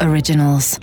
Originals. 0.00 0.80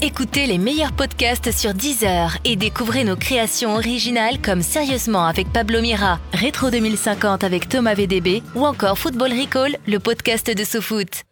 Écoutez 0.00 0.46
les 0.46 0.56
meilleurs 0.56 0.92
podcasts 0.92 1.52
sur 1.52 1.74
Deezer 1.74 2.38
et 2.46 2.56
découvrez 2.56 3.04
nos 3.04 3.16
créations 3.16 3.74
originales 3.74 4.40
comme 4.40 4.62
Sérieusement 4.62 5.26
avec 5.26 5.52
Pablo 5.52 5.82
Mira, 5.82 6.18
Rétro 6.32 6.70
2050 6.70 7.44
avec 7.44 7.68
Thomas 7.68 7.92
VDB 7.92 8.42
ou 8.54 8.64
encore 8.64 8.98
Football 8.98 9.32
Recall, 9.38 9.76
le 9.86 9.98
podcast 9.98 10.50
de 10.50 10.64
SoFoot. 10.64 11.24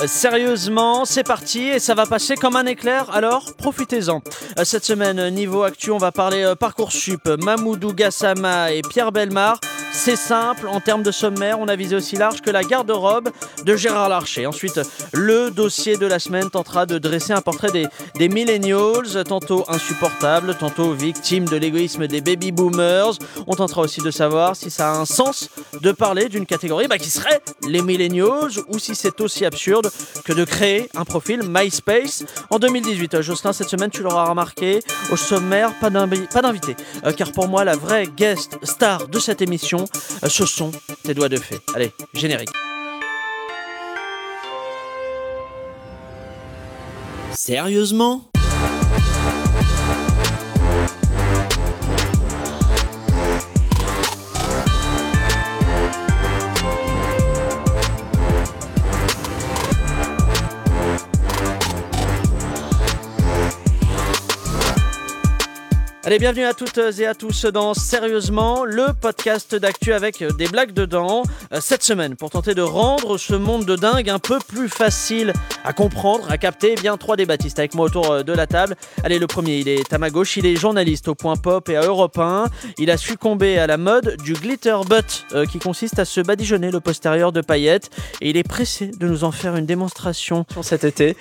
Euh, 0.00 0.06
Sérieusement, 0.06 1.04
c'est 1.04 1.26
parti 1.26 1.62
et 1.62 1.80
ça 1.80 1.94
va 1.94 2.06
passer 2.06 2.36
comme 2.36 2.54
un 2.54 2.66
éclair, 2.66 3.10
alors 3.10 3.52
profitez-en. 3.58 4.22
Euh, 4.60 4.64
Cette 4.64 4.84
semaine, 4.84 5.30
niveau 5.30 5.64
actu, 5.64 5.90
on 5.90 5.98
va 5.98 6.12
parler 6.12 6.44
euh, 6.44 6.54
Parcoursup, 6.54 7.26
Mamoudou 7.42 7.92
Gassama 7.92 8.70
et 8.70 8.82
Pierre 8.82 9.10
Belmar. 9.10 9.58
C'est 9.94 10.16
simple, 10.16 10.66
en 10.68 10.80
termes 10.80 11.02
de 11.02 11.10
sommaire, 11.10 11.60
on 11.60 11.68
a 11.68 11.76
visé 11.76 11.94
aussi 11.94 12.16
large 12.16 12.40
que 12.40 12.50
la 12.50 12.64
garde-robe 12.64 13.28
de 13.64 13.76
Gérard 13.76 14.08
Larcher. 14.08 14.46
Ensuite, 14.46 14.80
le 15.12 15.50
dossier 15.50 15.96
de 15.96 16.06
la 16.06 16.18
semaine 16.18 16.50
tentera 16.50 16.86
de 16.86 16.98
dresser 16.98 17.34
un 17.34 17.42
portrait 17.42 17.70
des, 17.70 18.28
millennials, 18.28 19.24
tantôt 19.28 19.64
insupportables, 19.68 20.56
tantôt 20.56 20.92
victimes 20.92 21.44
de 21.44 21.56
l'égoïsme 21.56 22.06
des 22.08 22.20
baby 22.20 22.52
boomers. 22.52 23.18
On 23.46 23.54
tentera 23.54 23.82
aussi 23.82 24.00
de 24.00 24.10
savoir 24.10 24.56
si 24.56 24.70
ça 24.70 24.90
a 24.90 24.96
un 24.96 25.04
sens 25.04 25.50
de 25.80 25.92
parler 25.92 26.28
d'une 26.28 26.46
catégorie 26.46 26.88
bah, 26.88 26.98
qui 26.98 27.10
serait 27.10 27.40
les 27.68 27.82
millennials 27.82 28.50
ou 28.68 28.78
si 28.78 28.94
c'est 28.94 29.20
aussi 29.20 29.44
absurde 29.44 29.90
que 30.24 30.32
de 30.32 30.44
créer 30.44 30.88
un 30.96 31.04
profil 31.04 31.42
MySpace 31.46 32.24
en 32.50 32.58
2018. 32.58 33.14
Euh, 33.14 33.22
Jocelyn, 33.22 33.52
cette 33.52 33.68
semaine, 33.68 33.90
tu 33.90 34.02
l'auras 34.02 34.24
remarqué, 34.24 34.80
au 35.12 35.16
sommaire, 35.16 35.72
pas 35.80 35.90
d'invité. 35.90 36.76
Euh, 37.04 37.12
car 37.12 37.30
pour 37.30 37.46
moi, 37.46 37.64
la 37.64 37.76
vraie 37.76 38.06
guest 38.06 38.58
star 38.62 39.06
de 39.06 39.18
cette 39.18 39.42
émission, 39.42 39.81
ce 40.28 40.46
sont 40.46 40.70
tes 41.02 41.14
doigts 41.14 41.28
de 41.28 41.36
fée. 41.38 41.60
Allez, 41.74 41.92
générique. 42.14 42.50
Sérieusement? 47.32 48.31
Allez, 66.04 66.18
bienvenue 66.18 66.44
à 66.44 66.52
toutes 66.52 66.80
et 66.98 67.06
à 67.06 67.14
tous 67.14 67.44
dans 67.44 67.74
Sérieusement, 67.74 68.64
le 68.64 68.86
podcast 68.92 69.54
d'actu 69.54 69.92
avec 69.92 70.24
des 70.36 70.48
blagues 70.48 70.72
dedans. 70.72 71.22
Euh, 71.52 71.60
Cette 71.60 71.84
semaine, 71.84 72.16
pour 72.16 72.30
tenter 72.30 72.56
de 72.56 72.60
rendre 72.60 73.18
ce 73.18 73.34
monde 73.34 73.64
de 73.66 73.76
dingue 73.76 74.10
un 74.10 74.18
peu 74.18 74.40
plus 74.40 74.68
facile 74.68 75.32
à 75.64 75.72
comprendre, 75.72 76.28
à 76.28 76.38
capter, 76.38 76.74
eh 76.76 76.80
bien 76.80 76.96
trois 76.96 77.14
débattistes 77.14 77.60
avec 77.60 77.76
moi 77.76 77.86
autour 77.86 78.10
euh, 78.10 78.22
de 78.24 78.32
la 78.32 78.48
table. 78.48 78.74
Allez, 79.04 79.20
le 79.20 79.28
premier, 79.28 79.58
il 79.58 79.68
est 79.68 79.92
à 79.92 79.98
ma 79.98 80.10
gauche, 80.10 80.36
il 80.36 80.44
est 80.44 80.56
journaliste 80.56 81.06
au 81.06 81.14
Point 81.14 81.36
Pop 81.36 81.68
et 81.68 81.76
à 81.76 81.82
Europe 81.82 82.18
1. 82.18 82.46
Il 82.78 82.90
a 82.90 82.96
succombé 82.96 83.60
à 83.60 83.68
la 83.68 83.76
mode 83.76 84.16
du 84.24 84.32
glitter 84.32 84.78
butt, 84.88 85.26
euh, 85.34 85.46
qui 85.46 85.60
consiste 85.60 86.00
à 86.00 86.04
se 86.04 86.20
badigeonner 86.20 86.72
le 86.72 86.80
postérieur 86.80 87.30
de 87.30 87.42
paillettes. 87.42 87.90
Et 88.20 88.30
il 88.30 88.36
est 88.36 88.42
pressé 88.42 88.88
de 88.88 89.06
nous 89.06 89.22
en 89.22 89.30
faire 89.30 89.54
une 89.54 89.66
démonstration 89.66 90.46
cet 90.62 90.82
été. 90.82 91.16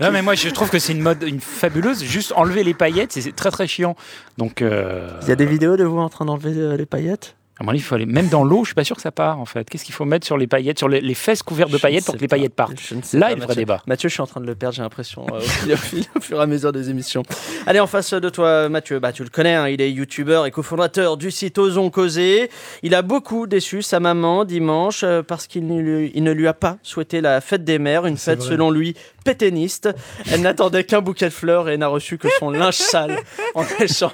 Non 0.00 0.10
mais 0.10 0.22
moi 0.22 0.34
je 0.34 0.48
trouve 0.48 0.70
que 0.70 0.78
c'est 0.78 0.92
une 0.92 1.00
mode 1.02 1.22
une 1.22 1.40
fabuleuse. 1.40 2.02
Juste 2.02 2.32
enlever 2.36 2.64
les 2.64 2.74
paillettes, 2.74 3.12
c'est- 3.12 3.20
c'est 3.20 3.34
très 3.36 3.50
très 3.50 3.66
chiant. 3.66 3.96
Donc 4.38 4.62
euh, 4.62 5.08
Il 5.22 5.28
y 5.28 5.32
a 5.32 5.36
des 5.36 5.46
vidéos 5.46 5.76
de 5.76 5.84
vous 5.84 5.98
en 5.98 6.08
train 6.08 6.24
d'enlever 6.24 6.52
euh, 6.56 6.76
les 6.76 6.86
paillettes? 6.86 7.36
À 7.58 7.64
mon 7.64 7.70
avis, 7.70 7.78
il 7.78 7.82
faut 7.82 7.94
aller 7.94 8.04
même 8.06 8.28
dans 8.28 8.44
l'eau. 8.44 8.64
Je 8.64 8.68
suis 8.68 8.74
pas 8.74 8.84
sûr 8.84 8.96
que 8.96 9.02
ça 9.02 9.12
part 9.12 9.40
en 9.40 9.46
fait. 9.46 9.68
Qu'est-ce 9.70 9.84
qu'il 9.84 9.94
faut 9.94 10.04
mettre 10.04 10.26
sur 10.26 10.36
les 10.36 10.46
paillettes, 10.46 10.78
sur 10.78 10.88
les, 10.88 11.00
les 11.00 11.14
fesses 11.14 11.42
couvertes 11.42 11.70
de 11.70 11.78
Je 11.78 11.82
paillettes 11.82 12.04
pour 12.04 12.14
que 12.14 12.20
les 12.20 12.28
paillettes 12.28 12.54
partent? 12.54 12.78
Je 12.78 12.94
ne 12.94 13.00
sais 13.02 13.18
Là 13.18 13.26
pas, 13.26 13.32
est 13.32 13.34
le 13.36 13.40
vrai 13.40 13.48
Mathieu. 13.48 13.60
débat. 13.62 13.82
Mathieu, 13.86 14.08
je 14.10 14.14
suis 14.14 14.20
en 14.22 14.26
train 14.26 14.40
de 14.42 14.46
le 14.46 14.54
perdre, 14.54 14.74
j'ai 14.76 14.82
l'impression, 14.82 15.26
euh, 15.32 15.40
au, 16.16 16.20
fur 16.20 16.38
et 16.38 16.42
à 16.42 16.46
mesure 16.46 16.72
des 16.72 16.90
émissions. 16.90 17.22
Allez, 17.66 17.80
en 17.80 17.86
face 17.86 18.12
de 18.12 18.28
toi, 18.28 18.68
Mathieu, 18.68 18.98
bah, 18.98 19.12
tu 19.12 19.22
le 19.24 19.30
connais, 19.30 19.54
hein, 19.54 19.68
il 19.68 19.80
est 19.80 19.90
youtubeur 19.90 20.44
et 20.44 20.50
cofondateur 20.50 21.16
du 21.16 21.30
site 21.30 21.56
Osons 21.58 21.88
Causer. 21.90 22.50
Il 22.82 22.94
a 22.94 23.00
beaucoup 23.02 23.46
déçu 23.46 23.80
sa 23.82 24.00
maman 24.00 24.44
dimanche 24.44 25.02
euh, 25.02 25.22
parce 25.22 25.46
qu'il 25.46 25.66
ne, 25.66 25.80
lui- 25.80 26.12
il 26.14 26.24
ne 26.24 26.32
lui 26.32 26.48
a 26.48 26.54
pas 26.54 26.76
souhaité 26.82 27.20
la 27.22 27.40
fête 27.40 27.64
des 27.64 27.78
mères, 27.78 28.04
une 28.06 28.18
fête 28.18 28.40
vrai. 28.40 28.48
selon 28.50 28.70
lui 28.70 28.94
pétainiste. 29.24 29.88
Elle 30.30 30.42
n'attendait 30.42 30.84
qu'un 30.84 31.00
bouquet 31.00 31.24
de 31.26 31.32
fleurs 31.32 31.68
et 31.68 31.76
n'a 31.76 31.88
reçu 31.88 32.16
que 32.16 32.28
son 32.38 32.50
linge 32.50 32.74
sale 32.76 33.18
en 33.54 33.64
échange. 33.80 34.12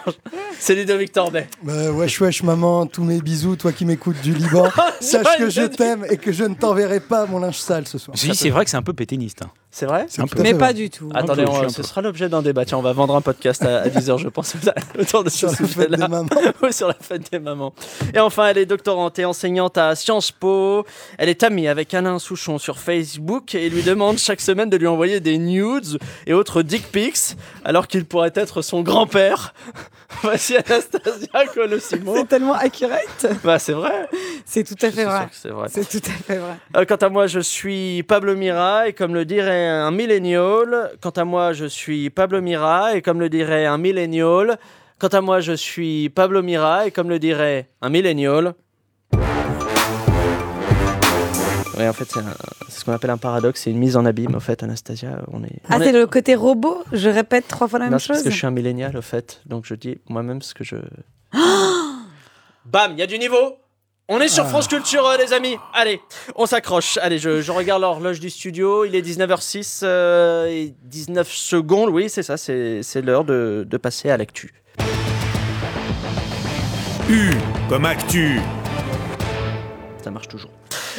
C'est 0.59 0.74
Ludovic 0.74 1.12
Tordet. 1.12 1.48
Bah, 1.62 1.91
wesh 1.92 2.20
wesh 2.20 2.42
maman, 2.42 2.86
tous 2.86 3.04
mes 3.04 3.20
bisous, 3.32 3.56
toi 3.56 3.72
qui 3.72 3.87
m'écoutes 3.87 4.20
du 4.20 4.34
Liban. 4.34 4.69
Sache 5.00 5.38
que 5.38 5.48
je 5.48 5.62
t'aime 5.62 6.04
et 6.10 6.19
que 6.19 6.32
je 6.32 6.44
ne 6.44 6.54
t'enverrai 6.54 7.00
pas 7.00 7.25
mon 7.25 7.38
linge 7.38 7.56
sale 7.59 7.87
ce 7.88 7.97
soir. 7.97 8.15
C'est 8.19 8.50
vrai 8.50 8.65
que 8.65 8.70
c'est 8.70 8.76
un 8.76 8.82
peu 8.82 8.93
péténiste. 8.93 9.41
hein. 9.43 9.50
C'est 9.75 9.87
vrai 9.87 10.04
C'est 10.10 10.20
Un 10.20 10.26
tout 10.26 10.37
peu. 10.37 10.43
Mais 10.43 10.53
pas 10.53 10.75
du 10.75 10.91
tout. 10.91 11.09
Attendez, 11.15 11.47
on- 11.48 11.66
ce 11.71 11.76
peu. 11.76 11.82
sera 11.82 12.03
l'objet 12.03 12.28
d'un 12.28 12.42
débat. 12.42 12.66
Tiens, 12.66 12.76
on 12.76 12.82
va 12.82 12.92
vendre 12.92 13.16
un 13.16 13.22
podcast 13.22 13.62
à, 13.65 13.88
10h, 13.88 14.19
je 14.19 14.28
pense, 14.28 14.54
autour 15.00 15.25
de 15.25 15.31
ce 15.31 15.38
Sur 15.38 15.48
la 15.48 15.56
fête 15.56 15.66
sujet-là. 15.66 15.97
des 15.97 16.09
mamans. 16.09 16.28
Oui, 16.62 16.72
sur 16.75 16.88
la 16.88 16.97
fête 17.00 17.32
des 17.32 17.38
mamans. 17.38 17.72
Et 18.12 18.19
enfin, 18.21 18.48
elle 18.48 18.59
est 18.59 18.66
doctorante 18.66 19.19
et 19.19 19.25
enseignante 19.25 19.78
à 19.78 19.94
Sciences 19.94 20.31
Po. 20.31 20.84
Elle 21.16 21.31
est 21.31 21.42
amie 21.42 21.69
avec 21.69 21.94
Alain 21.94 22.19
Souchon 22.19 22.59
sur 22.59 22.78
Facebook 22.78 23.54
et 23.54 23.71
lui 23.71 23.82
demande 23.82 24.19
chaque 24.19 24.42
semaine 24.42 24.69
de 24.69 24.76
lui 24.76 24.87
envoyer 24.88 25.21
des 25.21 25.38
nudes 25.38 25.98
et 26.26 26.34
autres 26.34 26.60
dick 26.60 26.92
pics, 26.92 27.34
alors 27.65 27.87
qu'il 27.88 28.04
pourrait 28.04 28.32
être 28.34 28.60
son 28.60 28.82
grand-père. 28.82 29.54
Voici 30.22 30.54
Anastasia 30.54 31.47
Colosimon. 31.54 32.15
C'est 32.15 32.28
tellement 32.28 32.53
accurate. 32.53 33.22
Bah, 33.44 33.59
c'est 33.59 33.72
vrai. 33.72 34.09
C'est 34.44 34.65
tout 34.65 34.77
à 34.84 34.91
fait 34.91 35.05
vrai. 35.05 35.28
C'est 35.33 35.49
vrai. 35.50 35.69
C'est 35.71 35.88
tout 35.88 36.06
à 36.09 36.12
fait 36.12 36.38
vrai. 36.38 36.55
Euh, 36.77 36.84
quant 36.84 36.97
à 36.97 37.09
moi, 37.09 37.27
je 37.27 37.41
suis 37.41 38.03
Pablo 38.03 38.34
Mira 38.37 38.88
et 38.88 38.93
comme 38.93 39.15
le 39.15 39.25
dirait 39.25 39.69
un 39.69 39.91
millénial, 39.91 40.91
quant 41.00 41.10
à 41.10 41.25
moi, 41.25 41.53
je 41.53 41.65
suis 41.66 42.10
Pablo 42.10 42.41
Mira 42.43 42.97
et 42.97 43.03
comme 43.03 43.21
le 43.21 43.28
dirait 43.28 43.66
un 43.66 43.78
millénial, 43.78 44.59
quant 44.99 45.09
à 45.09 45.21
moi, 45.21 45.41
je 45.41 45.53
suis 45.53 46.09
Pablo 46.10 46.43
Mira 46.43 46.87
et 46.87 46.91
comme 46.91 47.09
le 47.09 47.19
dirait 47.19 47.69
un 47.81 47.88
millénial. 47.88 48.55
Oui, 51.78 51.89
en 51.89 51.93
fait, 51.94 52.04
c'est 52.09 52.21
un- 52.21 52.34
c'est 52.69 52.81
ce 52.81 52.84
qu'on 52.84 52.93
appelle 52.93 53.10
un 53.10 53.16
paradoxe, 53.16 53.62
c'est 53.62 53.71
une 53.71 53.78
mise 53.78 53.97
en 53.97 54.04
abîme, 54.04 54.34
au 54.34 54.41
fait, 54.41 54.62
Anastasia. 54.62 55.22
On 55.33 55.43
est. 55.43 55.49
Ah, 55.69 55.77
on 55.77 55.81
est- 55.81 55.84
c'est 55.87 55.93
le 55.93 56.06
côté 56.06 56.34
robot 56.34 56.83
Je 56.93 57.09
répète 57.09 57.49
trois 57.49 57.66
fois 57.66 57.78
la 57.78 57.87
Non, 57.87 57.93
même 57.93 57.99
c'est 57.99 58.09
parce 58.09 58.19
chose 58.21 58.25
que 58.25 58.31
je 58.31 58.37
suis 58.37 58.47
un 58.47 58.50
millénial, 58.50 58.97
au 58.97 59.03
fait, 59.03 59.41
donc 59.47 59.65
je 59.66 59.75
dis 59.75 59.99
moi-même 60.09 60.43
ce 60.43 60.53
que 60.54 60.65
je. 60.65 60.77
Bam, 62.64 62.92
il 62.92 62.98
y 62.98 63.02
a 63.02 63.06
du 63.06 63.18
niveau 63.18 63.56
on 64.08 64.20
est 64.20 64.28
sur 64.28 64.46
France 64.46 64.68
Culture, 64.68 65.06
euh, 65.06 65.16
les 65.16 65.32
amis. 65.32 65.56
Allez, 65.72 66.00
on 66.34 66.44
s'accroche. 66.44 66.98
Allez, 67.00 67.18
je, 67.18 67.40
je 67.40 67.50
regarde 67.50 67.80
l'horloge 67.80 68.20
du 68.20 68.28
studio. 68.28 68.84
Il 68.84 68.94
est 68.94 69.00
19h06 69.00 69.80
euh, 69.84 70.46
et 70.46 70.74
19 70.82 71.30
secondes. 71.30 71.88
Oui, 71.88 72.10
c'est 72.10 72.22
ça, 72.22 72.36
c'est 72.36 72.82
c'est 72.82 73.00
l'heure 73.00 73.24
de, 73.24 73.64
de 73.66 73.76
passer 73.78 74.10
à 74.10 74.18
l'actu. 74.18 74.52
U 77.08 77.30
comme 77.70 77.86
actu. 77.86 78.40
Ça 80.04 80.10
marche 80.10 80.28
toujours. 80.28 80.51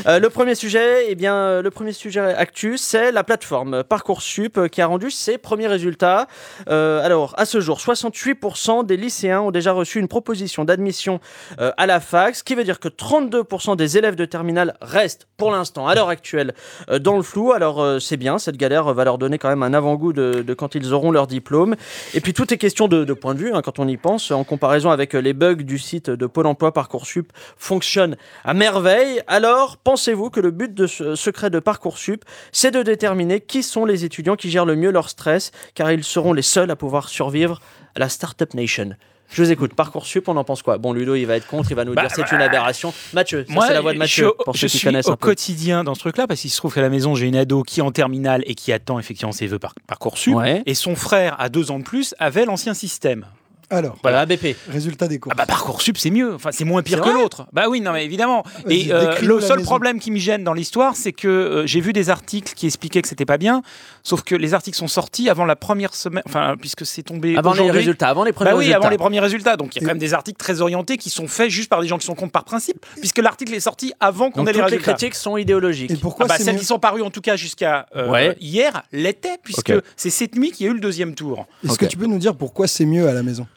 Euh, 0.08 0.20
le 0.20 0.30
premier 0.30 0.56
sujet, 0.56 1.06
eh 1.08 1.16
bien, 1.16 1.36
euh, 1.36 1.62
le 1.62 1.70
premier 1.72 1.92
sujet 1.92 2.20
actu, 2.20 2.78
c'est 2.78 3.12
la 3.12 3.24
plateforme 3.24 3.84
Parcoursup 3.84 4.58
euh, 4.58 4.68
qui 4.68 4.81
a 4.81 4.88
rendu 4.88 5.12
ses 5.12 5.38
premiers 5.38 5.68
résultats. 5.68 6.28
Alors, 6.68 7.34
à 7.38 7.46
ce 7.46 7.59
jour, 7.59 7.80
68% 7.80 8.86
des 8.86 8.98
lycéens 8.98 9.42
ont 9.42 9.52
déjà 9.52 9.72
reçu 9.72 10.00
une 10.00 10.08
proposition 10.08 10.66
d'admission 10.66 11.20
à 11.58 11.86
la 11.86 12.00
fac, 12.00 12.36
ce 12.36 12.44
qui 12.44 12.56
veut 12.56 12.64
dire 12.64 12.80
que 12.80 12.88
32% 12.88 13.76
des 13.76 13.98
élèves 13.98 14.16
de 14.16 14.26
terminale 14.26 14.76
restent, 14.81 15.28
pour 15.38 15.52
l'instant, 15.52 15.88
à 15.88 15.96
l'heure 15.96 16.10
actuelle, 16.10 16.54
dans 17.00 17.18
le 17.18 17.24
flou. 17.24 17.52
Alors, 17.52 18.02
c'est 18.02 18.18
bien, 18.18 18.40
cette 18.40 18.58
galère 18.58 18.94
va 18.94 19.04
leur 19.04 19.18
donner 19.18 19.38
quand 19.38 19.50
même 19.50 19.64
un 19.64 19.74
avant-goût 19.74 20.14
de, 20.14 20.54
quand 20.54 20.75
ils 20.75 20.94
auront 20.94 21.12
leur 21.12 21.28
diplôme. 21.28 21.75
Et 22.14 22.22
puis, 22.22 22.34
tout 22.34 22.54
est 22.54 22.58
question 22.58 22.88
de, 22.88 23.14
point 23.14 23.34
de 23.34 23.40
vue, 23.40 23.54
hein, 23.54 23.62
quand 23.62 23.80
on 23.80 23.88
y 23.88 23.98
pense, 23.98 24.31
en 24.31 24.44
comparaison 24.44 24.90
avec 24.90 25.14
les 25.14 25.34
bugs 25.34 25.56
du 25.56 25.78
site 25.78 26.10
de 26.10 26.25
Pôle 26.25 26.48
emploi 26.48 26.72
Parcoursup 26.74 27.31
fonctionne 27.58 28.16
à 28.44 28.54
merveille. 28.54 29.22
Alors, 29.28 29.78
pensez-vous 29.84 30.30
que 30.30 30.40
le 30.40 30.52
but 30.52 30.74
de 30.74 30.88
ce 30.88 31.16
secret 31.16 31.50
de 31.50 31.60
Parcoursup, 31.60 32.24
c'est 32.52 32.72
de 32.72 32.81
déterminer 32.84 33.40
qui 33.42 33.63
sont 33.63 33.86
les 33.86 34.06
étudiants 34.06 34.36
qui 34.36 34.50
gèrent 34.50 34.66
le 34.66 34.75
mieux 34.75 34.92
leur 34.92 35.10
stress, 35.10 35.52
car 35.75 35.92
ils 35.92 36.04
seront 36.04 36.34
les 36.34 36.42
seuls 36.42 36.72
à 36.72 36.75
pouvoir 36.75 37.10
survivre 37.10 37.62
à 37.96 38.00
la 38.00 38.10
Startup 38.10 38.54
Nation? 38.54 38.92
Je 39.30 39.42
vous 39.42 39.52
écoute. 39.52 39.74
Parcoursup, 39.74 40.28
on 40.28 40.38
en 40.38 40.44
pense 40.44 40.62
quoi? 40.62 40.78
Bon, 40.78 40.94
Ludo, 40.94 41.16
il 41.16 41.25
va 41.25 41.36
être 41.38 41.48
contre, 41.48 41.72
il 41.72 41.75
va 41.75 41.86
nous 41.86 41.96
Bah, 41.96 42.04
dire 42.06 42.12
c'est 42.16 42.36
une 42.36 42.42
aberration. 42.42 42.94
Mathieu, 43.13 43.46
ça, 43.50 43.62
c'est 43.68 43.74
la 43.74 43.81
voix 43.81 43.92
de 43.92 43.96
je 43.96 44.00
Mathieu, 44.00 44.28
au- 44.30 44.44
pour 44.44 44.54
je 44.54 44.60
ceux 44.62 44.68
qui 44.68 44.78
suis 44.78 44.88
connaissent 44.88 45.07
au 45.07 45.13
un 45.13 45.16
peu. 45.16 45.25
quotidien 45.28 45.84
dans 45.84 45.96
ce 45.96 46.02
truc-là 46.02 46.28
parce 46.28 46.42
qu'il 46.42 46.52
se 46.52 46.57
trouve 46.57 46.72
qu'à 46.74 46.81
la 46.81 46.90
maison 46.90 47.16
j'ai 47.16 47.25
une 47.28 47.36
ado 47.36 47.63
qui 47.63 47.80
est 47.80 47.84
en 47.84 47.92
terminale 47.92 48.44
et 48.46 48.54
qui 48.54 48.72
attend 48.72 49.00
effectivement 49.00 49.31
ses 49.31 49.48
vœux 49.48 49.57
par 49.57 49.74
parcoursup 49.88 50.36
Ouais. 50.36 50.62
et 50.68 50.75
son 50.75 50.96
frère 50.96 51.36
à 51.40 51.50
deux 51.50 51.72
ans 51.72 51.80
de 51.80 51.84
plus 51.84 52.13
avait 52.19 52.46
l'ancien 52.46 52.75
système. 52.75 53.25
Alors, 53.69 53.98
Voilà, 54.04 54.21
ABP. 54.21 54.56
résultat 54.69 55.07
des 55.07 55.19
cours. 55.19 55.31
Ah 55.33 55.36
bah 55.36 55.45
Parcoursup 55.45 55.98
c'est 55.98 56.10
mieux, 56.10 56.33
enfin 56.36 56.50
c'est 56.51 56.63
moins 56.65 56.81
pire 56.83 57.01
que 57.01 57.10
l'autre. 57.10 57.48
Bah 57.54 57.65
oui, 57.69 57.81
non 57.81 57.92
mais 57.94 58.06
évidemment. 58.06 58.44
Et 58.69 58.92
euh, 58.92 59.15
le 59.21 59.39
seul 59.39 59.57
maison. 59.60 59.65
problème 59.69 60.00
qui 60.00 60.12
me 60.12 60.18
gêne 60.18 60.44
dans 60.44 60.54
l'histoire, 60.54 60.95
c'est 60.95 61.13
que 61.13 61.27
euh, 61.27 61.65
j'ai 61.68 61.80
vu 61.81 61.94
des 61.94 62.10
articles 62.10 62.54
qui 62.54 62.65
expliquaient 62.65 63.01
que 63.01 63.07
c'était 63.07 63.25
pas 63.25 63.38
bien, 63.38 63.62
sauf 64.04 64.24
que 64.24 64.36
les 64.36 64.54
articles 64.54 64.77
sont 64.77 64.88
sortis 64.88 65.30
avant 65.30 65.45
la 65.45 65.56
première 65.56 65.95
semaine, 65.95 66.24
enfin 66.25 66.56
puisque 66.60 66.86
c'est 66.86 67.04
tombé 67.04 67.36
Avant 67.38 67.54
les 67.54 67.71
résultats, 67.71 68.10
avant 68.10 68.24
les 68.24 68.31
premiers 68.33 68.51
Bah 68.51 68.56
oui, 68.56 68.65
résultats. 68.65 68.77
avant 68.77 68.89
les 68.89 68.98
premiers 68.98 69.19
résultats. 69.19 69.57
Donc 69.57 69.75
il 69.75 69.81
y 69.81 69.86
a 69.86 69.88
quand 69.88 69.92
même 69.94 69.98
des 70.00 70.13
articles 70.13 70.38
très 70.38 70.62
orientés 70.62 70.98
qui 70.98 71.09
sont 71.09 71.27
faits 71.27 71.50
juste 71.50 71.69
par 71.69 71.81
des 71.81 71.88
gens 71.88 71.98
qui 71.98 72.06
sont 72.06 72.16
contre 72.16 72.31
par 72.31 72.44
principe, 72.45 72.86
puisque 73.00 73.19
l'article 73.19 73.54
est 73.54 73.59
sorti 73.59 73.94
avant 74.00 74.30
qu'on 74.31 74.44
ait 74.45 74.48
les 74.48 74.54
toutes 74.54 74.57
les 74.69 74.77
résultats. 74.77 74.94
critiques 74.94 75.16
sont 75.16 75.38
idéologiques. 75.38 75.92
Et 75.92 75.95
pourquoi 75.98 76.25
Ah 76.30 76.30
bah, 76.38 76.38
celles 76.44 76.54
mieux 76.54 76.59
qui 76.59 76.66
sont 76.66 76.80
parues 76.80 77.01
en 77.01 77.09
tout 77.09 77.21
cas 77.21 77.36
jusqu'à 77.36 77.88
euh, 77.95 78.09
Ouais. 78.09 78.36
hier 78.39 78.83
l'étaient, 78.92 79.38
puisque 79.44 79.74
c'est 79.95 80.09
cette 80.09 80.36
nuit 80.36 80.51
qu'il 80.51 80.66
y 80.66 80.69
a 80.69 80.71
eu 80.71 80.75
le 80.75 80.80
deuxième 80.81 81.16
tour. 81.16 81.45
Est-ce 81.63 81.77
que 81.77 81.86
tu 81.86 81.98
peux 81.98 82.06
nous 82.07 82.18
dire 82.19 82.36
pourquoi 82.36 82.68
c'est 82.68 82.86
mieux 82.86 83.07
à 83.07 83.13
la 83.13 83.24
maison? 83.24 83.48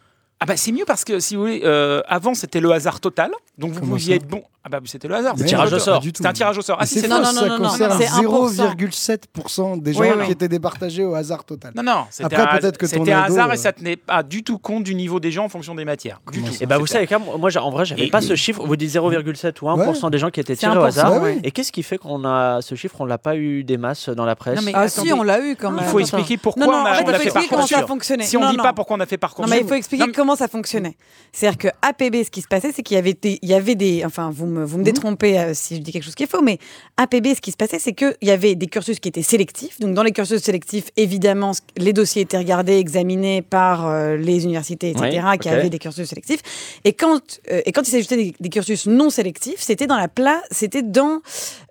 Ah 0.41 0.47
bah 0.47 0.57
c'est 0.57 0.73
mieux 0.73 0.85
parce 0.85 1.05
que 1.05 1.19
si 1.19 1.35
vous 1.35 1.43
voulez, 1.43 1.63
euh, 1.65 2.03
avant 2.07 2.35
c'était 2.35 2.61
le 2.61 2.71
hasard 2.71 3.01
total, 3.01 3.31
donc 3.57 3.73
vous 3.73 3.81
pouviez 3.81 4.17
être 4.17 4.27
bon. 4.27 4.43
Ah 4.67 4.69
bah 4.69 4.81
c'était 4.85 5.07
le 5.07 5.15
hasard. 5.15 5.37
Mais 5.39 5.45
tirage 5.45 5.71
non, 5.71 5.77
au 5.77 5.81
sort. 5.81 6.03
C'était 6.03 6.27
un 6.27 6.33
tirage 6.33 6.59
au 6.59 6.63
sort. 6.63 6.77
Ah 6.81 6.87
si, 6.87 6.95
c'est 6.95 7.03
c'est 7.03 7.09
Non, 7.09 7.21
non, 7.21 7.33
non, 7.33 7.47
non, 7.47 7.59
non, 7.61 7.69
c'est 7.71 7.87
0,7% 7.87 9.81
des 9.81 9.93
gens 9.93 10.25
qui 10.25 10.33
étaient 10.33 10.49
départagés 10.49 11.05
au 11.05 11.15
hasard 11.15 11.45
total. 11.45 11.73
Non, 11.77 11.85
non, 11.85 12.05
c'était 12.11 12.35
Après, 12.35 12.57
un, 12.57 12.59
peut-être 12.59 12.77
que 12.77 12.87
ton 12.87 12.99
c'était 12.99 13.13
un 13.13 13.23
ado, 13.23 13.35
hasard 13.35 13.51
euh, 13.51 13.53
et 13.53 13.57
ça 13.59 13.73
tenait 13.73 13.95
pas 13.95 14.25
du 14.25 14.43
tout 14.43 14.59
compte 14.59 14.83
du 14.83 14.97
niveau 14.97 15.21
des 15.21 15.31
gens 15.31 15.45
en 15.45 15.49
fonction 15.49 15.77
des 15.77 15.85
matières. 15.85 16.21
Du 16.33 16.43
tout. 16.43 16.53
Et 16.61 16.67
bah 16.67 16.79
vous 16.79 16.87
savez, 16.89 17.07
moi 17.39 17.49
en 17.57 17.71
vrai, 17.71 17.85
j'avais 17.85 18.09
pas 18.09 18.21
ce 18.21 18.35
chiffre. 18.35 18.67
Vous 18.67 18.75
dites 18.75 18.91
0,7 18.91 19.55
ou 19.63 19.67
1% 19.67 20.11
des 20.11 20.19
gens 20.19 20.31
qui 20.31 20.41
étaient 20.41 20.57
C'est 20.57 20.67
tirés 20.67 20.77
au 20.77 20.83
1%, 20.83 20.87
hasard. 20.87 21.27
Et 21.45 21.53
qu'est-ce 21.53 21.71
qui 21.71 21.85
fait 21.85 21.99
qu'on 21.99 22.25
a 22.25 22.61
ce 22.61 22.75
chiffre? 22.75 22.97
On 23.01 23.05
l'a 23.05 23.19
pas 23.19 23.37
eu 23.37 23.63
des 23.63 23.77
masses 23.77 24.09
dans 24.09 24.25
la 24.25 24.35
presse. 24.35 24.57
Non, 24.59 24.63
mais 24.65 24.73
Ah 24.75 24.89
si, 24.89 25.13
on 25.13 25.23
l'a 25.23 25.41
eu 25.41 25.55
quand 25.55 25.71
même. 25.71 25.85
Il 25.85 25.91
faut 25.91 26.01
expliquer 26.01 26.39
pourquoi 26.39 26.67
Non, 26.67 26.73
non, 26.73 26.79
on 26.83 26.87
a, 26.87 26.95
fait, 26.95 27.25
expliquer 27.27 27.49
comment 27.49 27.63
ça 27.63 27.77
Parcoursup. 27.77 27.87
fonctionnait. 27.89 28.25
Si 28.25 28.37
on 28.37 28.41
Non, 28.41 28.51
dit 28.51 28.57
non. 28.57 28.65
pas 28.65 28.73
pourquoi 28.73 28.97
on 28.97 29.01
a 29.01 29.07
fait 29.07 29.15
Non, 29.17 29.21
Parcoursup. 29.21 29.51
mais 29.55 29.61
il 29.61 29.69
faut 29.69 29.75
expliquer 29.75 30.07
Non, 30.07 30.13
comment 30.13 30.35
ça 30.35 30.49
fonctionnait. 30.49 30.97
C'est-à-dire 31.33 31.59
que 31.59 31.69
APB, 31.83 32.25
ce 32.25 32.31
qui 32.31 32.43
se 32.43 32.49
passait, 32.49 32.73
c'est 32.73 32.83
qu'il 32.83 32.97
y 32.97 32.99
avait 32.99 33.15
des, 33.15 33.39
il 33.43 33.49
y 33.49 33.55
avait 33.55 33.75
des, 33.77 34.03
enfin, 34.05 34.31
vous 34.33 34.47
me, 34.57 34.61
Mhm. 34.63 34.67
vous 34.67 34.79
me 34.79 34.85
détrompez 34.85 35.39
euh, 35.39 35.53
si 35.55 35.77
je 35.77 35.81
dis 35.83 35.93
quelque 35.93 36.03
chose 36.05 36.15
qui 36.15 36.25
est 36.25 36.31
faux, 36.31 36.43
mais 36.43 36.59
APB, 36.97 37.35
ce 37.35 37.41
qui 37.41 37.51
se 37.53 37.57
passait, 37.57 37.79
c'est 37.79 37.93
qu'il 37.93 38.17
y 38.23 38.31
avait 38.31 38.55
des 38.55 38.67
cursus 38.67 38.99
qui 38.99 39.09
étaient 39.09 39.23
sélectifs. 39.23 39.79
Donc, 39.81 39.95
dans 39.95 40.03
les 40.03 40.13
cursus 40.13 40.43
sélectifs, 40.43 40.87
évidemment, 40.97 41.53
les 41.77 41.93
dossiers 41.93 42.23
étaient 42.23 42.39
regardés, 42.39 42.79
examinés 42.79 43.43
par 43.43 43.87
euh, 43.87 44.17
les 44.17 44.45
universités, 44.45 44.91
etc., 44.91 45.21
Oui, 45.31 45.39
qui 45.39 45.49
avaient 45.49 45.71
des 45.71 45.79
cursus 45.79 46.09
sélectifs. 46.09 46.41
Et 46.85 46.93
quand, 46.93 47.41
euh, 47.53 47.63
et 47.65 47.73
quand 47.73 47.83
il 47.87 47.91
s'ajoutait 47.91 48.17
des, 48.17 48.35
des 48.41 48.49
cursus 48.49 48.87
non 48.87 49.11
sélectifs, 49.11 49.61
c'était 49.61 49.87
dans 49.87 49.97
la 49.99 50.09
pla, 50.09 50.43
c'était 50.51 50.83
dans, 50.83 51.21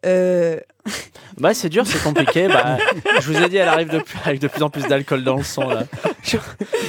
euh, 0.05 0.59
Bah 1.37 1.53
c'est 1.53 1.67
dur, 1.67 1.85
c'est 1.85 2.01
compliqué. 2.01 2.47
bah, 2.47 2.77
je 3.19 3.31
vous 3.31 3.41
ai 3.43 3.49
dit, 3.49 3.57
elle 3.57 3.67
arrive 3.67 3.89
de 3.89 3.99
plus, 3.99 4.17
avec 4.23 4.39
de 4.39 4.47
plus 4.47 4.63
en 4.63 4.69
plus 4.69 4.83
d'alcool 4.87 5.23
dans 5.23 5.35
le 5.35 5.43
son 5.43 5.67
là. 5.67 5.83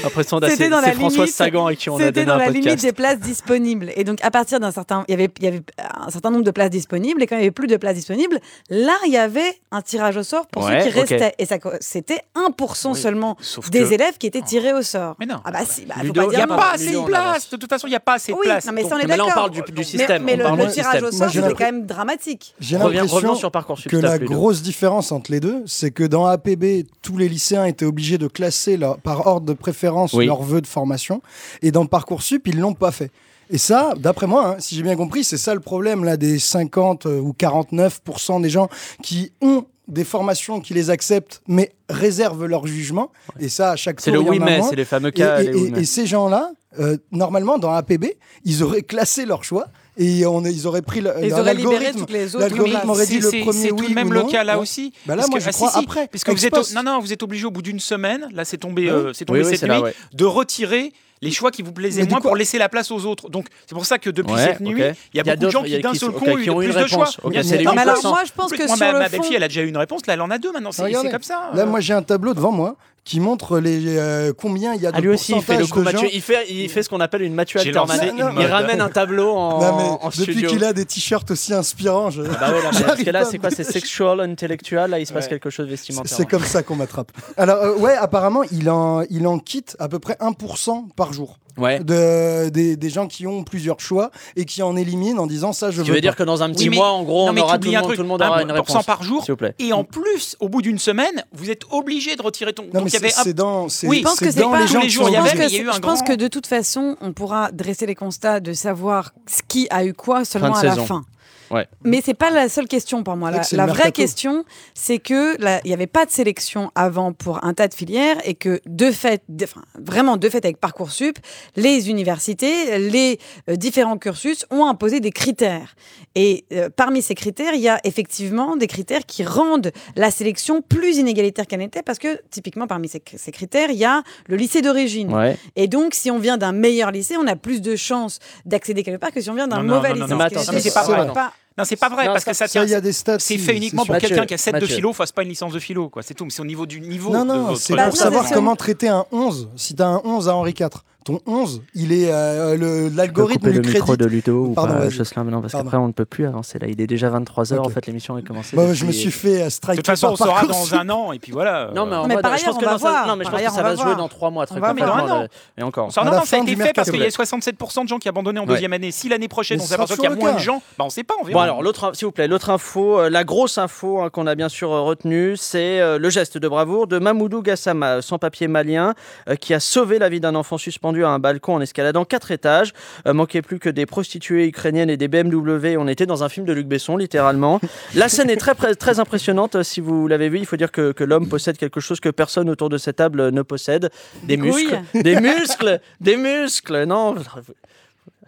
L'impression 0.04 0.38
C'était 0.40 0.56
c'est 0.56 0.68
dans 0.68 0.80
la 0.80 0.88
c'est 0.88 0.92
François 0.94 1.24
limite- 1.24 1.34
Sagan 1.34 1.66
avec 1.66 1.78
qui 1.78 1.90
on 1.90 1.96
a 1.96 1.98
C'était 1.98 2.12
donné 2.12 2.26
dans 2.26 2.32
un 2.34 2.38
la 2.38 2.44
podcast. 2.46 2.64
limite 2.66 2.82
des 2.82 2.92
places 2.92 3.18
disponibles. 3.18 3.90
Et 3.96 4.04
donc, 4.04 4.18
à 4.22 4.30
partir 4.30 4.60
d'un 4.60 4.70
certain. 4.70 5.04
Il 5.08 5.12
y, 5.12 5.14
avait, 5.14 5.28
il 5.38 5.44
y 5.44 5.48
avait 5.48 5.62
un 5.98 6.10
certain 6.10 6.30
nombre 6.30 6.44
de 6.44 6.50
places 6.50 6.70
disponibles. 6.70 7.22
Et 7.22 7.26
quand 7.26 7.34
il 7.36 7.38
n'y 7.38 7.44
avait 7.44 7.50
plus 7.50 7.66
de 7.66 7.76
places 7.76 7.96
disponibles, 7.96 8.38
là, 8.70 8.94
il 9.06 9.12
y 9.12 9.16
avait 9.16 9.60
un 9.72 9.82
tirage 9.82 10.16
au 10.16 10.22
sort 10.22 10.46
pour 10.46 10.64
Ouais, 10.64 10.80
ceux 10.80 10.90
qui 10.90 10.98
ok. 11.00 11.08
restaient. 11.08 11.34
Et 11.38 11.46
ça 11.46 11.56
c'était 11.80 12.20
1% 12.34 12.92
Oui, 12.92 13.00
seulement 13.00 13.36
des 13.70 13.80
que- 13.82 13.92
élèves 13.94 14.16
qui 14.18 14.26
étaient 14.28 14.42
tirés 14.42 14.72
au 14.72 14.82
sort. 14.82 15.16
Mais 15.18 15.26
non. 15.26 15.36
Ah 15.44 15.50
bah 15.50 15.60
si, 15.68 15.86
bah, 15.86 15.94
faut 15.98 16.04
Il 16.04 16.28
n'y 16.28 16.36
a 16.36 16.46
non. 16.46 16.56
pas 16.56 16.72
assez 16.74 16.92
de 16.92 16.96
on 16.98 17.04
place. 17.04 17.20
avance. 17.20 17.50
De 17.50 17.56
toute 17.56 17.68
façon, 17.70 17.88
il 17.88 17.90
n'y 17.90 17.96
a 17.96 18.00
pas 18.00 18.14
assez 18.14 18.30
de 18.32 18.36
Oui, 18.36 18.44
place. 18.44 18.64
non, 18.66 18.72
mais 18.72 18.84
ça, 18.84 18.94
on 18.94 18.98
est 18.98 19.06
Mais 19.06 19.16
là, 19.16 19.24
on 19.26 19.30
parle 19.30 19.50
du, 19.50 19.60
du 19.62 19.72
Mais, 19.76 19.82
système. 19.82 20.22
mais 20.22 20.34
on 20.34 20.36
le, 20.36 20.42
parle 20.44 20.58
le 20.58 20.70
tirage 20.70 20.92
système. 20.92 21.04
au 21.04 21.12
sort, 21.12 21.30
c'était 21.30 21.48
l'impr- 21.48 21.58
quand 21.58 21.64
même 21.64 21.86
dramatique. 21.86 22.54
Reviens- 22.78 23.06
sur 23.34 23.50
Parcoursup. 23.50 23.85
Que 23.88 23.96
la 23.96 24.18
grosse 24.18 24.62
différence 24.62 25.12
entre 25.12 25.30
les 25.32 25.40
deux, 25.40 25.62
c'est 25.66 25.90
que 25.90 26.04
dans 26.04 26.26
APB, 26.26 26.86
tous 27.02 27.16
les 27.16 27.28
lycéens 27.28 27.64
étaient 27.64 27.84
obligés 27.86 28.18
de 28.18 28.26
classer 28.28 28.76
leur- 28.76 28.98
par 28.98 29.26
ordre 29.26 29.46
de 29.46 29.52
préférence 29.52 30.12
Oui. 30.12 30.26
leurs 30.26 30.42
vœux 30.42 30.60
de 30.60 30.66
formation, 30.66 31.22
et 31.62 31.70
dans 31.70 31.86
Parcoursup, 31.86 32.46
ils 32.46 32.58
l'ont 32.58 32.74
pas 32.74 32.90
fait. 32.90 33.10
Et 33.48 33.58
ça, 33.58 33.94
d'après 33.96 34.26
moi, 34.26 34.48
hein, 34.48 34.56
si 34.58 34.74
j'ai 34.74 34.82
bien 34.82 34.96
compris, 34.96 35.22
c'est 35.22 35.36
ça 35.38 35.54
le 35.54 35.60
problème 35.60 36.02
là 36.04 36.16
des 36.16 36.38
50 36.40 37.06
euh, 37.06 37.20
ou 37.20 37.32
49% 37.32 38.40
des 38.40 38.50
gens 38.50 38.68
qui 39.02 39.30
ont 39.40 39.64
des 39.88 40.02
formations 40.02 40.60
qui 40.60 40.74
les 40.74 40.90
acceptent, 40.90 41.42
mais 41.46 41.70
réservent 41.88 42.46
leur 42.46 42.66
jugement. 42.66 43.12
Et 43.38 43.48
ça, 43.48 43.70
à 43.70 43.76
chaque 43.76 44.00
C'est 44.00 44.10
tour, 44.10 44.24
le 44.24 44.30
oui 44.30 44.40
mais, 44.40 44.60
c'est 44.62 44.74
les 44.74 44.84
fameux 44.84 45.12
cas. 45.12 45.40
et 45.42 45.84
ces 45.84 46.06
gens-là, 46.06 46.50
euh, 46.80 46.96
normalement, 47.12 47.56
dans 47.56 47.70
APB, 47.70 48.16
ils 48.44 48.64
auraient 48.64 48.82
classé 48.82 49.24
leur 49.26 49.44
choix 49.44 49.66
et 49.96 50.26
on, 50.26 50.42
ils 50.44 50.66
auraient 50.66 50.82
pris 50.82 51.00
le, 51.00 51.12
Ils 51.22 51.32
auraient 51.32 51.54
libéré 51.54 51.92
toutes 51.92 52.10
les 52.10 52.34
autres. 52.36 52.44
l'algorithme 52.46 52.90
aurait 52.90 53.06
dit 53.06 53.18
le 53.20 53.28
premier 53.42 53.52
C'est 53.62 53.68
tout 53.68 53.76
oui 53.78 53.88
de 53.88 53.94
même 53.94 54.08
ou 54.08 54.12
le 54.12 54.24
cas 54.24 54.44
là 54.44 54.56
Ouais. 54.56 54.62
aussi. 54.62 54.92
Bah 55.06 55.14
là, 55.16 55.22
Parce 55.22 55.30
moi, 55.30 55.38
que- 55.38 55.44
je 55.44 55.48
ah, 55.48 55.52
crois 55.52 55.68
si, 55.70 55.78
si, 55.78 55.84
après. 55.84 56.08
Parce 56.08 56.24
que 56.24 56.30
vous 56.32 56.46
êtes, 56.46 56.74
non, 56.74 56.82
non, 56.82 57.00
vous 57.00 57.12
êtes 57.12 57.22
obligé 57.22 57.44
au 57.46 57.50
bout 57.50 57.62
d'une 57.62 57.80
semaine, 57.80 58.28
là 58.32 58.44
c'est 58.44 58.58
tombé, 58.58 58.88
euh, 58.90 59.12
c'est 59.12 59.24
tombé 59.24 59.40
Oui, 59.40 59.46
oui, 59.46 59.56
cette 59.56 59.68
là, 59.68 59.76
nuit, 59.78 59.82
ouais. 59.84 59.94
de 60.12 60.24
retirer 60.24 60.92
les 61.22 61.30
choix 61.30 61.50
qui 61.50 61.62
vous 61.62 61.72
plaisaient 61.72 62.04
moins 62.04 62.18
coup- 62.18 62.24
pour 62.28 62.36
laisser 62.36 62.58
la 62.58 62.68
place 62.68 62.90
aux 62.90 63.06
autres. 63.06 63.30
Donc 63.30 63.46
c'est 63.66 63.74
pour 63.74 63.86
ça 63.86 63.98
que 63.98 64.10
depuis 64.10 64.34
Ouais, 64.34 64.44
cette 64.44 64.60
nuit, 64.60 64.82
il 65.14 65.16
y 65.16 65.20
a 65.20 65.22
beaucoup 65.24 65.46
de 65.46 65.50
gens 65.50 65.62
qui 65.62 65.78
d'un 65.80 65.94
seul 65.94 66.10
coup 66.12 66.24
ont 66.26 66.36
eu 66.38 66.44
plus 66.44 66.66
de 66.74 66.86
choix. 66.86 67.04
réponse. 67.06 67.18
Ok, 67.24 67.32
Mais 67.34 67.42
c'est 67.42 67.56
les 67.58 67.64
Non, 67.64 67.72
mais 67.74 67.80
alors, 67.82 67.96
8%. 67.96 68.08
moi, 68.10 68.22
je 68.26 68.32
pense 68.32 68.52
que 68.52 68.58
Moi, 68.66 68.76
sur 68.76 68.86
ma, 68.86 68.92
le 68.92 68.98
ma 68.98 69.04
fond- 69.08 69.16
belle-fille, 69.16 69.36
elle 69.36 69.42
a 69.42 69.48
déjà 69.48 69.62
eu 69.62 69.68
une 69.68 69.76
réponse. 69.78 70.06
Là, 70.06 70.12
elle 70.14 70.20
en 70.20 70.30
a 70.30 70.36
deux 70.38 70.52
maintenant. 70.52 70.72
C'est 70.72 70.92
comme 71.10 71.22
ça. 71.22 71.50
Là, 71.54 71.64
moi, 71.64 71.80
j'ai 71.80 71.94
un 71.94 72.02
tableau 72.02 72.34
devant 72.34 72.52
moi 72.52 72.76
qui 73.06 73.20
montre 73.20 73.60
les, 73.60 73.96
euh, 73.98 74.32
combien 74.36 74.74
il 74.74 74.82
y 74.82 74.86
a 74.86 74.90
de 74.90 74.96
Ah, 74.96 75.00
lui 75.00 75.10
aussi, 75.10 75.32
il 75.32 75.40
fait 75.40 75.52
le 75.52 75.60
pourcentage 75.60 75.70
coup 75.70 75.78
de 75.78 75.84
Mathieu. 75.84 76.08
gens. 76.08 76.12
Il 76.12 76.20
fait, 76.20 76.44
il 76.50 76.68
fait 76.68 76.82
ce 76.82 76.88
qu'on 76.90 76.98
appelle 77.00 77.22
une 77.22 77.34
Mathieu 77.34 77.60
une 77.64 77.72
Il 77.72 78.46
ramène 78.46 78.80
un 78.80 78.88
tableau 78.88 79.30
en, 79.30 79.60
Non, 79.60 79.76
mais 79.76 79.82
en 79.84 80.08
depuis 80.08 80.22
studio. 80.32 80.50
qu'il 80.50 80.64
a 80.64 80.72
des 80.72 80.84
t-shirts 80.84 81.30
aussi 81.30 81.54
inspirants, 81.54 82.10
je- 82.10 82.22
Bah 82.22 82.50
ouais, 82.50 82.60
parce 82.62 83.02
que 83.02 83.10
là, 83.10 83.24
c'est 83.24 83.38
quoi 83.38 83.50
C'est 83.50 83.62
sexual, 83.78 84.20
intellectual. 84.20 84.90
Là, 84.90 84.98
il 84.98 85.06
se 85.06 85.12
passe 85.12 85.24
Ouais. 85.24 85.30
quelque 85.30 85.50
chose 85.50 85.68
vestimentaire. 85.68 86.14
c'est 86.16 86.26
comme 86.26 86.42
ça 86.44 86.64
qu'on 86.64 86.74
m'attrape. 86.76 87.12
Alors, 87.36 87.62
euh, 87.62 87.76
ouais, 87.76 87.94
apparemment, 87.94 88.42
il 88.50 88.68
en, 88.68 89.02
il 89.08 89.26
en 89.28 89.38
quitte 89.38 89.76
à 89.78 89.88
peu 89.88 90.00
près 90.00 90.16
1% 90.20 90.88
par 90.96 91.12
jour 91.12 91.38
Ouais. 91.56 91.80
de, 91.80 92.48
des, 92.50 92.76
des 92.76 92.90
gens 92.90 93.06
qui 93.06 93.26
ont 93.26 93.42
plusieurs 93.44 93.80
choix 93.80 94.10
et 94.36 94.44
qui 94.44 94.62
en 94.62 94.76
éliminent 94.76 95.22
en 95.22 95.26
disant 95.26 95.52
ça, 95.52 95.70
je 95.70 95.80
Tu 95.82 95.88
veux 95.88 95.94
veux 95.94 96.00
dire 96.00 96.12
pas. 96.12 96.18
que 96.18 96.22
dans 96.24 96.42
un 96.42 96.50
petit 96.50 96.64
Oui, 96.64 96.70
mais- 96.70 96.76
mois, 96.76 96.90
en 96.90 97.02
gros, 97.02 97.26
Non, 97.32 97.40
on 97.40 97.42
aura 97.44 97.58
tout 97.58 97.68
le 97.70 97.74
un 97.74 97.78
monde, 97.80 97.84
truc. 97.84 97.96
tout 97.96 98.02
le 98.02 98.08
monde 98.08 98.22
aura 98.22 98.42
une 98.42 98.48
1% 98.50 98.54
réponse. 98.54 98.84
par 98.86 99.02
jour. 99.02 99.24
S'il 99.24 99.32
vous 99.32 99.36
plaît. 99.38 99.54
Et 99.58 99.72
en 99.72 99.84
plus, 99.84 100.36
au 100.40 100.48
bout 100.48 100.60
d'une 100.62 100.78
semaine, 100.78 101.24
vous 101.32 101.50
êtes 101.50 101.62
obligé 101.70 102.14
de 102.16 102.22
retirer 102.22 102.52
ton. 102.52 102.64
Non, 102.72 102.80
Donc 102.80 102.92
y 102.92 102.96
avait 102.96 103.10
c'est 103.10 103.32
dans, 103.34 103.68
Oui, 103.84 103.98
Je 103.98 104.02
pense 104.02 104.18
que 104.20 104.30
c'est 104.30 104.40
dans 104.40 104.50
pas 104.50 104.60
les 104.60 104.66
gens 104.66 104.80
les 104.80 104.88
jours, 104.88 105.04
sont 105.04 105.08
il 105.08 105.12
y 105.12 105.16
Je 105.16 105.20
pense, 105.20 105.28
avait, 105.30 105.38
que, 105.38 105.42
mais 105.44 105.48
il 105.50 105.54
y 105.54 105.58
a 105.58 105.60
eu 105.60 105.64
c'est- 105.64 105.70
un 105.70 105.72
je 105.74 105.78
pense 105.80 105.98
grand- 106.02 106.06
que 106.08 106.12
de 106.14 106.28
toute 106.28 106.46
façon, 106.46 106.96
on 107.00 107.12
pourra 107.12 107.50
dresser 107.52 107.86
les 107.86 107.94
constats 107.94 108.40
de 108.40 108.52
savoir 108.52 109.12
ce 109.26 109.40
qui 109.46 109.66
a 109.70 109.84
eu 109.84 109.94
quoi 109.94 110.24
seulement 110.24 110.54
à 110.54 110.62
la 110.62 110.76
fin. 110.76 111.04
Ouais. 111.50 111.66
Mais 111.84 112.00
c'est 112.04 112.14
pas 112.14 112.30
la 112.30 112.48
seule 112.48 112.66
question 112.68 113.02
pour 113.02 113.16
moi. 113.16 113.30
La, 113.52 113.66
vraie 113.66 113.92
question, 113.92 114.44
c'est 114.74 114.98
que 114.98 115.36
il 115.64 115.68
n'y 115.68 115.74
avait 115.74 115.86
pas 115.86 116.04
de 116.06 116.10
sélection 116.10 116.70
avant 116.74 117.12
pour 117.12 117.44
un 117.44 117.54
tas 117.54 117.68
de 117.68 117.74
filières 117.74 118.16
et 118.24 118.34
que 118.34 118.60
de 118.66 118.90
fait, 118.90 119.22
de- 119.28 119.44
enfin, 119.44 119.62
vraiment 119.78 120.16
de 120.16 120.28
fait 120.28 120.44
avec 120.44 120.58
Parcoursup, 120.58 121.18
les 121.56 121.90
universités, 121.90 122.78
les 122.78 123.18
euh, 123.48 123.56
différents 123.56 123.98
cursus 123.98 124.46
ont 124.50 124.66
imposé 124.66 125.00
des 125.00 125.10
critères. 125.12 125.74
Et 126.14 126.44
euh, 126.52 126.68
parmi 126.74 127.02
ces 127.02 127.14
critères, 127.14 127.54
il 127.54 127.60
y 127.60 127.68
a 127.68 127.78
effectivement 127.84 128.56
des 128.56 128.66
critères 128.66 129.04
qui 129.06 129.24
rendent 129.24 129.70
la 129.96 130.10
sélection 130.10 130.62
plus 130.62 130.96
inégalitaire 130.96 131.46
qu'elle 131.46 131.58
n'était 131.60 131.82
parce 131.82 131.98
que 131.98 132.20
typiquement 132.30 132.66
parmi 132.66 132.88
ces, 132.88 133.02
ces 133.16 133.32
critères, 133.32 133.70
il 133.70 133.76
y 133.76 133.84
a 133.84 134.02
le 134.26 134.36
lycée 134.36 134.62
d'origine. 134.62 135.12
Ouais. 135.14 135.36
Et 135.56 135.68
donc, 135.68 135.94
si 135.94 136.10
on 136.10 136.18
vient 136.18 136.36
d'un 136.38 136.52
meilleur 136.52 136.90
lycée, 136.90 137.16
on 137.16 137.26
a 137.26 137.36
plus 137.36 137.60
de 137.60 137.76
chances 137.76 138.18
d'accéder 138.44 138.82
quelque 138.82 139.00
part 139.00 139.12
que 139.12 139.20
si 139.20 139.30
on 139.30 139.34
vient 139.34 139.48
d'un 139.48 139.62
mauvais 139.62 139.90
non, 139.90 139.94
lycée. 139.94 140.08
non, 140.10 140.16
mais 140.16 140.24
attends, 140.24 140.40
c'est 140.40 140.72
pas 140.74 140.84
pas- 141.12 141.32
Non, 141.58 141.64
c'est 141.64 141.76
pas 141.76 141.88
vrai, 141.88 142.04
Non, 142.06 142.12
parce 142.12 142.24
ça- 142.24 142.30
que 142.32 142.36
ça 142.36 142.48
tient. 142.48 142.64
il 142.64 142.70
y 142.70 142.74
a 142.74 142.80
des 142.82 142.92
stats. 142.92 143.18
C'est 143.18 143.38
fait 143.38 143.56
uniquement 143.56 143.84
pour 143.86 143.96
quelqu'un 143.96 144.26
qui 144.26 144.34
a 144.34 144.38
7 144.38 144.56
de 144.60 144.66
philo, 144.66 144.92
fasse 144.92 145.12
pas 145.12 145.22
une 145.22 145.30
licence 145.30 145.52
de 145.52 145.58
philo, 145.58 145.88
quoi. 145.88 146.02
C'est 146.02 146.12
tout. 146.14 146.24
Mais 146.24 146.30
c'est 146.30 146.42
au 146.42 146.46
niveau 146.46 146.66
du 146.66 146.80
niveau. 146.80 147.10
Non, 147.10 147.22
de 147.22 147.28
non, 147.28 147.54
c'est 147.56 147.74
pour 147.74 147.96
savoir 147.96 148.28
comment 148.30 148.56
traiter 148.56 148.88
un 148.88 149.06
11. 149.12 149.48
Si 149.56 149.74
tu 149.74 149.82
as 149.82 149.86
un 149.86 150.00
11 150.04 150.28
à 150.28 150.34
Henri 150.36 150.54
IV, 150.58 150.68
ton 151.06 151.20
11, 151.24 151.62
il 151.74 151.92
est 151.92 152.12
euh, 152.12 152.56
le- 152.56 152.88
l'algorithme 152.94 153.48
lui 153.48 153.56
le 153.58 153.62
micro 153.62 153.92
crédite. 153.94 154.00
de 154.00 154.06
Ludo 154.06 154.46
ou 154.46 154.54
Pardon, 154.54 154.74
pas. 154.74 154.90
Jocelyn, 154.90 155.22
mais 155.24 155.30
non, 155.30 155.40
parce 155.40 155.52
qu'après 155.52 155.76
on 155.76 155.86
ne 155.86 155.92
peut 155.92 156.04
plus 156.04 156.26
avancer 156.26 156.58
là. 156.58 156.66
Il 156.68 156.80
est 156.80 156.86
déjà 156.88 157.08
23h, 157.10 157.58
Ok. 157.58 157.66
en 157.66 157.68
fait, 157.70 157.86
l'émission 157.86 158.18
est 158.18 158.22
commencée. 158.22 158.56
Bah, 158.56 158.74
je 158.74 158.84
me 158.84 158.90
suis 158.92 159.12
fait 159.12 159.42
euh, 159.42 159.46
De 159.70 159.76
toute 159.76 159.86
façon, 159.86 160.08
on 160.08 160.16
saura 160.16 160.44
dans 160.46 160.74
un 160.74 160.90
an, 160.90 161.12
et 161.12 161.18
puis 161.20 161.30
voilà. 161.32 161.70
Non, 161.74 161.86
mais, 161.86 161.94
en 161.96 162.06
Mais 162.08 162.14
mode, 162.14 162.22
par 162.24 162.36
je 162.36 162.42
ailleurs, 162.42 162.54
pense 162.54 162.56
on 162.56 162.60
que 162.60 162.64
va 162.64 162.72
dans 162.72 162.78
ça-. 162.78 163.04
Non, 163.06 163.16
mais 163.16 163.24
je 163.24 163.30
pense 163.30 163.40
que 163.40 163.46
ça 163.50 163.62
va 163.62 163.62
va 163.62 163.70
se 163.70 163.76
jouer 163.76 163.84
voir. 163.84 163.96
dans 163.96 164.08
3 164.08 164.30
mois, 164.30 164.46
très. 164.46 164.60
Mais 164.60 165.62
encore. 165.62 165.88
Non, 166.04 166.10
non, 166.10 166.24
ça 166.24 166.36
a 166.36 166.40
été 166.40 166.56
fait 166.56 166.72
parce 166.74 166.90
qu'il 166.90 167.00
y 167.00 167.04
a 167.04 167.08
67% 167.08 167.84
de 167.84 167.88
gens 167.88 167.98
qui 167.98 168.08
abandonnaient 168.08 168.40
en 168.40 168.46
deuxième 168.46 168.72
année. 168.72 168.90
Si 168.90 169.08
l'année 169.08 169.28
prochaine 169.28 169.60
on 169.60 169.64
s'aperçoit 169.64 169.96
qu'il 169.96 170.04
y 170.04 170.12
a 170.12 170.16
moins 170.16 170.34
de 170.34 170.38
gens, 170.38 170.62
bah 170.78 170.84
on 170.84 170.90
sait 170.90 171.04
pas. 171.04 171.14
Bon 171.30 171.38
alors 171.38 171.62
l'autre, 171.62 171.92
s'il 171.94 172.06
vous 172.06 172.12
plaît, 172.12 172.28
l'autre 172.28 172.50
info, 172.50 172.98
euh, 172.98 173.10
la 173.10 173.24
grosse 173.24 173.58
info 173.58 174.00
hein, 174.00 174.10
qu'on 174.10 174.26
a 174.26 174.34
bien 174.34 174.48
sûr 174.48 174.72
euh, 174.72 174.82
retenue, 174.82 175.36
c'est 175.36 175.80
euh, 175.80 175.98
le 175.98 176.10
geste 176.10 176.38
de 176.38 176.48
bravoure 176.48 176.86
de 176.86 176.98
Mamoudou 176.98 177.42
Gassama, 177.42 178.02
sans-papier 178.02 178.48
malien, 178.48 178.94
euh, 179.28 179.34
qui 179.36 179.54
a 179.54 179.60
sauvé 179.60 179.98
la 179.98 180.08
vie 180.08 180.20
d'un 180.20 180.34
enfant 180.34 180.58
suspendu 180.58 180.95
à 181.04 181.10
un 181.10 181.18
balcon 181.18 181.54
en 181.54 181.60
escaladant 181.60 182.04
quatre 182.04 182.30
étages. 182.30 182.72
Euh, 183.06 183.12
manquait 183.12 183.42
plus 183.42 183.58
que 183.58 183.68
des 183.68 183.86
prostituées 183.86 184.46
ukrainiennes 184.46 184.90
et 184.90 184.96
des 184.96 185.08
BMW. 185.08 185.76
On 185.78 185.88
était 185.88 186.06
dans 186.06 186.24
un 186.24 186.28
film 186.28 186.46
de 186.46 186.52
Luc 186.52 186.66
Besson, 186.66 186.96
littéralement. 186.96 187.60
La 187.94 188.08
scène 188.08 188.30
est 188.30 188.36
très 188.36 188.54
très, 188.54 189.00
impressionnante. 189.00 189.62
Si 189.62 189.80
vous 189.80 190.08
l'avez 190.08 190.28
vu, 190.28 190.38
il 190.38 190.46
faut 190.46 190.56
dire 190.56 190.72
que, 190.72 190.92
que 190.92 191.04
l'homme 191.04 191.28
possède 191.28 191.56
quelque 191.58 191.80
chose 191.80 192.00
que 192.00 192.08
personne 192.08 192.48
autour 192.48 192.68
de 192.68 192.78
cette 192.78 192.96
table 192.96 193.30
ne 193.30 193.42
possède 193.42 193.90
des 194.22 194.36
Des 194.36 194.48
couilles 194.48 194.66
muscles, 194.66 195.02
des 195.02 195.20
muscles, 195.20 195.80
des 196.00 196.16
muscles. 196.16 196.84
Non. 196.84 197.14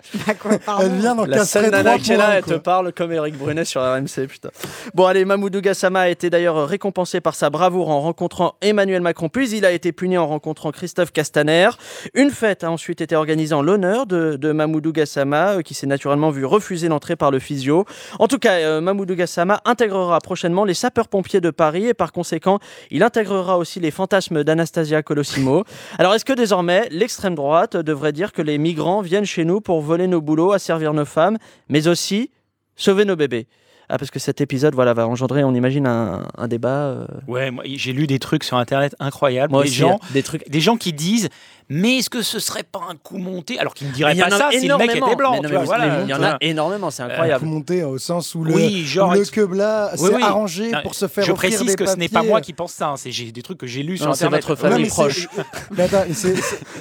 Bah 0.26 0.34
quoi. 0.34 0.52
Elle 0.82 0.98
vient 0.98 1.14
dans 1.14 1.26
La 1.26 1.38
4 1.38 1.46
seule 1.46 1.62
très 1.62 1.70
nana 1.70 1.90
trois 1.90 1.98
qui 2.02 2.12
est 2.12 2.16
là, 2.16 2.24
points, 2.26 2.34
elle 2.36 2.44
te 2.44 2.54
parle 2.54 2.92
comme 2.92 3.12
Eric 3.12 3.36
Brunet 3.36 3.64
sur 3.64 3.82
RMC, 3.82 4.26
putain. 4.28 4.50
Bon, 4.94 5.06
allez, 5.06 5.24
Mamoudou 5.24 5.60
Gassama 5.60 6.00
a 6.00 6.08
été 6.08 6.30
d'ailleurs 6.30 6.66
récompensé 6.66 7.20
par 7.20 7.34
sa 7.34 7.50
bravoure 7.50 7.90
en 7.90 8.00
rencontrant 8.00 8.54
Emmanuel 8.60 9.02
Macron, 9.02 9.28
puis 9.28 9.50
il 9.50 9.64
a 9.64 9.72
été 9.72 9.92
puni 9.92 10.16
en 10.18 10.26
rencontrant 10.26 10.70
Christophe 10.70 11.12
Castaner. 11.12 11.70
Une 12.14 12.30
fête 12.30 12.64
a 12.64 12.70
ensuite 12.70 13.00
été 13.00 13.16
organisée 13.16 13.54
en 13.54 13.62
l'honneur 13.62 14.06
de, 14.06 14.36
de 14.36 14.52
Mamoudou 14.52 14.92
Gassama, 14.92 15.56
euh, 15.56 15.62
qui 15.62 15.74
s'est 15.74 15.86
naturellement 15.86 16.30
vu 16.30 16.44
refuser 16.44 16.88
l'entrée 16.88 17.16
par 17.16 17.30
le 17.30 17.38
physio. 17.38 17.84
En 18.18 18.28
tout 18.28 18.38
cas, 18.38 18.54
euh, 18.54 18.80
Mamoudou 18.80 19.14
Gassama 19.14 19.60
intégrera 19.64 20.18
prochainement 20.20 20.64
les 20.64 20.74
sapeurs-pompiers 20.74 21.40
de 21.40 21.50
Paris 21.50 21.86
et 21.86 21.94
par 21.94 22.12
conséquent, 22.12 22.58
il 22.90 23.02
intégrera 23.02 23.58
aussi 23.58 23.80
les 23.80 23.90
fantasmes 23.90 24.44
d'Anastasia 24.44 25.02
Colosimo. 25.02 25.64
Alors, 25.98 26.14
est-ce 26.14 26.24
que 26.24 26.32
désormais, 26.32 26.88
l'extrême 26.90 27.34
droite 27.34 27.76
devrait 27.76 28.12
dire 28.12 28.32
que 28.32 28.42
les 28.42 28.58
migrants 28.58 29.00
viennent 29.00 29.26
chez 29.26 29.44
nous 29.44 29.60
pour 29.60 29.80
voler 29.88 30.06
nos 30.06 30.20
boulots, 30.20 30.52
asservir 30.52 30.92
nos 30.94 31.04
femmes, 31.04 31.38
mais 31.68 31.88
aussi 31.88 32.30
sauver 32.76 33.04
nos 33.04 33.16
bébés 33.16 33.46
ah, 33.90 33.96
parce 33.96 34.10
que 34.10 34.18
cet 34.18 34.42
épisode 34.42 34.74
voilà, 34.74 34.92
va 34.92 35.08
engendrer, 35.08 35.44
on 35.44 35.54
imagine, 35.54 35.86
un, 35.86 36.28
un 36.36 36.46
débat. 36.46 36.68
euh, 36.92 37.06
Ouais, 37.26 37.50
moi, 37.50 37.64
j'ai 37.66 37.94
lu 37.94 38.06
des 38.06 38.18
trucs 38.18 38.44
sur 38.44 38.58
Internet 38.58 38.94
incroyables. 39.00 39.50
moi 39.50 39.62
des 39.62 39.70
aussi, 39.70 39.78
gens, 39.78 39.98
des 40.12 40.22
trucs. 40.22 40.46
des 40.50 40.60
gens 40.60 40.76
qui 40.76 40.92
disent, 40.92 41.30
mais 41.70 41.98
est-ce 41.98 42.10
que 42.10 42.22
ce 42.22 42.38
serait 42.38 42.62
pas 42.62 42.80
un 42.90 42.96
coup 42.96 43.18
monté 43.18 43.58
Alors 43.58 43.74
qu'ils 43.74 43.88
ne 43.88 43.92
en 44.04 44.28
pas 44.28 44.34
a 44.34 44.38
ça 44.38 44.48
si 44.50 44.66
le 44.66 44.76
mec 44.78 44.90
énormément. 44.90 45.06
était 45.06 45.16
blanc. 45.16 45.30
Mais 45.32 45.36
non, 45.36 45.42
tu 45.42 45.48
mais 45.48 45.52
vois, 45.54 45.60
vous- 45.60 45.66
voilà, 45.66 45.86
mais 45.98 46.04
il 46.04 46.10
y 46.10 46.14
en 46.14 46.22
a 46.22 46.36
énormément, 46.40 46.90
c'est 46.90 47.02
Faut 47.04 47.10
incroyable. 47.10 47.44
monter 47.46 47.82
au 47.84 47.98
sens 47.98 48.34
où 48.34 48.44
le, 48.44 48.54
Oui, 48.54 48.84
genre, 48.84 49.10
où 49.10 49.14
le 49.14 49.24
quebla 49.24 49.90
Oui, 49.98 50.08
s'est 50.08 50.14
oui. 50.16 50.22
arrangé 50.22 50.70
Non, 50.72 50.82
pour 50.82 50.94
se 50.94 51.06
faire 51.08 51.24
Je 51.24 51.32
offrir 51.32 51.50
précise 51.50 51.66
des 51.66 51.74
que 51.76 51.86
ce 51.86 51.96
n'est 51.96 52.08
pas 52.08 52.22
moi 52.22 52.40
qui 52.40 52.52
pense 52.52 52.72
ça. 52.72 52.88
hein, 52.90 52.94
C'est 52.96 53.10
des 53.10 53.42
trucs 53.42 53.58
que 53.58 53.66
j'ai 53.66 53.82
lus 53.82 53.98
sur 53.98 54.06
Non, 54.06 54.14
c'est 54.14 54.24
Internet. 54.24 54.46
votre 54.46 54.60
famille 54.60 54.86
c'est- 54.86 54.92
proche. 54.92 55.28
C'est- 56.12 56.34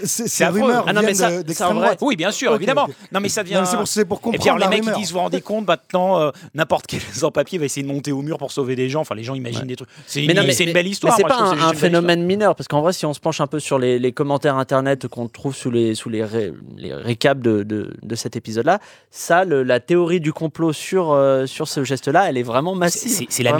c'est- 0.05 0.27
c'est- 0.27 0.43
Ah 0.45 0.51
non, 0.51 1.01
mais 1.01 1.01
viennent 1.01 1.15
ça- 1.15 1.29
de- 1.29 1.33
ça, 1.33 1.39
en 1.39 1.43
d'extrême 1.43 1.69
vrai, 1.77 1.85
droite. 1.87 1.99
Oui, 2.01 2.15
bien 2.15 2.31
sûr, 2.31 2.53
évidemment. 2.55 2.87
Non, 3.11 3.19
mais 3.19 3.29
ça 3.29 3.43
vient. 3.43 3.65
c'est 3.65 3.77
pour, 3.77 3.87
c'est 3.87 4.05
pour 4.05 4.17
Et 4.17 4.37
puis 4.37 4.49
alors, 4.49 4.55
comprendre 4.57 4.59
les 4.59 4.67
mecs 4.69 4.81
qui 4.81 4.85
rumeur. 4.87 4.99
disent, 4.99 5.09
vous 5.09 5.13
vous 5.17 5.19
rendez 5.23 5.41
compte, 5.41 5.67
maintenant, 5.67 6.19
euh, 6.21 6.31
n'importe 6.55 6.87
quel 6.87 7.01
sans-papier 7.13 7.57
va 7.59 7.65
essayer 7.65 7.85
de 7.85 7.91
monter 7.91 8.11
au 8.11 8.21
mur 8.21 8.37
pour 8.37 8.51
sauver 8.51 8.75
des 8.75 8.89
gens. 8.89 9.01
Enfin, 9.01 9.15
les 9.15 9.23
gens 9.23 9.35
imaginent 9.35 9.67
des 9.67 9.75
trucs. 9.75 9.89
C'est 10.05 10.23
une, 10.23 10.51
c'est 10.51 10.63
une 10.65 10.73
belle 10.73 10.87
histoire. 10.87 11.13
Mais 11.17 11.23
c'est 11.23 11.27
pas 11.27 11.37
un, 11.39 11.55
c'est 11.55 11.61
un 11.63 11.71
une 11.71 11.77
phénomène 11.77 12.23
mineur, 12.23 12.55
parce 12.55 12.67
qu'en 12.67 12.81
vrai, 12.81 12.93
si 12.93 13.05
on 13.05 13.13
se 13.13 13.19
penche 13.19 13.41
un 13.41 13.47
peu 13.47 13.59
sur 13.59 13.79
les, 13.79 13.99
les 13.99 14.11
commentaires 14.11 14.55
internet 14.55 14.76
qu'on 15.07 15.27
trouve 15.27 15.55
sous 15.55 15.71
les, 15.71 15.95
sous 15.95 16.09
les, 16.09 16.23
ré- 16.23 16.53
les 16.77 16.93
récaps 16.93 17.41
de, 17.41 17.63
de, 17.63 17.93
de 18.01 18.15
cet 18.15 18.35
épisode-là, 18.35 18.79
ça, 19.11 19.45
le- 19.45 19.63
la 19.63 19.79
théorie 19.79 20.19
du 20.19 20.33
complot 20.33 20.73
sur, 20.73 21.11
euh, 21.11 21.45
sur 21.45 21.67
ce 21.67 21.83
geste-là, 21.83 22.29
elle 22.29 22.37
est 22.37 22.43
vraiment 22.43 22.75
massive. 22.75 23.25
C'est 23.29 23.43
la 23.43 23.57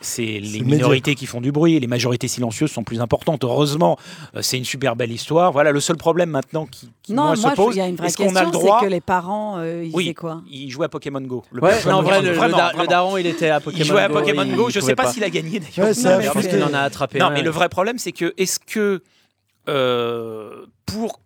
c'est 0.00 0.22
les 0.40 0.60
minorités 0.60 1.14
qui 1.14 1.26
font 1.26 1.40
du 1.40 1.52
bruit, 1.52 1.76
et 1.76 1.80
les 1.80 1.86
majorités 1.86 2.28
silencieuses 2.28 2.70
sont 2.70 2.84
plus 2.84 3.00
importantes. 3.00 3.44
Heureusement, 3.44 3.96
euh, 4.36 4.40
c'est 4.42 4.58
une 4.58 4.64
super 4.64 4.96
belle 4.96 5.12
histoire. 5.12 5.52
Voilà, 5.52 5.72
le 5.72 5.80
seul 5.80 5.96
problème 5.96 6.30
maintenant 6.30 6.66
qui, 6.66 6.90
qui, 7.02 7.12
Non, 7.12 7.24
moi, 7.24 7.34
moi, 7.36 7.36
se 7.36 7.48
je- 7.50 7.54
pose, 7.54 7.78
est-ce 7.78 8.16
qu'on 8.16 8.24
a 8.24 8.40
le 8.40 8.46
question, 8.46 8.50
droit 8.50 8.78
c'est 8.80 8.86
que 8.86 8.90
les 8.90 9.00
parents, 9.00 9.58
euh, 9.58 9.84
ils 9.84 9.94
Oui, 9.94 10.14
quoi? 10.14 10.42
jouait 10.68 10.86
à 10.86 10.88
Pokémon 10.88 11.20
Go. 11.20 11.42
Le 11.52 11.62
Ouais, 11.62 11.72
non, 11.86 12.02
vrai, 12.02 12.20
le, 12.20 12.28
Go. 12.28 12.30
le 12.30 12.36
Vraiment, 12.36 12.56
da- 12.56 12.70
le 12.70 12.76
vraiment. 12.76 12.90
daron, 12.90 13.16
il 13.16 13.26
était 13.26 13.50
à 13.50 13.60
Pokémon 13.60 13.80
Il 13.82 13.86
jouait 13.86 14.00
à 14.02 14.08
Go, 14.08 14.14
Pokémon 14.14 14.42
il 14.44 14.56
Go. 14.56 14.68
Je 14.70 14.78
pouvait 14.80 14.90
sais 14.92 14.96
pas, 14.96 15.12
s'il 15.12 15.24
a 15.24 15.30
gagné 15.30 15.60
d'ailleurs. 15.60 15.88
Ouais, 15.94 16.18
Mais 16.18 16.48
qu'il 16.48 16.62
en 16.64 16.74
a 16.74 16.80
attrapé 16.80 17.18
Non, 17.18 17.26
un. 17.26 17.30
mais 17.30 17.42
le 17.42 17.50
vrai 17.50 17.68
problème, 17.68 17.98
c'est 17.98 18.12
que 18.12 18.32
est-ce 18.36 18.58
que 18.58 19.02
euh, 19.68 20.66
pour 20.86 21.20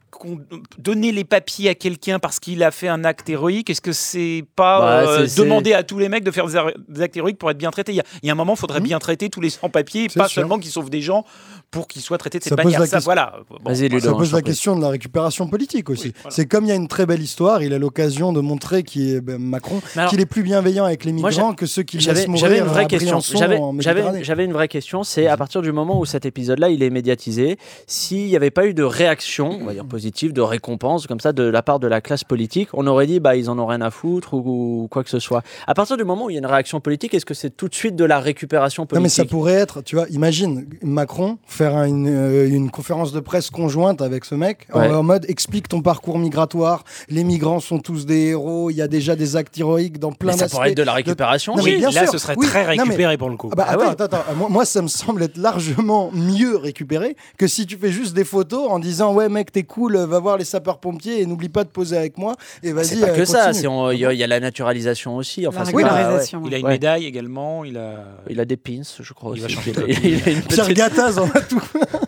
donner 0.78 1.12
les 1.12 1.24
papiers 1.24 1.68
à 1.70 1.74
quelqu'un 1.74 2.18
parce 2.18 2.40
qu'il 2.40 2.62
a 2.62 2.70
fait 2.70 2.88
un 2.88 3.04
acte 3.04 3.28
héroïque, 3.28 3.70
est-ce 3.70 3.80
que 3.80 3.92
c'est 3.92 4.44
pas 4.56 4.80
Bah, 4.80 4.86
euh, 5.00 5.18
c'est- 5.22 5.28
c'est- 5.28 5.42
demander 5.42 5.72
à 5.72 5.82
tous 5.82 5.98
les 5.98 6.08
mecs 6.08 6.24
de 6.24 6.30
faire 6.30 6.46
des, 6.46 7.02
actes 7.02 7.16
héroïques 7.16 7.38
pour 7.38 7.50
être 7.50 7.58
bien 7.58 7.70
traités? 7.70 7.92
Il 7.92 7.96
y, 7.96 8.00
a, 8.00 8.04
il 8.22 8.26
y 8.26 8.30
a 8.30 8.32
un 8.32 8.36
moment, 8.36 8.54
il 8.54 8.58
faudrait 8.58 8.80
Mhm. 8.80 8.86
bien 8.86 8.98
traiter 8.98 9.28
tous 9.30 9.40
les 9.40 9.50
sans-papiers, 9.50 10.04
et 10.04 10.08
C'est 10.08 10.18
pas 10.18 10.28
sûr. 10.28 10.40
seulement 10.42 10.58
qu'ils 10.58 10.70
sauvent 10.70 10.90
des 10.90 11.00
gens 11.00 11.24
pour 11.70 11.86
qu'ils 11.88 12.02
soient 12.02 12.18
traités 12.18 12.38
de 12.38 12.44
cette 12.44 12.50
Ça 12.50 12.56
pose 12.56 12.64
manière. 12.64 12.80
la 12.80 12.86
Ça, 12.86 12.96
question. 12.96 13.08
voilà. 13.08 13.34
Bon. 13.48 13.74
Ça 14.00 14.12
pose 14.12 14.32
la 14.32 14.42
question 14.42 14.76
de 14.76 14.80
la 14.82 14.88
récupération 14.88 15.46
politique 15.48 15.90
aussi. 15.90 16.08
Oui, 16.08 16.12
voilà. 16.22 16.34
C'est 16.34 16.46
comme 16.46 16.64
il 16.64 16.68
y 16.68 16.72
a 16.72 16.76
une 16.76 16.88
très 16.88 17.06
belle 17.06 17.22
histoire, 17.22 17.62
il 17.62 17.72
a 17.74 17.78
l'occasion 17.78 18.32
de 18.32 18.40
montrer 18.40 18.82
qu'il 18.82 19.08
est, 19.16 19.20
ben, 19.20 19.38
Macron 19.38 19.80
qu'il 20.10 20.20
est 20.20 20.26
plus 20.26 20.42
bienveillant 20.42 20.84
avec 20.84 21.04
les 21.04 21.12
Moi, 21.12 21.30
migrants 21.30 21.54
que 21.54 21.66
ceux 21.66 21.82
qui 21.82 22.00
J'avais 22.00 22.20
laissent 22.20 22.28
mourir 22.28 22.40
j'avais 22.46 22.58
une 22.58 22.64
vraie 22.64 22.86
question. 22.86 23.20
J'avais 23.20 24.44
une 24.44 24.52
vraie 24.52 24.68
question. 24.68 25.02
C'est 25.04 25.26
à 25.26 25.36
partir 25.36 25.62
du 25.62 25.72
moment 25.72 25.98
où 26.00 26.04
cet 26.04 26.26
épisode-là 26.26 26.70
il 26.70 26.82
est 26.82 26.90
médiatisé, 26.90 27.58
s'il 27.86 28.26
n'y 28.26 28.36
avait 28.36 28.50
pas 28.50 28.66
eu 28.66 28.74
de 28.74 28.82
réaction, 28.82 29.50
on 29.60 29.64
va 29.64 29.72
dire 29.74 29.84
positive, 29.84 30.07
de 30.12 30.40
récompense 30.40 31.06
comme 31.06 31.20
ça 31.20 31.32
de 31.32 31.42
la 31.42 31.62
part 31.62 31.78
de 31.80 31.86
la 31.86 32.00
classe 32.00 32.24
politique, 32.24 32.68
on 32.72 32.86
aurait 32.86 33.06
dit 33.06 33.20
bah 33.20 33.36
ils 33.36 33.50
en 33.50 33.58
ont 33.58 33.66
rien 33.66 33.80
à 33.82 33.90
foutre 33.90 34.34
ou, 34.34 34.82
ou 34.84 34.88
quoi 34.90 35.04
que 35.04 35.10
ce 35.10 35.18
soit. 35.18 35.42
À 35.66 35.74
partir 35.74 35.96
du 35.96 36.04
moment 36.04 36.24
où 36.26 36.30
il 36.30 36.34
y 36.34 36.36
a 36.36 36.40
une 36.40 36.46
réaction 36.46 36.80
politique, 36.80 37.14
est-ce 37.14 37.26
que 37.26 37.34
c'est 37.34 37.50
tout 37.50 37.68
de 37.68 37.74
suite 37.74 37.94
de 37.96 38.04
la 38.04 38.18
récupération 38.20 38.82
Non 38.84 38.86
politique 38.86 39.02
mais 39.04 39.08
ça 39.08 39.24
pourrait 39.24 39.54
être, 39.54 39.82
tu 39.82 39.96
vois, 39.96 40.06
imagine 40.08 40.66
Macron 40.82 41.38
faire 41.46 41.76
un- 41.76 41.86
une, 41.86 42.08
euh, 42.08 42.48
une 42.48 42.70
conférence 42.70 43.12
de 43.12 43.20
presse 43.20 43.50
conjointe 43.50 44.00
avec 44.02 44.24
ce 44.24 44.34
mec 44.34 44.66
en- 44.72 44.80
Ouais. 44.80 44.88
en, 44.94 45.02
mode 45.02 45.24
explique 45.28 45.68
ton 45.68 45.82
parcours 45.82 46.18
migratoire, 46.18 46.84
les 47.08 47.24
migrants 47.24 47.60
sont 47.60 47.78
tous 47.78 48.06
des 48.06 48.28
héros, 48.28 48.70
il 48.70 48.76
y 48.76 48.82
a 48.82 48.88
déjà 48.88 49.14
des 49.16 49.36
actes 49.36 49.58
héroïques 49.58 49.98
dans 49.98 50.12
plein 50.12 50.32
Mais 50.32 50.38
ça 50.38 50.48
pourrait 50.48 50.70
être 50.70 50.76
de 50.76 50.82
la 50.82 50.92
récupération. 50.94 51.54
Non, 51.56 51.62
mais 51.62 51.72
Oui, 51.72 51.76
bien 51.78 51.90
là, 51.90 52.02
sûr. 52.04 52.12
ce 52.12 52.18
serait 52.18 52.34
Oui, 52.36 52.46
très 52.46 52.62
non, 52.62 52.68
mais- 52.76 52.82
récupéré 52.82 53.18
pour 53.18 53.30
le 53.30 53.36
coup. 53.36 53.50
Ah 53.52 53.56
bah, 53.56 53.66
Ah 53.68 53.78
ouais. 53.78 53.86
attends, 53.86 54.04
attends. 54.04 54.34
Moi, 54.36 54.48
moi, 54.48 54.64
ça 54.64 54.80
me 54.82 54.88
semble 54.88 55.22
être 55.22 55.36
largement 55.36 56.10
mieux 56.12 56.56
récupéré 56.56 57.16
que 57.36 57.46
si 57.46 57.66
tu 57.66 57.76
fais 57.76 57.90
juste 57.92 58.14
des 58.14 58.24
photos 58.24 58.68
en 58.70 58.78
disant 58.78 59.12
ouais 59.14 59.28
mec 59.28 59.52
t'es 59.52 59.64
cool, 59.64 59.97
va 60.06 60.18
voir 60.20 60.36
les 60.38 60.44
sapeurs 60.44 60.78
pompiers 60.78 61.20
et 61.20 61.26
n'oublie 61.26 61.48
pas 61.48 61.64
de 61.64 61.68
poser 61.68 61.96
avec 61.96 62.18
moi 62.18 62.36
et 62.62 62.72
vas-y. 62.72 62.86
C'est 62.86 63.00
pas 63.00 63.08
euh, 63.08 63.16
que 63.16 63.24
ça, 63.24 63.46
continue. 63.46 63.60
c'est 63.62 63.66
en- 63.66 63.90
il 63.90 63.98
y, 64.00 64.06
a- 64.06 64.12
il 64.12 64.18
y 64.18 64.24
a 64.24 64.26
la 64.26 64.40
naturalisation 64.40 65.16
aussi. 65.16 65.46
Enfin, 65.46 65.60
La 65.60 65.64
c'est 65.66 65.72
pas- 65.72 65.78
ouais. 65.78 65.84
régularisation. 65.84 66.42
Il 66.46 66.54
a 66.54 66.58
une 66.58 66.64
Ouais. 66.66 66.72
médaille 66.72 67.06
également. 67.06 67.64
Il 67.64 67.76
a. 67.78 68.04
Il 68.30 68.40
a 68.40 68.44
des 68.44 68.56
pins, 68.56 68.82
je 69.00 69.12
crois 69.12 69.32
Il 69.36 69.42
va 69.42 69.48
changer 69.48 69.72
Pierre 69.72 70.72
Gattaz 70.74 71.18
en 71.18 71.26
a 71.28 71.40
tout. 71.40 71.62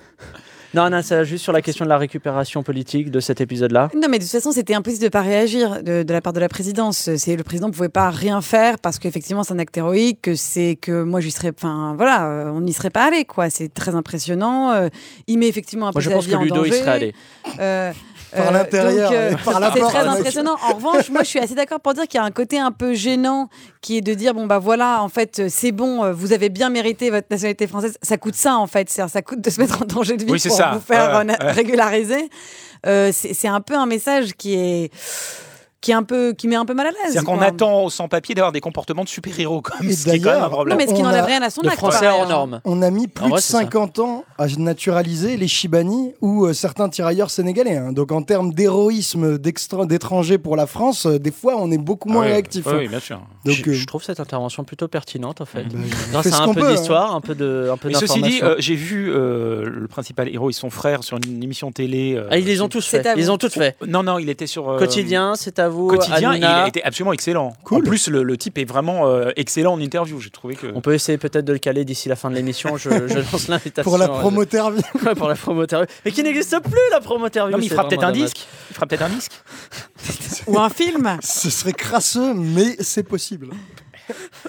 Non, 0.75 0.89
non, 0.91 1.01
c'est 1.03 1.25
juste 1.25 1.43
sur 1.43 1.53
la 1.53 1.63
question 1.63 1.85
de 1.85 1.89
la 1.91 1.99
récupération 1.99 2.63
politique 2.63 3.11
de 3.11 3.21
cet 3.21 3.41
épisode-là. 3.41 3.91
Non, 3.95 4.09
mais 4.09 4.19
de 4.19 4.23
toute 4.25 4.33
façon, 4.33 4.53
c'était 4.53 4.75
impossible 4.75 5.05
de 5.05 5.09
pas 5.09 5.23
réagir 5.23 5.83
de, 5.83 6.03
de 6.03 6.13
la 6.13 6.21
part 6.21 6.33
de 6.33 6.41
la 6.41 6.49
présidence. 6.49 7.11
C'est 7.17 7.37
le 7.37 7.43
président 7.43 7.69
ne 7.69 7.73
pouvait 7.73 7.89
pas 7.89 8.11
rien 8.11 8.41
faire 8.41 8.79
parce 8.79 8.99
qu'effectivement, 8.99 9.43
c'est 9.43 9.53
un 9.55 9.59
acte 9.59 9.77
héroïque. 9.77 10.21
Que 10.23 10.35
c'est 10.35 10.77
que 10.81 11.03
moi, 11.03 11.21
j'y 11.21 11.31
serais. 11.31 11.53
Enfin, 11.57 11.95
voilà, 11.97 12.27
euh, 12.29 12.51
on 12.51 12.61
n'y 12.61 12.73
serait 12.73 12.91
pas 12.91 13.07
allé, 13.09 13.25
quoi. 13.25 13.51
C'est 13.51 13.73
très 13.73 13.95
impressionnant. 13.95 14.71
Euh, 14.73 14.89
il 15.27 15.39
met 15.39 15.49
effectivement 15.49 15.89
un 15.89 15.93
peu 15.93 15.97
Moi, 15.99 16.03
je 16.03 16.11
pense 16.11 16.27
que 16.27 16.35
en 16.35 16.43
Ludo, 16.43 16.65
il 16.65 16.71
danger. 16.71 16.81
serait 16.81 16.91
allé. 16.91 17.15
Euh, 17.59 17.93
Par 18.35 18.53
l'intérieur, 18.53 19.13
et 19.13 19.37
par 19.45 19.61
la 19.61 19.73
c'est 19.73 19.81
très 19.81 20.07
impressionnant. 20.07 20.57
En 20.63 20.75
revanche, 20.75 21.11
moi, 21.11 21.23
je 21.23 21.29
suis 21.29 21.39
assez 21.39 21.55
d'accord 21.55 21.81
pour 21.81 21.95
dire 21.95 22.07
qu'il 22.07 22.19
y 22.19 22.23
a 22.23 22.25
un 22.25 22.31
côté 22.31 22.59
un 22.59 22.73
peu 22.73 22.95
gênant 22.95 23.49
qui 23.81 23.97
est 23.97 24.01
de 24.01 24.15
dire 24.15 24.35
bon 24.35 24.47
bah 24.47 24.59
voilà, 24.59 25.03
en 25.03 25.09
fait, 25.09 25.49
c'est 25.49 25.73
bon, 25.73 26.05
euh, 26.05 26.13
vous 26.13 26.33
avez 26.33 26.49
bien 26.49 26.71
mérité 26.71 27.11
votre 27.11 27.27
nationalité 27.31 27.67
française. 27.67 27.97
Ça 28.03 28.19
coûte 28.19 28.35
ça, 28.35 28.57
en 28.57 28.67
fait. 28.67 28.89
Ça 28.91 29.23
coûte 29.23 29.41
de 29.41 29.51
se 29.51 29.61
mettre 29.61 29.83
en 29.83 29.85
danger 29.85 30.17
de 30.17 30.25
vie 30.25 30.33
Oui, 30.33 30.41
pour 30.41 30.57
ça. 30.57 30.73
vous 30.75 30.81
faire 30.81 31.17
euh, 31.17 31.25
régulariser. 31.41 32.29
Euh, 32.87 33.11
c'est 33.13 33.49
un 33.49 33.61
peu 33.61 33.75
un 33.75 33.87
message 33.87 34.33
qui 34.35 34.55
est 34.55 34.91
qui 35.81 35.93
est 35.93 35.95
un 35.95 36.03
peu 36.03 36.33
qui 36.35 36.47
met 36.47 36.57
un 36.57 36.65
peu 36.67 36.75
mal 36.75 36.87
à 36.87 36.91
l'aise. 36.91 36.99
C'est-à-dire 37.13 37.25
qu'on 37.25 37.41
attend 37.41 37.85
aux 37.85 37.91
sans-papiers 37.91 38.35
d'avoir 38.35 38.53
des 38.53 38.61
comportements 38.61 39.03
de 39.05 39.09
super-héros, 39.09 39.63
comme 39.63 39.91
ce 39.91 40.05
qui 40.05 40.11
est 40.11 40.21
quand 40.21 40.33
même 40.35 40.43
un 40.43 40.49
problème. 40.49 40.77
Non, 40.79 40.85
mais 40.85 40.91
ce 40.91 40.95
qui 40.95 41.03
n'enlève 41.03 41.25
a- 41.25 41.27
rien 41.27 41.43
à 41.43 41.49
son 41.51 41.63
Le 41.63 41.69
acte. 41.69 41.79
français 41.79 42.07
hors 42.07 42.29
norme. 42.29 42.61
On 42.65 42.83
a 42.83 42.91
mis 42.91 43.09
plus 43.09 43.29
vrai, 43.29 43.39
de 43.39 43.43
c'est 43.43 43.53
ça. 43.53 43.59
50 43.61 43.99
ans 43.99 44.25
à 44.39 44.47
naturaliser 44.49 45.37
les 45.39 45.49
Chibani 45.49 46.13
ou 46.21 46.45
euh, 46.47 46.53
certains 46.53 46.89
tirailleurs 46.89 47.31
sénégalais. 47.31 47.77
hein. 47.79 47.93
Donc 47.93 48.13
en 48.13 48.23
termes 48.23 48.53
d'héroïsme 48.53 49.39
d'étrangers 49.39 50.39
pour 50.39 50.57
la 50.57 50.67
France, 50.67 51.07
euh, 51.07 51.19
des 51.19 51.31
fois 51.31 51.55
on 51.59 51.71
est 51.71 51.79
beaucoup 51.79 52.09
moins 52.09 52.23
Ah 52.23 52.27
oui, 52.27 52.33
réactif. 52.33 52.67
oui, 52.67 52.73
hein. 52.73 52.77
oui, 52.81 52.89
bien 52.89 53.01
sûr. 53.01 53.21
Donc, 53.45 53.55
je, 53.55 53.71
euh, 53.71 53.73
je 53.73 53.87
trouve 53.87 54.03
cette 54.03 54.21
intervention 54.21 54.65
plutôt 54.65 54.89
pertinente 54.89 55.41
en 55.41 55.47
fait. 55.47 55.65
bah, 55.65 55.79
Grâce 56.13 56.33
à 56.33 56.43
un 56.43 56.47
qu'on 56.47 56.55
peu 56.55 56.61
peut, 56.61 56.67
hein. 56.69 56.75
d'histoire, 56.75 57.15
un 57.15 57.21
peu 57.23 57.35
de, 57.35 57.71
un 57.73 57.77
peu 57.79 57.89
Mais 57.89 57.95
ceci 57.95 58.21
dit, 58.21 58.41
euh, 58.43 58.57
j'ai 58.59 58.75
vu 58.75 59.11
euh, 59.11 59.65
le 59.65 59.89
principal 59.89 60.29
héros 60.29 60.51
et 60.51 60.53
son 60.53 60.69
frère 60.71 61.03
sur 61.05 61.17
une 61.17 61.43
émission 61.43 61.73
télé. 61.73 62.15
euh, 62.17 62.29
ah, 62.31 62.37
ils 62.39 62.45
les 62.45 62.61
ont 62.61 62.69
tous 62.69 62.87
fait. 62.87 63.07
Ils 63.17 63.31
ont 63.31 63.39
tous 63.39 63.55
fait. 63.55 63.77
Non, 63.87 64.03
non, 64.03 64.19
il 64.19 64.29
était 64.29 64.47
sur. 64.47 64.77
Quotidien, 64.77 65.35
c'est 65.37 65.59
à 65.59 65.70
vous. 65.71 65.89
Quotidien, 65.89 66.35
il 66.35 66.69
été 66.69 66.83
absolument 66.85 67.13
excellent. 67.13 67.55
En 67.71 67.81
plus, 67.81 68.09
le, 68.09 68.23
le 68.23 68.37
type 68.37 68.59
est 68.59 68.65
vraiment 68.65 69.07
euh, 69.07 69.31
excellent 69.37 69.73
en 69.75 69.81
interview. 69.81 70.21
J'ai 70.21 70.31
trouvé 70.31 70.55
que. 70.55 70.67
On 70.75 70.81
peut 70.81 70.95
essayer 70.95 71.19
peut-être 71.19 71.45
de 71.45 71.53
le 71.53 71.59
caler 71.59 71.85
d'ici 71.85 72.09
la 72.09 72.17
fin 72.17 72.31
de 72.31 72.35
l'émission. 72.35 72.77
Je, 72.77 72.91
je 72.91 73.19
lance 73.33 73.49
l'invitation. 73.49 73.91
pour 73.91 73.99
la 73.99 74.07
euh, 74.07 74.19
promotervie. 74.21 74.83
Ouais, 75.05 75.15
pour 75.15 75.29
la 75.29 75.35
promoterview. 75.35 75.87
Mais 76.05 76.11
qui 76.13 76.23
n'existe 76.23 76.59
plus 76.61 76.79
la 76.91 77.01
promoterview. 77.01 77.53
non, 77.53 77.59
mais 77.59 77.65
il 77.65 77.71
fera 77.71 77.89
peut-être 77.89 78.05
un 78.05 78.13
dommage. 78.13 78.33
disque. 78.33 78.47
Il 78.71 78.75
fera 78.75 78.87
peut-être 78.87 79.03
un 79.03 79.09
disque. 79.09 79.33
Ou 80.47 80.59
un 80.59 80.69
film. 80.69 81.19
Ce 81.23 81.49
serait 81.49 81.73
crasseux, 81.73 82.35
mais 82.35 82.77
c'est 82.81 83.03
possible. 83.03 83.49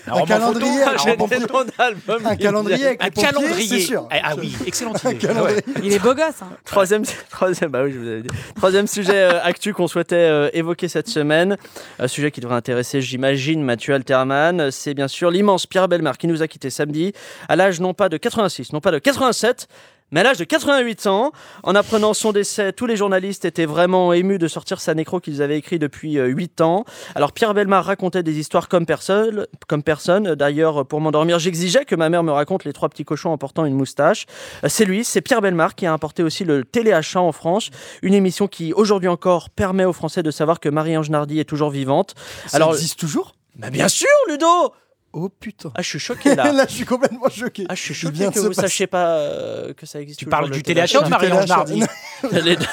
Un 0.07 0.25
calendrier, 0.25 0.83
photo, 1.27 1.63
un 2.25 2.35
calendrier 2.35 2.85
avec 2.87 3.01
Un 3.01 3.05
les 3.05 3.11
pompiers, 3.11 3.29
calendrier. 3.31 3.67
c'est 3.67 3.79
sûr. 3.85 4.07
Ah, 4.11 4.17
ah 4.23 4.33
oui, 4.37 4.55
excellente 4.65 5.03
idée. 5.03 5.15
calendrier. 5.17 5.61
Il 5.83 5.93
est 5.93 5.99
beau 5.99 6.13
gosse. 6.13 6.41
hein. 6.41 6.49
Troisième, 6.65 7.03
troisième, 7.29 7.69
bah 7.71 7.81
oui, 7.83 7.91
je 7.93 7.99
vous 7.99 8.07
avais 8.07 8.21
dit. 8.21 8.29
Troisième 8.55 8.87
sujet 8.87 9.13
euh, 9.15 9.43
actu 9.43 9.73
qu'on 9.73 9.87
souhaitait 9.87 10.15
euh, 10.15 10.49
évoquer 10.53 10.87
cette 10.87 11.07
semaine, 11.07 11.57
un 11.99 12.07
sujet 12.07 12.31
qui 12.31 12.41
devrait 12.41 12.55
intéresser, 12.57 13.01
j'imagine, 13.01 13.63
Mathieu 13.63 13.93
Alterman. 13.93 14.71
C'est 14.71 14.93
bien 14.93 15.07
sûr 15.07 15.31
l'immense 15.31 15.65
Pierre 15.67 15.87
Belmar 15.87 16.17
qui 16.17 16.27
nous 16.27 16.41
a 16.41 16.47
quittés 16.47 16.69
samedi 16.69 17.13
à 17.49 17.55
l'âge 17.55 17.79
non 17.79 17.93
pas 17.93 18.09
de 18.09 18.17
86, 18.17 18.73
non 18.73 18.79
pas 18.81 18.91
de 18.91 18.99
87, 18.99 19.67
Mais 20.11 20.19
à 20.19 20.23
l'âge 20.23 20.37
de 20.37 20.43
88 20.43 21.07
ans, 21.07 21.31
en 21.63 21.73
apprenant 21.73 22.13
son 22.13 22.31
décès, 22.33 22.73
tous 22.73 22.85
les 22.85 22.97
journalistes 22.97 23.45
étaient 23.45 23.65
vraiment 23.65 24.11
émus 24.13 24.37
de 24.39 24.47
sortir 24.47 24.81
sa 24.81 24.93
nécro 24.93 25.19
qu'ils 25.19 25.41
avaient 25.41 25.57
écrit 25.57 25.79
depuis 25.79 26.19
euh, 26.19 26.25
8 26.27 26.61
ans. 26.61 26.83
Alors 27.15 27.31
Pierre 27.31 27.53
Belmar 27.53 27.85
racontait 27.85 28.21
des 28.23 28.37
histoires 28.37 28.67
comme 28.67 28.85
personne. 28.85 29.47
Comme 29.67 29.83
personne. 29.83 30.35
D'ailleurs, 30.35 30.85
pour 30.85 30.99
m'endormir, 31.01 31.39
j'exigeais 31.39 31.85
que 31.85 31.95
ma 31.95 32.09
mère 32.09 32.23
me 32.23 32.31
raconte 32.31 32.65
les 32.65 32.73
trois 32.73 32.89
petits 32.89 33.05
cochons 33.05 33.31
en 33.31 33.37
portant 33.37 33.65
une 33.65 33.75
moustache. 33.75 34.25
Euh, 34.63 34.67
C'est 34.69 34.85
lui, 34.85 35.03
c'est 35.05 35.21
Pierre 35.21 35.41
Belmar 35.41 35.75
qui 35.75 35.85
a 35.85 35.93
importé 35.93 36.23
aussi 36.23 36.43
le 36.43 36.65
téléachat 36.65 37.21
en 37.21 37.31
France, 37.31 37.69
une 38.01 38.13
émission 38.13 38.47
qui 38.47 38.73
aujourd'hui 38.73 39.07
encore 39.09 39.49
permet 39.49 39.85
aux 39.85 39.93
Français 39.93 40.23
de 40.23 40.31
savoir 40.31 40.59
que 40.59 40.67
Marie-Ange 40.69 41.09
Nardi 41.09 41.39
est 41.39 41.45
toujours 41.45 41.69
vivante. 41.69 42.15
Ça 42.47 42.57
Alors- 42.57 42.73
existe 42.73 42.99
toujours? 42.99 43.33
Mais 43.57 43.69
bien 43.69 43.87
sûr, 43.87 44.07
Ludo 44.29 44.73
Oh 45.13 45.27
putain. 45.27 45.71
Ah, 45.75 45.81
je 45.81 45.87
suis 45.89 45.99
choqué 45.99 46.35
là. 46.35 46.51
Là, 46.53 46.65
je 46.69 46.73
suis 46.73 46.85
complètement 46.85 47.29
choqué. 47.29 47.65
Ah, 47.67 47.75
je 47.75 47.81
suis 47.81 47.93
choqué 47.93 48.29
que 48.31 48.39
vous 48.39 48.47
passer- 48.49 48.61
sachiez 48.61 48.87
pas 48.87 49.17
euh, 49.17 49.73
que 49.73 49.85
ça 49.85 49.99
existe. 49.99 50.19
Tu 50.19 50.25
parles 50.25 50.45
le 50.45 50.51
du 50.51 50.63
téléachat 50.63 50.99
ou 51.01 51.03
de 51.03 52.39
Les 52.39 52.55
deux. 52.55 52.65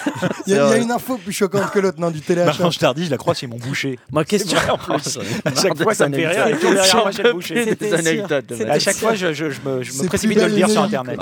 Il 0.47 0.55
y, 0.55 0.59
a- 0.59 0.77
une 0.77 0.93
info 0.93 1.17
plus 1.17 1.33
choquante 1.33 1.71
que 1.73 1.81
l'autre, 1.81 1.99
non, 2.01 2.11
du 2.11 2.21
téléachat. 2.21 2.53
Marie-Ange 2.53 2.81
Nardi, 2.81 3.07
je 3.07 3.11
la 3.11 3.17
crois 3.17 3.35
chez 3.35 3.49
mon 3.49 3.57
boucher. 3.57 3.99
Moi, 4.13 4.25
question. 4.25 4.57
vrai, 4.59 4.71
en 4.71 4.79
plus. 4.79 5.19
À 5.45 5.55
chaque 5.55 5.83
fois, 5.83 5.95
ça 5.95 6.09
me 6.09 6.15
fait 6.15 6.29
rire, 6.29 6.57
derrière 6.61 6.97
moi 6.97 7.11
chez 7.11 7.23
le 7.23 7.33
boucher. 7.33 7.55
De 7.65 7.71
C'était 7.71 7.91
Mathieu. 7.91 8.71
À 8.71 8.79
chaque 8.79 8.97
fois, 8.97 9.15
je, 9.15 9.27
me, 9.27 9.83
C'est 9.85 10.07
précipite 10.07 10.39
de 10.39 10.45
le 10.45 10.53
dire 10.53 10.71
sur 10.71 10.83
Internet. 10.83 11.19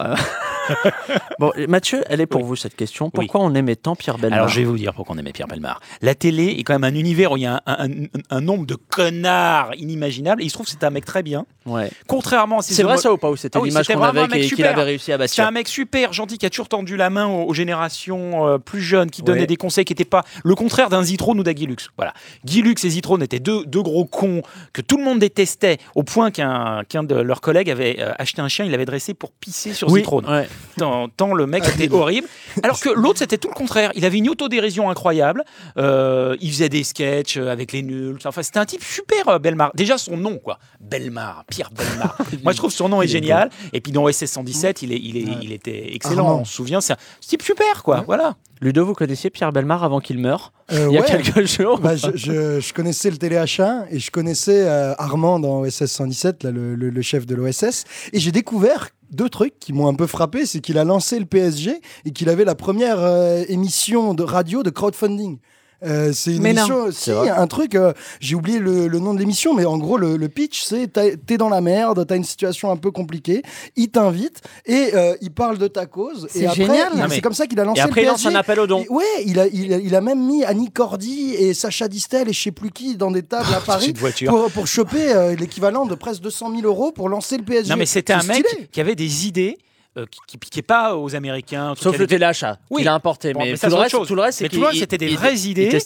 Bon, 1.39 1.53
Mathieu, 1.69 2.03
elle 2.09 2.21
est 2.21 2.27
pour 2.27 2.45
vous 2.45 2.57
cette 2.57 2.75
question. 2.77 3.11
Pourquoi 3.11 3.41
on 3.43 3.55
aimait 3.55 3.77
tant 3.77 3.95
Pierre 3.95 4.17
Bellemare 4.19 4.39
Alors, 4.39 4.49
je 4.49 4.61
vais 4.61 4.65
vous 4.67 4.77
dire 4.79 4.95
pourquoi 4.95 5.15
on 5.15 5.19
aimait 5.19 5.33
Pierre 5.33 5.49
Belmar. 5.49 5.81
La 6.01 6.15
télé 6.15 6.47
est 6.59 6.63
quand 6.65 6.73
même 6.79 6.85
un 6.85 6.95
univers 6.99 7.33
où 7.33 7.37
il 7.37 7.43
y 7.43 7.47
a 7.47 7.63
un, 7.67 7.89
un- 7.89 8.07
un 8.31 8.41
nombre 8.41 8.65
de 8.67 8.75
connards 8.75 9.75
inimaginables. 9.77 10.41
Et 10.43 10.47
il 10.47 10.49
se 10.49 10.55
trouve 10.55 10.67
que 10.67 10.73
c'est 10.73 10.85
un 10.85 10.91
mec 10.91 11.05
très 11.05 11.23
bien. 11.23 11.45
Ouais. 11.67 11.91
Contrairement 12.07 12.59
à 12.61 12.63
ces 12.63 12.75
C'est 12.75 12.83
vrai 12.85 12.97
ça 12.97 13.13
ou 13.13 13.19
pas 13.19 13.29
Ou 13.31 13.37
c'était 13.37 13.59
Ah 13.59 13.61
oui, 13.61 13.69
l'image 13.69 13.87
qu'on 13.89 14.01
avait 14.01 14.45
et 14.47 14.49
qu'il 14.51 14.65
avait 14.65 14.83
réussi 14.83 15.13
à 15.13 15.17
C'est 15.17 15.19
bâtir 15.19 15.47
un 15.47 15.51
mec 15.51 15.69
super 15.69 16.13
gentil 16.13 16.39
qui 16.39 16.47
a 16.47 16.51
toujours 16.51 16.69
tendu 16.69 16.97
la 16.97 17.11
main 17.11 17.27
aux, 17.27 17.45
aux 17.49 17.55
générations 17.55 18.47
euh, 18.49 18.59
plus 18.59 18.81
jeunes, 18.81 19.11
qui 19.11 19.23
donnait 19.23 19.41
Ouais. 19.41 19.47
des 19.47 19.57
conseils 19.57 19.85
qui 19.85 19.93
n'étaient 19.93 20.05
pas 20.05 20.25
le 20.45 20.55
contraire 20.55 20.89
d'un 20.89 21.03
Zitrone 21.03 21.39
ou 21.41 21.43
d'un 21.43 21.53
Guy 21.53 21.67
Lux. 21.67 21.91
Voilà. 21.97 22.15
Guy 22.45 22.63
Lux 22.63 22.83
et 22.85 22.91
Zitrone 22.91 23.23
étaient 23.23 23.41
deux, 23.41 23.65
deux 23.67 23.83
gros 23.83 24.05
cons 24.07 24.43
que 24.73 24.81
tout 24.81 24.97
le 24.97 25.05
monde 25.05 25.19
détestait 25.19 25.79
au 25.95 26.03
point 26.05 26.31
qu'un 26.31 26.83
de 27.03 27.15
leurs 27.17 27.41
collègues 27.41 27.71
avait 27.71 27.97
euh, 28.01 28.13
acheté 28.19 28.41
un 28.41 28.49
chien, 28.49 28.65
il 28.65 28.71
l'avait 28.71 28.85
dressé 28.87 29.13
pour 29.15 29.33
pisser 29.33 29.75
sur 29.75 29.89
Oui, 29.91 30.01
Zitrone. 30.01 30.27
ouais. 30.27 30.49
Tant, 30.79 31.09
tant 31.09 31.33
le 31.33 31.47
mec 31.47 31.65
était 31.67 31.91
horrible. 31.93 32.29
Alors 32.63 32.79
que 32.79 32.91
l'autre, 32.91 33.19
c'était 33.21 33.39
tout 33.39 33.49
le 33.49 33.55
contraire. 33.55 33.93
Il 33.95 34.05
avait 34.05 34.19
une 34.19 34.29
autodérision 34.29 34.91
incroyable. 34.91 35.43
Euh, 35.79 36.37
il 36.41 36.51
faisait 36.53 36.69
des 36.69 36.85
sketchs 36.85 37.39
euh, 37.39 37.49
avec 37.51 37.73
les 37.73 37.83
nuls. 37.83 38.19
Enfin, 38.27 38.43
c'était 38.43 38.59
un 38.59 38.67
type 38.67 38.83
super, 38.85 39.29
euh, 39.29 39.39
Belmar. 39.39 39.73
Déjà, 39.75 39.97
son 39.99 40.17
nom, 40.19 40.37
quoi. 40.39 40.59
Belmar, 40.81 41.45
Pierre 41.51 41.71
Belmar. 41.71 42.19
Moi, 42.45 42.53
je 42.53 42.59
trouve 42.59 42.71
son 42.73 42.89
nom 42.91 43.01
est 43.03 43.09
génial. 43.09 43.51
Et 43.73 43.81
puis, 43.81 43.91
dans 43.93 44.05
OSS 44.05 44.27
117, 44.27 44.83
il, 44.83 44.93
est, 44.93 45.01
il, 45.03 45.17
est, 45.17 45.25
il 45.43 45.53
était 45.53 45.95
excellent. 45.95 46.27
Armand. 46.27 46.41
On 46.41 46.45
se 46.45 46.53
souvient. 46.55 46.81
C'est 46.81 46.93
un 46.93 46.97
type 47.21 47.43
super, 47.43 47.83
quoi. 47.83 48.03
Voilà. 48.07 48.37
Ludo, 48.61 48.87
vous 48.87 48.95
connaissiez 48.95 49.29
Pierre 49.31 49.53
Bellemare 49.53 49.85
avant 49.85 50.01
qu'il 50.01 50.19
meure 50.19 50.53
Euh, 50.73 50.87
Il 50.91 50.95
y 50.95 50.99
a 50.99 51.03
ouais. 51.03 51.07
quelques 51.23 51.47
jours. 51.47 51.79
Bah, 51.79 51.95
je, 51.97 52.09
je- 52.15 52.61
je 52.61 52.73
connaissais 52.73 53.11
le 53.11 53.19
téléachat 53.19 53.85
et 53.91 53.99
je 53.99 54.11
connaissais 54.11 54.67
euh, 54.67 54.95
Armand 54.99 55.39
dans 55.39 55.61
OSS 55.61 55.85
117, 55.87 56.43
là, 56.45 56.51
le, 56.51 56.75
le- 56.75 56.89
le 56.91 57.03
chef 57.03 57.27
de 57.27 57.35
l'OSS. 57.35 57.85
Et 58.15 58.19
j'ai 58.21 58.33
découvert 58.33 58.89
deux 59.11 59.29
trucs 59.29 59.59
qui 59.59 59.73
m'ont 59.73 59.89
un 59.89 59.95
peu 59.95 60.07
frappé. 60.07 60.47
C'est 60.47 60.61
qu'il 60.61 60.79
a 60.79 60.85
lancé 60.85 61.19
le 61.19 61.27
PSG 61.27 61.81
et 62.05 62.11
qu'il 62.13 62.29
avait 62.29 62.45
la 62.45 62.55
première 62.55 63.01
euh, 63.01 63.45
émission 63.49 64.15
de 64.15 64.23
radio 64.23 64.63
de 64.63 64.71
crowdfunding. 64.71 65.39
Euh, 65.85 66.13
c'est 66.15 66.35
une 66.35 66.43
Mais 66.43 66.51
émission, 66.53 66.91
si, 66.91 67.11
un 67.11 67.47
truc, 67.47 67.75
euh, 67.75 67.93
j'ai 68.19 68.35
oublié 68.35 68.59
le, 68.59 68.89
le 68.89 68.99
nom 68.99 69.13
de 69.13 69.19
l'émission, 69.19 69.53
mais 69.53 69.67
en 69.67 69.77
gros, 69.77 69.99
le, 69.99 70.17
le 70.17 70.29
pitch, 70.29 70.63
c'est 70.65 70.91
t'es 70.91 71.37
dans 71.37 71.51
la 71.51 71.61
merde, 71.61 72.05
t'as 72.09 72.17
une 72.17 72.25
situation 72.25 72.71
un 72.71 72.77
peu 72.77 72.91
compliquée, 72.91 73.43
il 73.77 73.89
t'invite 73.91 74.41
et 74.65 74.91
euh, 74.95 75.15
il 75.21 75.31
parle 75.33 75.59
de 75.59 75.69
ta 75.69 75.85
cause. 75.85 76.29
C'est 76.31 76.41
et 76.41 76.47
après, 76.47 76.65
génial. 76.65 76.89
il- 76.95 77.01
mais- 77.01 77.15
C'est 77.17 77.21
comme 77.21 77.35
ça 77.35 77.47
qu'il 77.47 77.61
a 77.61 77.65
lancé 77.65 77.81
Et 77.81 77.83
après, 77.83 78.01
il 78.01 78.05
le 78.05 78.11
lance 78.13 78.23
PSG. 78.23 78.35
un 78.37 78.41
appel 78.41 78.59
aux 78.61 78.67
dons. 78.67 78.81
Et 78.85 78.89
ouais, 78.89 79.05
il 79.27 79.39
a, 79.39 79.47
il, 79.49 79.73
a, 79.75 79.79
il 79.79 79.95
a 79.95 80.01
même 80.01 80.27
mis 80.27 80.45
Annie 80.45 80.71
Cordy 80.71 81.35
et 81.35 81.53
Sacha 81.53 81.89
Distel 81.89 82.29
et 82.29 82.33
je 82.33 82.43
sais 82.43 82.53
plus 82.53 82.71
qui 82.71 82.97
dans 82.97 83.11
des 83.11 83.23
tables 83.23 83.53
à 83.55 83.61
Paris 83.67 83.93
pour, 84.27 84.51
pour 84.51 84.67
choper 84.67 85.13
euh, 85.13 85.35
l'équivalent 85.37 85.85
de 85.85 85.95
presque 85.95 86.23
200 86.23 86.53
000 86.59 86.63
euros 86.67 86.91
pour 86.91 87.09
lancer 87.11 87.37
le 87.37 87.45
PSG. 87.45 87.69
Non, 87.71 87.77
mais 87.77 87.85
c'était 87.87 88.15
un 88.15 88.23
mec 88.23 88.71
qui 88.73 88.81
avait 88.81 88.95
des 88.95 89.27
idées. 89.27 89.59
Euh, 89.97 90.05
qui, 90.11 90.21
qui 90.27 90.39
piquaient 90.39 90.63
pas 90.63 90.97
aux 90.97 91.15
Américains. 91.15 91.75
Sauf 91.77 91.99
le 91.99 92.07
téléachat 92.07 92.59
Oui. 92.71 92.83
qu'il 92.83 92.89
a 92.89 92.95
importé. 92.95 93.33
Bon, 93.33 93.41
mais, 93.41 93.55
tout, 93.57 93.67
le 93.67 93.75
reste, 93.75 93.91
chose. 93.91 94.09
tout 94.09 94.15
le 94.15 94.23
reste, 94.23 94.39
c'est 94.39 94.45
Mais 94.45 94.49
tout 94.49 94.55
qu'il 94.55 94.61
le 94.61 94.67
reste, 94.67 94.77
il- 94.77 94.81
c'était 94.81 94.99
des 94.99 95.07
il- 95.09 95.17
vraies 95.17 95.35
il 95.39 95.51
idées. 95.51 95.79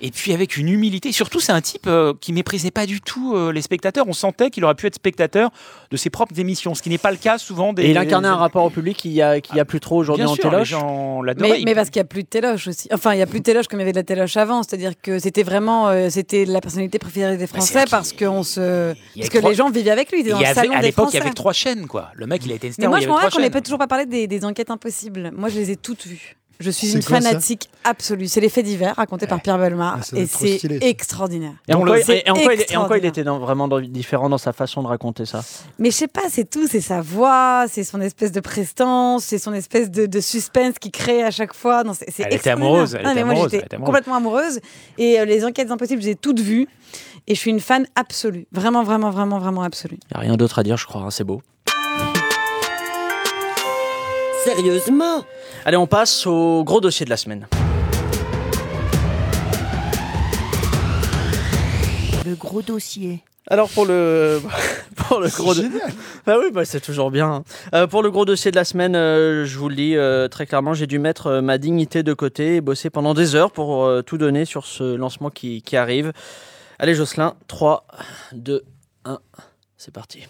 Et 0.00 0.10
puis 0.10 0.32
avec 0.32 0.56
une 0.56 0.68
humilité. 0.68 1.12
Surtout, 1.12 1.40
c'est 1.40 1.52
un 1.52 1.60
type 1.60 1.86
euh, 1.86 2.14
qui 2.20 2.32
méprisait 2.32 2.70
pas 2.70 2.86
du 2.86 3.00
tout 3.00 3.34
euh, 3.34 3.52
les 3.52 3.62
spectateurs. 3.62 4.06
On 4.08 4.12
sentait 4.12 4.50
qu'il 4.50 4.64
aurait 4.64 4.74
pu 4.74 4.86
être 4.86 4.94
spectateur 4.94 5.50
de 5.90 5.96
ses 5.96 6.10
propres 6.10 6.38
émissions, 6.38 6.74
ce 6.74 6.82
qui 6.82 6.90
n'est 6.90 6.98
pas 6.98 7.10
le 7.10 7.16
cas 7.16 7.38
souvent 7.38 7.72
des. 7.72 7.84
Et 7.84 7.90
il 7.90 7.98
incarnait 7.98 8.28
un 8.28 8.36
rapport 8.36 8.64
au 8.64 8.70
public 8.70 8.96
qu'il 8.96 9.12
n'y 9.12 9.20
a, 9.22 9.40
plus 9.64 9.80
trop 9.80 9.96
aujourd'hui 9.96 10.24
Bien 10.24 10.32
en 10.32 10.34
sûr, 10.34 10.44
les 10.50 10.64
téloche. 10.64 10.74
Mais, 11.40 11.62
mais 11.64 11.74
parce 11.74 11.90
qu'il 11.90 12.00
n'y 12.00 12.04
a 12.06 12.08
plus 12.08 12.22
de 12.22 12.28
téloche 12.28 12.68
aussi. 12.68 12.88
Enfin, 12.92 13.12
il 13.12 13.16
n'y 13.16 13.22
a 13.22 13.26
plus 13.26 13.40
de 13.40 13.44
téloche 13.44 13.66
comme 13.68 13.80
il 13.80 13.82
y 13.82 13.84
avait 13.84 13.92
de 13.92 13.98
la 13.98 14.02
téloche 14.04 14.36
avant. 14.36 14.62
C'est-à-dire 14.62 14.92
que 15.00 15.18
c'était 15.18 15.42
vraiment 15.42 15.88
euh, 15.88 16.08
c'était 16.10 16.44
la 16.44 16.60
personnalité 16.60 16.98
préférée 16.98 17.36
des 17.36 17.46
Français 17.46 17.84
parce, 17.90 18.08
se... 18.08 18.94
Il 19.14 19.20
parce 19.20 19.30
que 19.30 19.38
les 19.46 19.54
gens 19.54 19.70
vivaient 19.70 19.90
avec 19.90 20.10
lui. 20.10 20.20
Il 20.20 20.28
Il 20.28 20.34
à 20.44 20.82
l'époque, 20.82 21.08
il 21.12 21.18
y 21.18 21.20
avait 21.20 21.30
trois 21.30 21.52
chaînes, 21.52 21.86
quoi. 21.86 22.10
Le 22.14 22.26
mec, 22.26 22.42
il 22.44 22.52
a 22.52 22.54
été 22.54 22.68
une 22.68 22.72
star. 22.72 22.90
Toujours 23.62 23.78
pas 23.78 23.86
parlé 23.88 24.06
des, 24.06 24.26
des 24.26 24.44
enquêtes 24.44 24.70
impossibles. 24.70 25.30
Moi, 25.36 25.48
je 25.48 25.58
les 25.58 25.70
ai 25.70 25.76
toutes 25.76 26.06
vues. 26.06 26.36
Je 26.60 26.70
suis 26.72 26.92
une 26.92 27.04
quoi, 27.04 27.20
fanatique 27.20 27.70
absolue. 27.84 28.26
C'est 28.26 28.40
les 28.40 28.48
faits 28.48 28.64
divers 28.64 28.96
racontés 28.96 29.28
par 29.28 29.40
Pierre 29.40 29.58
Belmar 29.58 30.00
Ah, 30.02 30.16
et 30.16 30.26
c'est 30.26 30.58
extraordinaire. 30.82 31.52
Et 31.68 31.74
en 31.74 31.82
quoi, 31.84 31.94
le- 31.98 32.10
et- 32.10 32.22
et 32.26 32.30
en 32.30 32.34
quoi 32.34 32.52
il, 32.52 32.60
et 32.68 32.76
en 32.76 32.86
quoi 32.86 32.98
il 32.98 33.04
extraordinaire. 33.04 33.08
était 33.10 33.22
dans- 33.22 33.38
vraiment 33.38 33.68
dans- 33.68 33.78
différent 33.80 34.28
dans 34.28 34.38
sa 34.38 34.52
façon 34.52 34.82
de 34.82 34.88
raconter 34.88 35.24
ça 35.24 35.44
Mais 35.78 35.92
je 35.92 35.96
sais 35.96 36.08
pas, 36.08 36.22
c'est 36.28 36.50
tout, 36.50 36.66
c'est 36.66 36.80
sa 36.80 37.00
voix, 37.00 37.66
c'est 37.70 37.84
son 37.84 38.00
espèce 38.00 38.32
de 38.32 38.40
prestance, 38.40 39.22
c'est 39.26 39.38
son 39.38 39.52
espèce 39.52 39.88
de, 39.88 40.06
de 40.06 40.18
suspense 40.20 40.74
qu'il 40.80 40.90
crée 40.90 41.22
à 41.22 41.30
chaque 41.30 41.54
fois. 41.54 41.84
Non, 41.84 41.94
c'est, 41.94 42.10
c'est 42.10 42.22
Elle 42.24 42.34
était 42.34 42.34
extraordinaire. 42.50 42.70
amoureuse, 42.72 42.94
elle 42.96 43.04
Non, 43.04 43.10
était 43.12 43.14
mais 43.20 43.24
moi 43.24 43.32
amoureuse, 43.34 43.50
j'étais 43.52 43.56
elle 43.60 43.66
était 43.66 43.74
amoureuse. 43.76 43.86
complètement 43.94 44.14
amoureuse 44.16 44.60
et 44.98 45.20
euh, 45.20 45.24
les 45.26 45.44
enquêtes 45.44 45.70
impossibles, 45.70 46.02
j'ai 46.02 46.16
toutes 46.16 46.40
vues 46.40 46.66
et 47.28 47.36
je 47.36 47.38
suis 47.38 47.52
une 47.52 47.60
fan 47.60 47.86
absolue, 47.94 48.48
vraiment, 48.50 48.82
vraiment, 48.82 49.10
vraiment, 49.10 49.38
vraiment 49.38 49.62
absolue. 49.62 49.98
Il 50.10 50.14
n'y 50.14 50.16
a 50.16 50.20
rien 50.28 50.36
d'autre 50.36 50.58
à 50.58 50.64
dire, 50.64 50.76
je 50.76 50.86
crois. 50.86 51.02
hein, 51.02 51.10
c'est 51.12 51.22
beau. 51.22 51.40
Sérieusement 54.52 55.24
Allez, 55.66 55.76
on 55.76 55.86
passe 55.86 56.26
au 56.26 56.64
gros 56.64 56.80
dossier 56.80 57.04
de 57.04 57.10
la 57.10 57.18
semaine. 57.18 57.46
Le 62.24 62.34
gros 62.34 62.62
dossier. 62.62 63.22
Alors 63.50 63.68
pour 63.68 63.84
le 63.84 64.40
pour 64.96 65.20
le 65.20 65.28
gros 65.28 65.54
do- 65.54 65.62
bah 66.26 66.36
oui 66.38 66.50
bah 66.50 66.64
c'est 66.64 66.80
toujours 66.80 67.10
bien. 67.10 67.26
hein. 67.30 67.44
Euh, 67.74 67.86
pour 67.86 68.02
le 68.02 68.10
gros 68.10 68.24
dossier 68.24 68.50
de 68.50 68.56
la 68.56 68.64
semaine, 68.64 68.96
euh, 68.96 69.44
je 69.44 69.58
vous 69.58 69.68
le 69.68 69.74
dis 69.74 69.96
euh, 69.96 70.28
très 70.28 70.46
clairement, 70.46 70.72
j'ai 70.72 70.86
dû 70.86 70.98
mettre 70.98 71.26
euh, 71.26 71.40
ma 71.42 71.58
dignité 71.58 72.02
de 72.02 72.14
côté 72.14 72.56
et 72.56 72.60
bosser 72.62 72.88
pendant 72.88 73.12
des 73.12 73.34
heures 73.34 73.50
pour 73.52 73.84
euh, 73.84 74.00
tout 74.02 74.16
donner 74.16 74.46
sur 74.46 74.64
ce 74.66 74.94
lancement 74.96 75.28
qui, 75.30 75.60
qui 75.60 75.76
arrive. 75.76 76.12
Allez 76.78 76.94
Jocelyn, 76.94 77.34
3, 77.48 77.86
2, 78.32 78.62
1, 79.04 79.18
c'est 79.76 79.92
parti. 79.92 80.20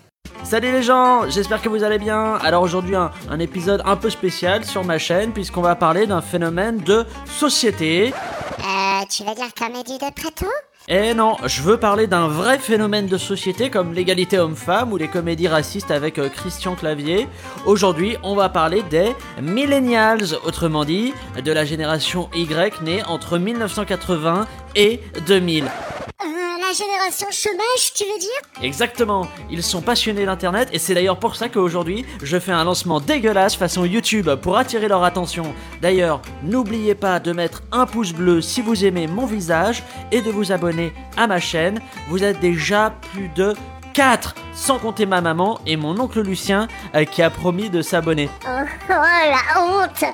Salut 0.45 0.73
les 0.73 0.83
gens, 0.83 1.29
j'espère 1.29 1.61
que 1.61 1.69
vous 1.69 1.83
allez 1.85 1.99
bien. 1.99 2.35
Alors 2.37 2.63
aujourd'hui 2.63 2.97
un, 2.97 3.11
un 3.31 3.39
épisode 3.39 3.83
un 3.85 3.97
peu 3.97 4.11
spécial 4.11 4.65
sur 4.65 4.85
ma 4.85 4.99
chaîne 4.99 5.33
puisqu'on 5.33 5.63
va 5.63 5.75
parler 5.75 6.07
d'un 6.07 6.23
phénomène 6.23 6.79
de 6.79 7.05
société. 7.27 8.13
Euh, 8.61 9.05
tu 9.11 9.25
veux 9.25 9.35
dire 9.35 9.53
comédie 9.57 9.99
de 9.99 10.13
préto? 10.13 10.47
Eh 10.91 11.13
non, 11.13 11.37
je 11.45 11.61
veux 11.61 11.77
parler 11.77 12.07
d'un 12.07 12.29
vrai 12.29 12.59
phénomène 12.59 13.09
de 13.09 13.19
société 13.19 13.69
comme 13.69 13.93
l'égalité 13.93 14.39
homme-femme 14.39 14.91
ou 14.91 14.97
les 14.97 15.09
comédies 15.09 15.47
racistes 15.47 15.91
avec 15.91 16.19
euh, 16.19 16.31
Christian 16.31 16.77
Clavier. 16.77 17.29
Aujourd'hui, 17.67 18.17
on 18.23 18.35
va 18.35 18.49
parler 18.49 18.83
des 18.85 19.15
millennials, 19.43 20.25
autrement 20.47 20.87
dit, 20.87 21.13
de 21.45 21.53
la 21.53 21.67
génération 21.67 22.31
Y 22.35 22.81
née 22.81 23.03
entre 23.05 23.37
1980 23.37 24.47
et 24.77 25.01
2000. 25.27 25.67
La 26.69 26.75
génération 26.75 27.29
chômage, 27.31 27.95
tu 27.95 28.05
veux 28.05 28.19
dire? 28.19 28.63
Exactement, 28.63 29.27
ils 29.51 29.63
sont 29.63 29.81
passionnés 29.81 30.27
d'internet 30.27 30.69
et 30.73 30.79
c'est 30.79 30.93
d'ailleurs 30.93 31.19
pour 31.19 31.35
ça 31.35 31.49
qu'aujourd'hui 31.49 32.05
je 32.23 32.39
fais 32.39 32.53
un 32.53 32.65
lancement 32.65 33.01
dégueulasse 33.01 33.57
façon 33.57 33.87
YouTube 33.87 34.29
pour 34.43 34.59
attirer 34.59 34.87
leur 34.87 35.03
attention. 35.03 35.55
D'ailleurs, 35.81 36.21
n'oubliez 36.43 36.95
pas 36.95 37.21
de 37.21 37.33
mettre 37.33 37.63
un 37.73 37.87
pouce 37.87 38.13
bleu 38.13 38.43
si 38.43 38.61
vous 38.61 38.85
aimez 38.85 39.07
mon 39.07 39.25
visage 39.25 39.83
et 40.13 40.21
de 40.21 40.31
vous 40.31 40.53
abonner 40.53 40.93
à 41.17 41.27
ma 41.27 41.41
chaîne. 41.41 41.81
Vous 42.09 42.23
êtes 42.23 42.41
déjà 42.41 42.93
plus 43.13 43.29
de 43.29 43.55
4 43.95 44.35
sans 44.53 44.79
compter 44.79 45.07
ma 45.07 45.23
maman 45.23 45.61
et 45.65 45.77
mon 45.77 45.99
oncle 45.99 46.21
Lucien 46.21 46.69
euh, 46.95 47.05
qui 47.05 47.23
a 47.23 47.31
promis 47.31 47.71
de 47.71 47.81
s'abonner. 47.81 48.29
oh, 48.47 48.61
oh, 48.91 48.93
la 48.93 49.63
honte 49.63 50.05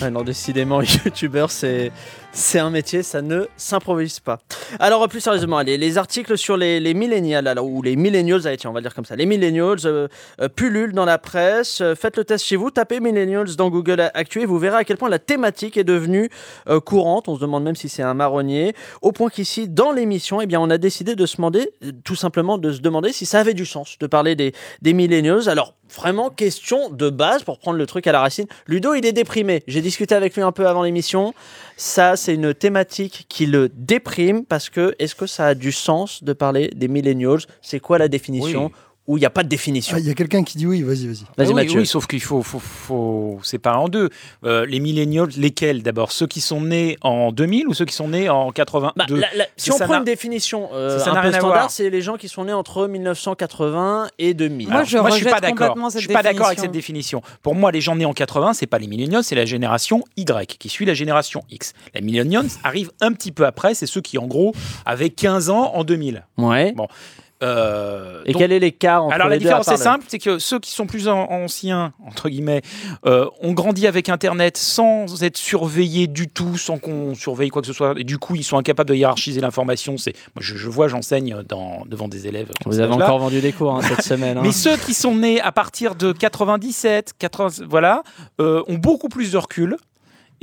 Ah 0.00 0.10
non, 0.10 0.22
décidément, 0.22 0.82
youtubeur, 1.04 1.50
c'est 1.50 1.90
C'est 2.36 2.58
un 2.58 2.70
métier, 2.70 3.04
ça 3.04 3.22
ne 3.22 3.46
s'improvise 3.56 4.18
pas. 4.18 4.40
Alors 4.80 5.08
plus 5.08 5.20
sérieusement, 5.20 5.56
allez, 5.56 5.78
les 5.78 5.98
articles 5.98 6.36
sur 6.36 6.56
les, 6.56 6.80
les 6.80 6.92
millennials, 6.92 7.46
alors, 7.46 7.64
ou 7.64 7.80
les 7.80 7.94
millennials, 7.94 8.44
allez, 8.48 8.56
tiens, 8.56 8.70
on 8.70 8.72
va 8.72 8.80
dire 8.80 8.92
comme 8.92 9.04
ça, 9.04 9.14
les 9.14 9.24
millennials 9.24 9.78
euh, 9.84 10.08
euh, 10.40 10.48
pullulent 10.48 10.94
dans 10.94 11.04
la 11.04 11.18
presse. 11.18 11.80
Euh, 11.80 11.94
faites 11.94 12.16
le 12.16 12.24
test 12.24 12.44
chez 12.44 12.56
vous, 12.56 12.72
tapez 12.72 12.98
millennials 12.98 13.54
dans 13.54 13.70
Google 13.70 14.10
Actu 14.14 14.42
et 14.42 14.46
vous 14.46 14.58
verrez 14.58 14.78
à 14.78 14.84
quel 14.84 14.96
point 14.96 15.08
la 15.08 15.20
thématique 15.20 15.76
est 15.76 15.84
devenue 15.84 16.28
euh, 16.68 16.80
courante. 16.80 17.28
On 17.28 17.36
se 17.36 17.40
demande 17.40 17.62
même 17.62 17.76
si 17.76 17.88
c'est 17.88 18.02
un 18.02 18.14
marronnier, 18.14 18.74
au 19.00 19.12
point 19.12 19.30
qu'ici, 19.30 19.68
dans 19.68 19.92
l'émission, 19.92 20.40
eh 20.40 20.46
bien, 20.46 20.58
on 20.58 20.70
a 20.70 20.78
décidé 20.78 21.14
de 21.14 21.26
se 21.26 21.36
demander, 21.36 21.70
euh, 21.84 21.92
tout 22.02 22.16
simplement, 22.16 22.58
de 22.58 22.72
se 22.72 22.80
demander 22.80 23.12
si 23.12 23.26
ça 23.26 23.38
avait 23.38 23.54
du 23.54 23.64
sens 23.64 23.96
de 24.00 24.08
parler 24.08 24.34
des, 24.34 24.52
des 24.82 24.92
millennials. 24.92 25.48
Alors 25.48 25.74
vraiment 25.94 26.30
question 26.30 26.90
de 26.90 27.10
base 27.10 27.42
pour 27.42 27.58
prendre 27.58 27.78
le 27.78 27.86
truc 27.86 28.06
à 28.06 28.12
la 28.12 28.20
racine. 28.20 28.46
Ludo, 28.66 28.94
il 28.94 29.06
est 29.06 29.12
déprimé. 29.12 29.62
J'ai 29.66 29.80
discuté 29.80 30.14
avec 30.14 30.34
lui 30.34 30.42
un 30.42 30.52
peu 30.52 30.66
avant 30.66 30.82
l'émission. 30.82 31.34
Ça, 31.76 32.16
c'est 32.16 32.34
une 32.34 32.54
thématique 32.54 33.26
qui 33.28 33.46
le 33.46 33.68
déprime 33.68 34.44
parce 34.44 34.70
que 34.70 34.94
est-ce 34.98 35.14
que 35.14 35.26
ça 35.26 35.46
a 35.46 35.54
du 35.54 35.72
sens 35.72 36.22
de 36.24 36.32
parler 36.32 36.70
des 36.74 36.88
millennials? 36.88 37.40
C'est 37.62 37.80
quoi 37.80 37.98
la 37.98 38.08
définition? 38.08 38.70
Ou 39.06 39.18
il 39.18 39.20
n'y 39.20 39.26
a 39.26 39.30
pas 39.30 39.42
de 39.42 39.48
définition 39.50 39.94
Ah, 39.96 40.00
Il 40.00 40.06
y 40.06 40.10
a 40.10 40.14
quelqu'un 40.14 40.42
qui 40.44 40.56
dit 40.56 40.66
oui, 40.66 40.82
vas-y, 40.82 41.06
vas-y. 41.06 41.24
Vas-y 41.36 41.48
oui, 41.48 41.54
Mathieu. 41.54 41.80
oui, 41.80 41.86
sauf 41.86 42.06
qu'il 42.06 42.22
faut, 42.22 42.42
faut, 42.42 42.58
faut 42.58 43.38
séparer 43.42 43.76
en 43.76 43.88
deux. 43.90 44.08
Euh, 44.44 44.64
les 44.64 44.80
millennials, 44.80 45.28
lesquels 45.36 45.82
d'abord? 45.82 46.10
Ceux 46.10 46.26
qui 46.26 46.40
sont 46.40 46.62
nés 46.62 46.96
en 47.02 47.30
2000 47.30 47.68
ou 47.68 47.74
ceux 47.74 47.84
qui 47.84 47.94
sont 47.94 48.08
nés 48.08 48.30
en 48.30 48.50
82 48.50 48.94
Bah, 48.96 49.04
la- 49.30 49.36
la- 49.36 49.46
si 49.58 49.70
on 49.72 49.78
prend 49.78 49.98
une 49.98 50.04
définition 50.04 50.70
euh, 50.72 50.98
ça 50.98 51.12
un 51.12 51.20
peu 51.22 51.32
standard, 51.32 51.70
c'est 51.70 51.90
les 51.90 52.00
gens 52.00 52.16
qui 52.16 52.28
sont 52.28 52.44
nés 52.46 52.54
entre 52.54 52.86
1980 52.86 54.08
et 54.18 54.32
2000. 54.34 54.68
Moi, 54.70 54.84
je 54.84 54.98
moi, 54.98 55.10
je 55.10 55.16
suis 55.16 55.24
pas 55.26 55.40
d'accord. 55.40 55.76
Je 55.92 55.98
suis 55.98 56.08
pas 56.08 56.22
d'accord 56.22 56.46
avec 56.46 56.58
cette 56.60 56.72
définition. 56.72 57.20
Pour 57.42 57.54
moi, 57.54 57.72
les 57.72 57.80
gens 57.82 57.96
nés 57.96 58.06
en 58.06 58.12
80, 58.14 58.54
c'est 58.54 58.66
pas 58.66 58.78
les 58.78 58.86
millennials, 58.86 59.22
c'est 59.24 59.34
la 59.34 59.44
génération 59.44 60.02
Y 60.16 60.56
qui 60.58 60.68
suit 60.68 60.86
la 60.86 60.94
génération 60.94 61.42
X. 61.50 61.72
Les 61.94 62.00
millennials 62.00 62.46
arrivent 62.62 62.92
un 63.00 63.12
petit 63.12 63.32
peu 63.32 63.44
après, 63.46 63.74
c'est 63.74 63.86
ceux 63.86 64.00
qui, 64.00 64.18
en 64.18 64.26
gros, 64.26 64.52
avaient 64.86 65.10
15 65.10 65.50
ans 65.50 65.72
en 65.74 65.84
2000. 65.84 66.24
Ouais. 66.38 66.72
Bon. 66.72 66.88
Euh, 67.44 68.22
Et 68.24 68.32
donc- 68.32 68.40
quel 68.40 68.52
est 68.52 68.58
l'écart 68.58 69.04
entre 69.04 69.14
alors 69.14 69.28
la 69.28 69.36
les 69.36 69.36
à 69.36 69.38
différence 69.40 69.66
la- 69.68 69.76
simple, 69.76 70.04
c'est 70.08 70.18
que 70.18 70.38
ceux 70.38 70.58
qui 70.58 70.70
sont 70.70 70.86
plus 70.86 71.08
an- 71.08 71.26
anciens 71.30 71.92
entre 72.06 72.28
guillemets 72.28 72.62
euh, 73.06 73.26
ont 73.42 73.52
grandi 73.52 73.86
avec 73.86 74.08
Internet 74.08 74.56
sans 74.56 75.22
être 75.22 75.36
surveillés 75.36 76.06
du 76.06 76.28
tout, 76.28 76.56
sans 76.56 76.78
qu'on 76.78 77.14
surveille 77.14 77.50
quoi 77.50 77.60
que 77.60 77.66
ce 77.68 77.72
soit, 77.74 77.94
et 77.98 78.04
du 78.04 78.18
coup 78.18 78.34
ils 78.34 78.44
sont 78.44 78.56
incapables 78.56 78.88
de 78.88 78.94
hiérarchiser 78.94 79.40
l'information. 79.40 79.96
C'est 79.98 80.14
moi 80.34 80.40
je, 80.40 80.56
je 80.56 80.68
vois, 80.68 80.88
j'enseigne 80.88 81.36
devant 81.86 82.08
des 82.08 82.26
élèves. 82.26 82.50
Vous 82.64 82.80
avez 82.80 82.92
encore 82.92 83.18
vendu 83.18 83.40
des 83.40 83.52
cours 83.52 83.74
hein, 83.76 83.82
cette 83.82 84.02
semaine. 84.02 84.38
hein. 84.38 84.42
Mais 84.42 84.52
ceux 84.52 84.76
qui 84.76 84.94
sont 84.94 85.14
nés 85.14 85.40
à 85.40 85.52
partir 85.52 85.94
de 85.94 86.12
97, 86.12 87.12
80, 87.18 87.64
voilà, 87.68 88.02
euh, 88.40 88.62
ont 88.68 88.74
beaucoup 88.78 89.08
plus 89.08 89.32
de 89.32 89.38
recul 89.38 89.76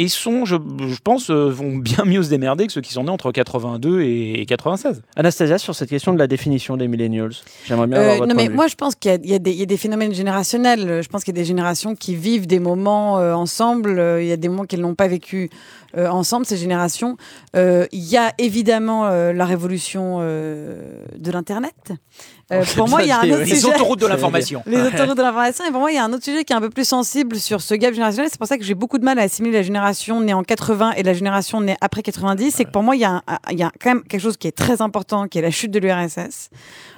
et 0.02 0.08
sont, 0.08 0.46
je, 0.46 0.56
je 0.56 0.98
pense, 1.04 1.30
euh, 1.30 1.50
vont 1.50 1.78
bien 1.78 2.06
mieux 2.06 2.24
se 2.24 2.30
démerder 2.30 2.68
que 2.68 2.74
ceux 2.74 2.82
qui 2.82 2.94
sont 2.94 3.04
nés 3.04 3.10
entre 3.12 3.32
82 3.32 4.02
et 4.02 4.46
96. 4.48 5.02
Anastasia, 5.16 5.58
sur 5.58 5.76
cette 5.76 5.90
question 5.90 6.14
de 6.14 6.20
la 6.20 6.28
définition 6.28 6.78
des 6.78 6.88
millennials, 6.88 7.32
j'aimerais 7.66 7.88
bien 7.88 7.98
Euh, 7.98 8.02
avoir 8.02 8.18
votre 8.18 8.28
non, 8.30 8.36
point 8.36 8.44
mais 8.50 8.50
moi, 8.56 8.68
je 8.68 8.76
pense 8.76 8.96
qu'il 8.96 9.12
y, 9.12 9.14
a- 9.14 9.36
y 9.36 9.40
des- 9.40 9.52
il 9.52 9.58
y 9.60 9.64
a 9.64 9.66
des 9.66 9.78
phénomènes 9.78 10.14
générationnels. 10.14 11.02
Je 11.04 11.08
pense 11.10 11.24
qu'il 11.24 11.36
y 11.36 11.40
a 11.40 11.42
des 11.42 11.48
générations 11.48 11.96
qui 11.96 12.16
vivent 12.16 12.48
des 12.48 12.60
moments 12.60 13.20
euh, 13.20 13.34
ensemble. 13.34 14.00
Euh, 14.00 14.22
Il 14.22 14.28
y 14.28 14.32
a 14.32 14.38
des 14.38 14.48
moments 14.50 14.66
qu'elles 14.66 14.82
n'ont 14.82 14.96
pas 14.96 15.08
vécu 15.08 15.50
euh, 15.98 16.08
ensemble, 16.08 16.46
ces 16.46 16.58
générations. 16.58 17.18
Euh, 17.56 17.86
Il 17.92 18.04
y 18.04 18.18
a 18.18 18.34
évidemment 18.38 19.06
euh, 19.08 19.34
la 19.34 19.46
révolution 19.46 20.20
de 20.20 21.32
l'Internet. 21.32 21.74
Euh, 22.52 22.66
pour 22.76 22.90
moi, 22.90 23.02
il 23.02 23.08
y 23.08 23.12
a 23.12 23.20
un 23.22 23.30
autre 23.30 23.44
dit, 23.44 23.52
Les 23.52 23.56
sujet. 23.60 23.74
autoroutes 23.74 24.02
de 24.02 24.08
l'information. 24.08 24.62
Les 24.66 24.82
autoroutes 24.82 25.16
de 25.18 25.22
l'information. 25.22 25.64
Et 25.66 25.72
pour 25.72 25.80
moi, 25.80 25.90
il 25.92 25.96
y 25.96 25.98
a 25.98 26.04
un 26.04 26.12
autre 26.12 26.24
sujet 26.26 26.44
qui 26.44 26.52
est 26.52 26.56
un 26.56 26.60
peu 26.60 26.70
plus 26.70 26.84
sensible 26.88 27.38
sur 27.38 27.62
ce 27.62 27.74
gap 27.76 27.94
générationnel. 27.94 28.30
C'est 28.30 28.38
pour 28.40 28.48
ça 28.48 28.58
que 28.58 28.64
j'ai 28.66 28.74
beaucoup 28.74 28.98
de 28.98 29.06
mal 29.06 29.18
à 29.20 29.22
assimiler 29.22 29.54
la 29.58 29.62
génération 29.64 30.20
née 30.20 30.34
en 30.34 30.44
80 30.44 30.92
et 30.98 31.04
la 31.04 31.14
génération 31.14 31.62
née 31.62 31.78
après 31.80 32.02
90. 32.04 32.52
C'est 32.54 32.66
que 32.66 32.72
pour 32.72 32.84
moi, 32.84 32.98
il 32.98 33.02
y, 33.02 33.06
a 33.06 33.12
un- 33.12 33.22
il 33.52 33.58
y 33.58 33.64
a 33.64 33.72
quand 33.82 33.92
même 33.94 34.04
quelque 34.04 34.20
chose 34.22 34.36
qui 34.36 34.48
est 34.48 34.52
très 34.58 34.82
important, 34.82 35.30
qui 35.30 35.38
est 35.40 35.42
la 35.42 35.52
chute 35.52 35.72
de 35.72 35.80
l'URSS 35.80 36.50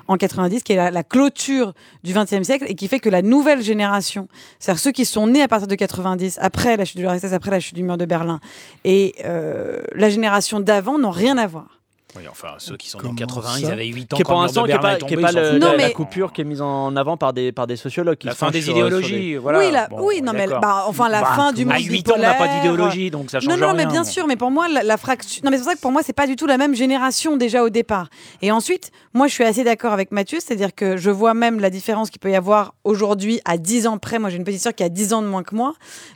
en 0.07 0.17
90, 0.17 0.63
qui 0.63 0.73
est 0.73 0.75
la, 0.75 0.89
la 0.91 1.03
clôture 1.03 1.73
du 2.03 2.13
20e 2.13 2.43
siècle 2.43 2.65
et 2.67 2.73
qui 2.75 2.87
fait 2.87 2.99
que 2.99 3.09
la 3.09 3.21
nouvelle 3.21 3.61
génération, 3.61 4.27
c'est-à-dire 4.59 4.81
ceux 4.81 4.91
qui 4.91 5.05
sont 5.05 5.27
nés 5.27 5.43
à 5.43 5.47
partir 5.47 5.67
de 5.67 5.75
90, 5.75 6.39
après 6.41 6.75
la 6.77 6.83
chute 6.83 6.97
de 6.97 7.03
l'URSS, 7.03 7.31
après 7.31 7.51
la 7.51 7.59
chute 7.59 7.75
du 7.75 7.83
mur 7.83 7.97
de 7.97 8.05
Berlin, 8.05 8.39
et 8.83 9.15
euh, 9.25 9.81
la 9.95 10.09
génération 10.09 10.59
d'avant 10.59 10.97
n'ont 10.99 11.11
rien 11.11 11.37
à 11.37 11.47
voir. 11.47 11.79
Oui, 12.15 12.21
enfin, 12.29 12.49
ceux 12.59 12.77
qui 12.77 12.87
sont 12.91 13.03
en 13.03 13.15
80, 13.15 13.41
ça 13.53 13.59
ils 13.59 13.65
avaient 13.71 13.87
8 13.87 14.13
ans 14.13 14.17
qui 14.17 14.21
est 14.21 14.25
pour 14.25 14.39
l'instant 14.39 14.65
qui 14.65 14.69
est 14.69 14.73
Berlin 14.77 14.99
pas, 14.99 15.07
est 15.07 15.53
le-. 15.53 15.57
Non, 15.57 15.71
la, 15.71 15.77
la 15.77 15.87
mais- 15.87 15.93
coupure 15.93 16.31
qui 16.31 16.41
est 16.41 16.43
mise 16.43 16.61
en 16.61 16.95
avant 16.95 17.17
par 17.17 17.33
des, 17.33 17.51
par 17.51 17.65
des 17.65 17.75
sociologues. 17.75 18.17
Qui 18.19 18.27
La 18.27 18.35
fin 18.35 18.51
des 18.51 18.61
sur- 18.61 18.75
sur 18.75 18.85
idéologies, 18.85 19.31
des- 19.31 19.37
voilà. 19.39 19.57
oui, 19.57 19.71
la- 19.71 19.87
Bon, 19.87 19.97
oui, 20.05 20.21
non, 20.21 20.31
mais 20.31 20.45
bah, 20.45 20.83
enfin 20.85 21.09
la 21.09 21.21
Bah, 21.21 21.31
fin 21.35 21.51
du 21.53 21.65
monde 21.65 21.73
À 21.73 21.79
8 21.79 22.07
ans, 22.11 22.13
on 22.17 22.21
n'a 22.21 22.35
pas 22.35 22.47
d'idéologie, 22.49 23.09
donc 23.09 23.31
ça 23.31 23.39
change 23.39 23.49
Non, 23.49 23.57
non, 23.57 23.73
rien. 23.73 23.77
mais 23.77 23.85
bien 23.87 24.03
sûr, 24.03 24.27
mais 24.27 24.35
pour 24.35 24.51
moi, 24.51 24.67
la, 24.69 24.83
la 24.83 24.97
fraction. 24.97 25.41
Non, 25.43 25.49
mais 25.49 25.57
c'est 25.57 25.63
pour 25.63 25.71
ça 25.71 25.75
que 25.75 25.81
pour 25.81 25.91
moi, 25.91 26.01
c'est 26.05 26.13
pas 26.13 26.27
du 26.27 26.35
tout 26.35 26.45
la 26.45 26.59
même 26.59 26.75
génération 26.75 27.35
déjà 27.35 27.63
au 27.63 27.71
départ. 27.71 28.09
Et 28.43 28.51
ensuite, 28.51 28.91
moi, 29.15 29.25
je 29.25 29.33
suis 29.33 29.43
assez 29.43 29.63
d'accord 29.63 29.91
avec 29.93 30.11
Mathieu, 30.11 30.37
c'est-à-dire 30.39 30.75
que 30.75 30.97
je 30.97 31.09
vois 31.09 31.33
même 31.33 31.59
la 31.59 31.71
différence 31.71 32.11
qu'il 32.11 32.19
peut 32.19 32.29
y 32.29 32.35
avoir 32.35 32.75
aujourd'hui 32.83 33.41
à 33.43 33.57
10 33.57 33.87
ans 33.87 33.97
près. 33.97 34.19
Moi, 34.19 34.29
j'ai 34.29 34.37
une 34.37 34.43
petite 34.43 34.61
sœur 34.61 34.75
qui 34.75 34.83
a 34.83 34.89
10 34.89 35.13
ans 35.13 35.23
de 35.23 35.27
moins 35.27 35.41
que 35.41 35.55
moi. 35.55 35.73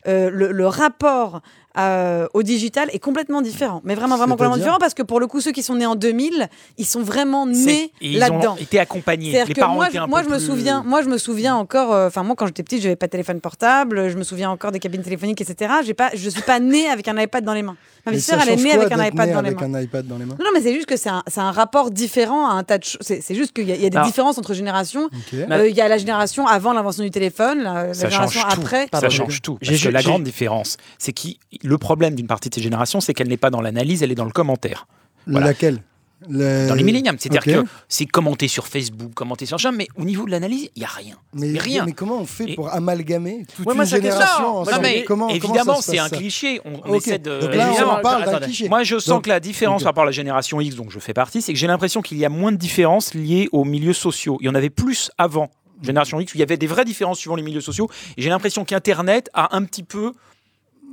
Euh, 0.07 0.29
le, 0.31 0.51
le 0.51 0.67
rapport 0.67 1.41
euh, 1.77 2.27
au 2.33 2.43
digital 2.43 2.89
est 2.93 2.99
complètement 2.99 3.41
différent. 3.41 3.81
Mais 3.83 3.95
vraiment, 3.95 4.17
vraiment 4.17 4.33
complètement 4.35 4.57
différent 4.57 4.77
parce 4.79 4.93
que 4.93 5.03
pour 5.03 5.19
le 5.19 5.27
coup, 5.27 5.41
ceux 5.41 5.51
qui 5.51 5.63
sont 5.63 5.75
nés 5.75 5.85
en 5.85 5.95
2000, 5.95 6.47
ils 6.77 6.85
sont 6.85 7.01
vraiment 7.01 7.45
nés 7.45 7.91
et 8.01 8.11
ils 8.13 8.19
là-dedans. 8.19 8.53
ont 8.53 8.57
été 8.57 8.79
accompagnés. 8.79 9.31
C'est-à-dire 9.31 9.47
Les 9.49 9.53
que 9.53 9.59
parents 9.59 9.75
moi, 9.75 9.87
étaient 9.89 9.97
un 9.99 10.07
moi 10.07 10.21
peu 10.21 10.29
je 10.29 10.33
me 10.33 10.39
souviens, 10.39 10.83
moi 10.85 11.01
je 11.01 11.09
me 11.09 11.17
souviens 11.17 11.55
encore. 11.55 11.93
euh, 11.93 12.07
Enfin 12.07 12.23
moi 12.23 12.35
quand 12.35 12.47
j'étais 12.47 12.63
petite, 12.63 12.81
j'avais 12.81 12.95
pas 12.95 13.07
de 13.07 13.11
téléphone 13.11 13.39
portable. 13.41 14.09
Je 14.09 14.17
me 14.17 14.23
souviens 14.23 14.49
encore 14.49 14.71
des 14.71 14.79
cabines 14.79 15.01
téléphoniques, 15.03 15.41
etc. 15.41 15.71
J'ai 15.85 15.93
pas, 15.93 16.09
je 16.13 16.29
suis 16.29 16.41
pas 16.41 16.59
née 16.59 16.89
avec 16.89 17.07
un 17.07 17.17
iPad 17.21 17.43
dans 17.43 17.53
les 17.53 17.63
mains. 17.63 17.75
Ma 18.05 18.13
petite 18.13 18.25
sœur, 18.25 18.39
elle 18.41 18.49
est 18.49 18.55
née 18.55 18.69
quoi 18.75 18.83
avec 18.85 18.91
un 18.93 19.05
iPad 19.05 19.27
né 19.27 19.33
dans 19.33 19.41
les 19.41 19.47
avec 19.49 19.59
mains. 19.61 19.73
un 19.75 19.81
iPad 19.81 20.07
dans 20.07 20.17
les 20.17 20.23
mains? 20.25 20.35
Non, 20.39 20.45
non, 20.45 20.51
mais 20.53 20.61
c'est 20.61 20.73
juste 20.73 20.85
que 20.85 20.95
c'est 20.95 21.09
un, 21.09 21.23
c'est 21.27 21.41
un 21.41 21.51
rapport 21.51 21.91
différent 21.91 22.47
à 22.47 22.53
un 22.53 22.63
tas 22.63 22.77
de 22.77 22.83
choses. 22.85 22.97
C'est 23.01 23.19
c'est 23.21 23.35
juste 23.35 23.51
qu'il 23.53 23.67
y, 23.67 23.71
a- 23.71 23.75
il 23.75 23.81
y 23.81 23.85
a 23.85 23.89
des 23.89 23.97
Alors- 23.97 24.07
différences 24.07 24.37
entre 24.37 24.53
générations. 24.53 25.09
Euh, 25.33 25.67
Il 25.69 25.75
y 25.75 25.81
a 25.81 25.87
la 25.89 25.97
génération 25.97 26.47
avant 26.47 26.71
l'invention 26.73 27.03
du 27.03 27.11
téléphone, 27.11 27.63
la, 27.63 27.91
génération 27.93 28.41
après. 28.47 28.87
Pardon, 28.89 29.09
ça 29.09 29.15
change 29.15 29.41
tout. 29.41 29.57
j'ai- 29.61 29.71
Parce 29.73 29.83
que 29.83 29.89
la 29.89 30.01
grande 30.03 30.23
différence, 30.23 30.77
c'est 30.97 31.11
que 31.11 31.27
le 31.67 31.77
problème 31.77 32.15
d'une 32.15 32.27
partie 32.27 32.49
de 32.49 32.55
ces 32.55 32.61
générations, 32.61 33.01
c'est 33.01 33.13
qu'elle 33.13 33.27
n'est 33.27 33.37
pas 33.37 33.49
dans 33.49 33.61
l'analyse, 33.61 34.01
elle 34.03 34.11
est 34.11 34.15
dans 34.15 34.25
le 34.25 34.31
commentaire. 34.31 34.87
Voilà. 35.27 35.47
Laquelle? 35.47 35.81
Le- 36.27 36.67
Dans 36.67 36.73
les 36.73 36.81
milléniums. 36.81 37.15
C'est-à-dire 37.19 37.43
que 37.43 37.63
c'est 37.87 38.07
commenté 38.07 38.47
sur 38.47 38.65
Facebook, 38.65 39.13
commenté 39.13 39.45
sur 39.45 39.59
Chat, 39.59 39.71
mais 39.71 39.87
au 39.97 40.03
niveau 40.03 40.25
de 40.25 40.31
l'analyse, 40.31 40.67
il 40.75 40.79
n'y 40.79 40.85
a 40.85 40.89
rien. 40.89 41.15
Mais, 41.35 41.49
Mais 41.49 41.59
rien. 41.59 41.85
mais 41.85 41.91
comment 41.91 42.19
on 42.19 42.25
fait 42.25 42.49
Et- 42.51 42.55
pour 42.55 42.73
amalgamer 42.73 43.45
toute 43.55 43.67
Ouais, 43.67 43.75
une 43.75 43.85
génération 43.85 44.63
Non, 44.63 44.79
mais 44.81 45.03
comment, 45.03 45.29
évidemment, 45.29 45.79
c'est 45.79 45.99
un 45.99 46.09
cliché. 46.09 46.59
On, 46.65 46.95
essaie 46.95 47.19
de. 47.19 47.39
Donc 47.41 47.53
là, 47.53 47.67
Évidemment, 47.69 47.97
on 47.99 48.01
parle 48.01 48.23
d'un 48.23 48.29
attendez. 48.29 48.45
cliché. 48.47 48.67
Moi, 48.67 48.81
je 48.83 48.97
sens 48.97 49.09
Donc- 49.09 49.25
que 49.25 49.29
la 49.29 49.39
différence 49.39 49.83
par 49.83 49.89
rapport 49.91 50.03
à 50.03 50.07
la 50.07 50.11
génération 50.11 50.59
X, 50.59 50.75
dont 50.75 50.89
je 50.89 50.97
fais 50.97 51.13
partie, 51.13 51.43
c'est 51.43 51.53
que 51.53 51.59
j'ai 51.59 51.67
l'impression 51.67 52.01
qu'il 52.01 52.17
y 52.17 52.25
a 52.25 52.29
moins 52.29 52.51
de 52.51 52.57
différences 52.57 53.13
liées 53.13 53.47
aux 53.51 53.63
milieux 53.63 53.93
sociaux. 53.93 54.39
Il 54.41 54.47
y 54.47 54.49
en 54.49 54.55
avait 54.55 54.71
plus 54.71 55.11
avant. 55.19 55.51
Génération 55.83 56.19
X, 56.19 56.33
où 56.33 56.37
il 56.37 56.39
y 56.39 56.43
avait 56.43 56.57
des 56.57 56.65
vraies 56.65 56.85
différences 56.85 57.19
suivant 57.19 57.35
les 57.35 57.43
milieux 57.43 57.61
sociaux. 57.61 57.87
Et 58.17 58.23
j'ai 58.23 58.29
l'impression 58.29 58.65
qu'Internet 58.65 59.29
a 59.35 59.55
un 59.55 59.63
petit 59.65 59.83
peu. 59.83 60.13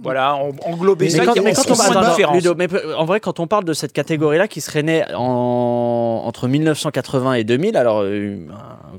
Voilà, 0.02 0.34
en- 0.36 0.50
englobé 0.70 1.06
Mais 1.06 1.10
ça. 1.10 1.24
Quand, 1.24 1.34
mais 1.42 1.52
quand 1.54 1.70
on 1.70 1.76
parle 1.76 1.94
de 2.16 2.22
attends. 2.22 2.34
Ludo, 2.34 2.54
mais 2.56 2.68
en 2.96 3.04
vrai, 3.04 3.20
quand 3.20 3.40
on 3.40 3.46
parle 3.46 3.64
de 3.64 3.72
cette 3.72 3.92
catégorie-là 3.92 4.48
qui 4.48 4.60
serait 4.60 4.82
née 4.82 5.02
en, 5.14 6.22
entre 6.24 6.46
1980 6.48 7.34
et 7.34 7.44
2000, 7.44 7.76
alors 7.76 8.00
euh, 8.02 8.36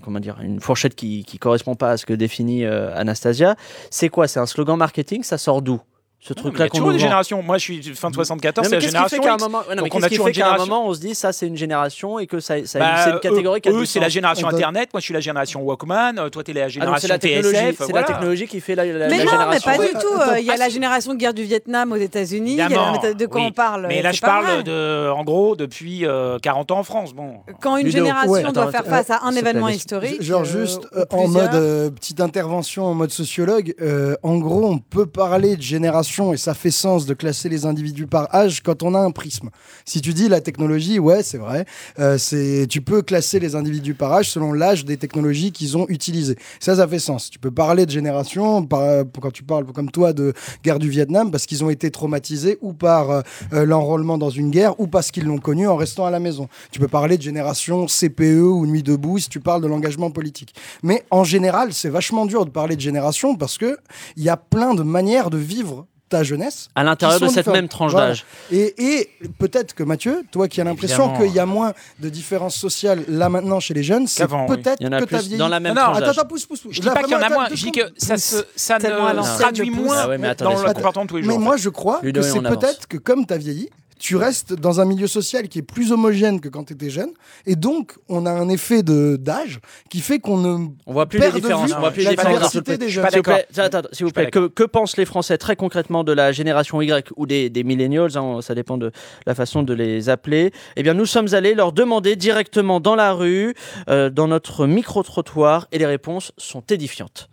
comment 0.04 0.20
dire, 0.20 0.38
une 0.42 0.60
fourchette 0.60 0.96
qui, 0.96 1.24
qui 1.26 1.38
correspond 1.38 1.76
pas 1.76 1.92
à 1.92 1.98
ce 1.98 2.06
que 2.06 2.14
définit 2.14 2.66
euh, 2.66 2.96
Anastasia, 2.96 3.56
c'est 3.92 4.10
quoi? 4.10 4.28
C'est 4.28 4.40
un 4.40 4.46
slogan 4.46 4.78
marketing 4.78 5.22
Ça 5.24 5.38
sort 5.38 5.62
d'où? 5.62 5.80
Ce 6.28 6.34
Non, 6.34 6.36
mais 6.38 6.42
Il 6.42 6.48
y 6.48 6.50
truc-là 6.50 6.66
a 6.66 6.70
qu'on 6.70 6.78
toujours 6.80 6.92
des 6.94 6.98
générations. 7.00 7.44
Moi, 7.44 7.58
je 7.60 7.64
suis 7.64 7.84
fin 7.94 8.10
de 8.10 8.16
74, 8.16 8.64
Non, 8.66 8.70
c'est 8.70 8.76
mais 8.78 8.82
la 8.82 8.82
qu'est-ce 8.82 8.92
qui 9.06 9.10
fait 9.10 9.18
génération 9.18 9.22
qu'à 9.22 9.32
un 9.32 9.36
X. 9.36 9.44
moment, 9.44 9.58
ouais, 9.60 9.76
non, 9.76 9.84
mais 9.84 9.90
Donc, 9.90 9.96
on 9.96 10.04
a 10.04 10.10
toujours 10.10 10.28
une 10.28 10.34
qu'à 10.34 10.42
un 10.42 10.50
génération- 10.54 10.74
moment 10.74 10.88
on 10.90 10.94
se 10.96 11.00
dit 11.00 11.14
ça 11.14 11.32
c'est 11.32 11.46
une 11.46 11.56
génération 11.56 12.18
et 12.18 12.26
que 12.26 12.40
ça, 12.40 12.56
ça 12.66 12.80
Bah, 12.80 12.96
c'est 13.04 13.12
une 13.12 13.20
catégorie 13.20 13.62
qui 13.62 13.70
a 13.70 13.74
eux, 13.74 13.86
c'est 13.86 14.00
la 14.00 14.10
génération. 14.10 14.48
Internet. 14.50 14.90
Moi, 14.92 15.02
je 15.02 15.06
suis 15.06 15.14
la 15.14 15.20
génération 15.20 15.62
Walkman. 15.62 16.18
euh, 16.18 16.30
Toi, 16.30 16.44
t'es 16.44 16.54
la 16.54 16.64
Ah, 16.64 16.68
génération 16.68 16.98
c'est 17.08 17.08
la 17.14 17.20
technologie, 17.20 17.54
TSF. 17.56 17.76
c'est 17.78 17.84
voilà. 17.92 18.02
la 18.02 18.08
technologie 18.08 18.48
qui 18.48 18.60
fait 18.60 18.74
la, 18.74 18.86
la, 18.86 18.94
Mais 18.94 19.00
la 19.00 19.08
non, 19.08 19.10
mais 19.18 19.18
génération. 19.60 19.72
pas 19.72 19.78
Ouais, 19.78 19.86
du 19.88 19.92
tout. 19.94 20.00
attends. 20.20 20.32
Euh, 20.34 20.40
Il 20.40 20.46
y 20.46 20.50
a 20.50 20.54
Ah, 20.56 20.58
la 20.58 20.70
génération 20.70 21.14
de 21.14 21.20
guerre 21.20 21.34
du 21.36 21.44
Vietnam 21.44 21.92
aux 21.92 21.96
États-Unis. 21.98 22.52
Il 22.54 22.58
y 22.58 22.62
a- 22.62 22.66
Évidemment, 22.66 23.00
mais 23.04 23.14
De 23.14 23.26
quoi 23.28 23.42
oui. 23.42 23.48
on 23.50 23.52
parle 23.52 23.86
Mais 23.88 24.02
là, 24.02 24.12
je 24.12 24.20
pas 24.22 24.28
parle 24.42 24.64
de, 24.64 25.10
en 25.12 25.24
gros, 25.24 25.56
depuis 25.56 26.08
euh, 26.08 26.40
40 26.40 26.72
ans 26.72 26.80
en 26.80 26.84
France. 26.84 27.14
Bon. 27.14 27.36
Quand 27.62 27.78
une 27.78 27.90
génération 27.90 28.52
doit 28.52 28.72
faire 28.72 28.86
face 28.86 29.12
à 29.12 29.20
un 29.26 29.32
événement 29.36 29.70
historique. 29.70 30.24
Genre 30.24 30.42
euh, 30.42 30.46
juste 30.46 30.88
euh, 30.96 31.06
en 31.12 31.28
mode 31.28 31.54
euh, 31.54 31.92
petite 31.92 32.20
intervention 32.20 32.86
en 32.86 32.96
mode 32.96 33.12
sociologue, 33.12 33.76
euh, 33.80 34.16
en 34.24 34.38
gros 34.38 34.66
on 34.66 34.80
peut 34.80 35.06
parler 35.06 35.56
de 35.56 35.62
génération 35.62 36.15
et 36.34 36.38
ça 36.38 36.54
fait 36.54 36.72
sens 36.72 37.06
de 37.06 37.14
classer 37.14 37.50
les 37.50 37.66
individus 37.66 38.08
par 38.08 38.34
âge 38.34 38.62
quand 38.62 38.84
on 38.84 38.94
a 38.94 39.00
un 39.00 39.12
prisme. 39.12 39.50
Si 39.86 40.02
tu 40.02 40.14
dis 40.14 40.30
la 40.30 40.42
technologie, 40.42 41.00
ouais 41.00 41.24
c'est 41.24 41.38
vrai, 41.38 41.66
euh, 42.00 42.18
c'est 42.18 42.68
tu 42.70 42.82
peux 42.82 43.02
classer 43.02 43.40
les 43.40 43.56
individus 43.56 43.94
par 43.94 44.14
âge 44.14 44.30
selon 44.30 44.54
l'âge 44.54 44.86
des 44.86 44.98
technologies 44.98 45.52
qu'ils 45.52 45.78
ont 45.78 45.86
utilisées. 45.90 46.38
Ça 46.60 46.76
ça 46.76 46.88
fait 46.88 47.00
sens. 47.00 47.30
Tu 47.30 47.40
peux 47.40 47.52
parler 47.52 47.86
de 47.86 47.92
génération 47.92 48.66
par, 48.66 49.04
quand 49.22 49.32
tu 49.32 49.44
parles 49.44 49.66
comme 49.66 49.92
toi 49.92 50.14
de 50.14 50.34
guerre 50.64 50.80
du 50.80 50.90
Vietnam 50.90 51.32
parce 51.32 51.46
qu'ils 51.46 51.64
ont 51.64 51.70
été 51.70 51.92
traumatisés 51.92 52.58
ou 52.62 52.74
par 52.74 53.12
euh, 53.12 53.22
euh, 53.54 53.66
l'enrôlement 53.66 54.18
dans 54.18 54.30
une 54.30 54.52
guerre 54.52 54.80
ou 54.80 54.88
parce 54.88 55.12
qu'ils 55.12 55.26
l'ont 55.26 55.38
connu 55.38 55.68
en 55.68 55.76
restant 55.76 56.06
à 56.06 56.12
la 56.12 56.20
maison. 56.20 56.48
Tu 56.72 56.80
peux 56.80 56.88
parler 56.88 57.18
de 57.18 57.24
génération 57.24 57.86
CPE 57.88 58.42
ou 58.42 58.66
Nuit 58.66 58.84
debout 58.84 59.20
si 59.20 59.30
tu 59.30 59.40
parles 59.40 59.62
de 59.62 59.68
l'engagement 59.68 60.12
politique. 60.12 60.56
Mais 60.84 61.04
en 61.12 61.24
général, 61.24 61.74
c'est 61.74 61.90
vachement 61.90 62.26
dur 62.26 62.46
de 62.46 62.52
parler 62.52 62.76
de 62.76 62.82
génération 62.82 63.36
parce 63.36 63.58
que 63.58 63.78
il 64.16 64.24
y 64.24 64.30
a 64.30 64.38
plein 64.38 64.74
de 64.74 64.84
manières 64.84 65.30
de 65.30 65.38
vivre 65.38 65.88
ta 66.10 66.24
jeunesse. 66.24 66.70
À 66.76 66.84
l'intérieur 66.84 67.20
de 67.20 67.28
cette 67.28 67.48
même 67.48 67.68
tranche 67.68 67.92
Voilà. 67.92 68.10
d'âge. 68.10 68.26
Et, 68.52 68.76
et 69.00 69.10
peut-être 69.40 69.74
que 69.74 69.84
Mathieu, 69.84 70.24
toi 70.32 70.48
qui 70.48 70.62
as 70.62 70.64
l'impression 70.64 71.16
qu'il 71.18 71.32
y 71.34 71.40
a 71.40 71.46
moins 71.46 71.74
de 72.00 72.10
différences 72.10 72.56
sociales 72.56 73.04
là 73.08 73.28
maintenant 73.30 73.60
chez 73.60 73.74
les 73.74 73.84
jeunes, 73.84 74.08
c'est 74.08 74.24
oui. 74.24 74.48
peut-être 74.48 74.82
a 74.94 75.00
que 75.02 75.06
tu 75.06 75.16
as 75.16 75.20
vieilli. 75.22 75.38
dans 75.38 75.48
la 75.48 75.60
même 75.60 75.74
Non, 75.74 75.82
non, 75.82 75.88
tranche 75.94 75.98
Attends, 76.04 76.12
attends, 76.12 76.28
pousse, 76.28 76.46
pousse, 76.46 76.60
pousse. 76.60 76.76
Je 76.76 76.82
dis 76.82 76.88
pas 76.88 77.02
qu'il 77.04 77.12
y 77.14 77.16
en 77.16 77.22
a 77.22 77.30
moins, 77.30 77.48
je 77.50 77.56
dis 77.56 77.72
que 77.72 77.82
ça, 77.98 78.18
se, 78.18 78.38
ça 78.56 78.78
ne 78.78 79.38
traduit 79.38 79.70
moins 79.72 79.98
Ah 79.98 80.36
dans 80.36 80.52
le 80.64 80.74
comportement 80.74 81.06
de 81.06 81.10
tous 81.10 81.18
les 81.18 81.24
jours. 81.24 81.38
Mais 81.38 81.44
moi, 81.44 81.58
je 81.58 81.70
crois 81.70 82.02
que 82.02 82.22
c'est 82.22 82.42
peut-être 82.42 82.88
que 82.88 82.98
comme 82.98 83.26
tu 83.26 83.34
as 83.34 83.38
vieilli, 83.38 83.70
tu 83.98 84.16
restes 84.18 84.54
dans 84.54 84.82
un 84.82 84.86
milieu 84.86 85.08
social 85.08 85.48
qui 85.48 85.60
est 85.60 85.62
plus 85.62 85.92
homogène 85.92 86.42
que 86.42 86.50
quand 86.50 86.66
tu 86.66 86.74
étais 86.74 86.90
jeune. 86.90 87.12
Et 87.46 87.56
donc, 87.56 87.94
on 88.10 88.26
a 88.26 88.32
un 88.32 88.50
effet 88.50 88.84
de- 88.84 89.16
d'âge 89.16 89.60
qui 89.90 90.02
fait 90.02 90.20
qu'on 90.20 90.38
ne 90.38 90.68
On 90.86 90.94
voit 90.94 91.06
plus 91.06 91.20
perd 91.20 91.34
les 91.36 91.40
de 91.42 91.46
différences. 91.46 91.70
vue 91.70 91.76
On 91.78 91.80
voit 91.80 91.92
plus 91.92 92.04
la 92.04 92.10
les 92.12 92.16
diversité 92.18 92.50
S'il 92.50 92.60
vous 92.60 92.64
plaît. 92.66 92.78
des 92.78 92.90
jeunes. 92.90 93.04
pas 93.04 93.10
S'il 93.10 93.18
vous 93.20 93.24
plaît, 93.24 93.46
attends, 93.58 93.78
attends, 93.78 93.90
s'il 93.92 94.06
vous 94.06 94.12
plaît. 94.12 94.30
Que, 94.32 94.48
que 94.48 94.64
pensent 94.64 94.98
les 94.98 95.06
Français 95.06 95.38
très 95.38 95.56
concrètement 95.56 96.04
de 96.04 96.12
la 96.12 96.32
génération 96.32 96.82
Y 96.82 97.10
ou 97.16 97.26
des, 97.26 97.50
des 97.50 97.64
millennials 97.64 98.18
hein, 98.18 98.40
Ça 98.42 98.54
dépend 98.54 98.78
de 98.78 98.92
la 99.26 99.34
façon 99.36 99.64
de 99.64 99.74
les 99.74 100.10
appeler. 100.10 100.52
Eh 100.76 100.84
bien, 100.84 100.94
nous 100.94 101.06
sommes 101.06 101.34
allés 101.34 101.54
leur 101.56 101.72
demander 101.72 102.16
directement 102.18 102.80
dans 102.80 102.96
la 102.96 103.14
rue, 103.14 103.54
euh, 103.90 104.10
dans 104.10 104.28
notre 104.28 104.68
micro-trottoir, 104.68 105.68
et 105.72 105.78
les 105.78 105.86
réponses 105.86 106.32
sont 106.38 106.62
édifiantes. 106.70 107.30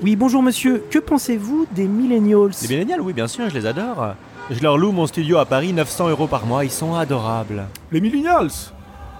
Oui, 0.00 0.14
bonjour 0.16 0.42
monsieur. 0.42 0.84
Que 0.90 0.98
pensez-vous 1.00 1.66
des 1.74 1.86
millennials? 1.88 2.50
Les 2.62 2.68
millénials, 2.68 3.00
oui, 3.00 3.12
bien 3.12 3.26
sûr, 3.26 3.50
je 3.50 3.54
les 3.54 3.66
adore. 3.66 4.14
Je 4.50 4.60
leur 4.62 4.78
loue 4.78 4.92
mon 4.92 5.06
studio 5.06 5.36
à 5.38 5.44
Paris 5.44 5.74
900 5.74 6.08
euros 6.08 6.26
par 6.26 6.46
mois, 6.46 6.64
ils 6.64 6.70
sont 6.70 6.94
adorables. 6.94 7.66
Les 7.92 8.00
millennials 8.00 8.50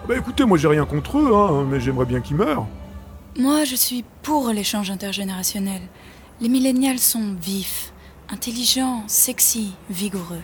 Bah 0.08 0.16
écoutez, 0.16 0.44
moi 0.44 0.56
j'ai 0.56 0.68
rien 0.68 0.86
contre 0.86 1.18
eux, 1.18 1.34
hein, 1.34 1.66
mais 1.68 1.80
j'aimerais 1.80 2.06
bien 2.06 2.20
qu'ils 2.20 2.36
meurent. 2.36 2.66
Moi, 3.38 3.64
je 3.64 3.76
suis 3.76 4.04
pour 4.22 4.48
l'échange 4.48 4.90
intergénérationnel. 4.90 5.82
Les 6.40 6.48
millénials 6.48 6.98
sont 6.98 7.34
vifs, 7.40 7.92
intelligents, 8.30 9.04
sexy, 9.06 9.74
vigoureux. 9.90 10.42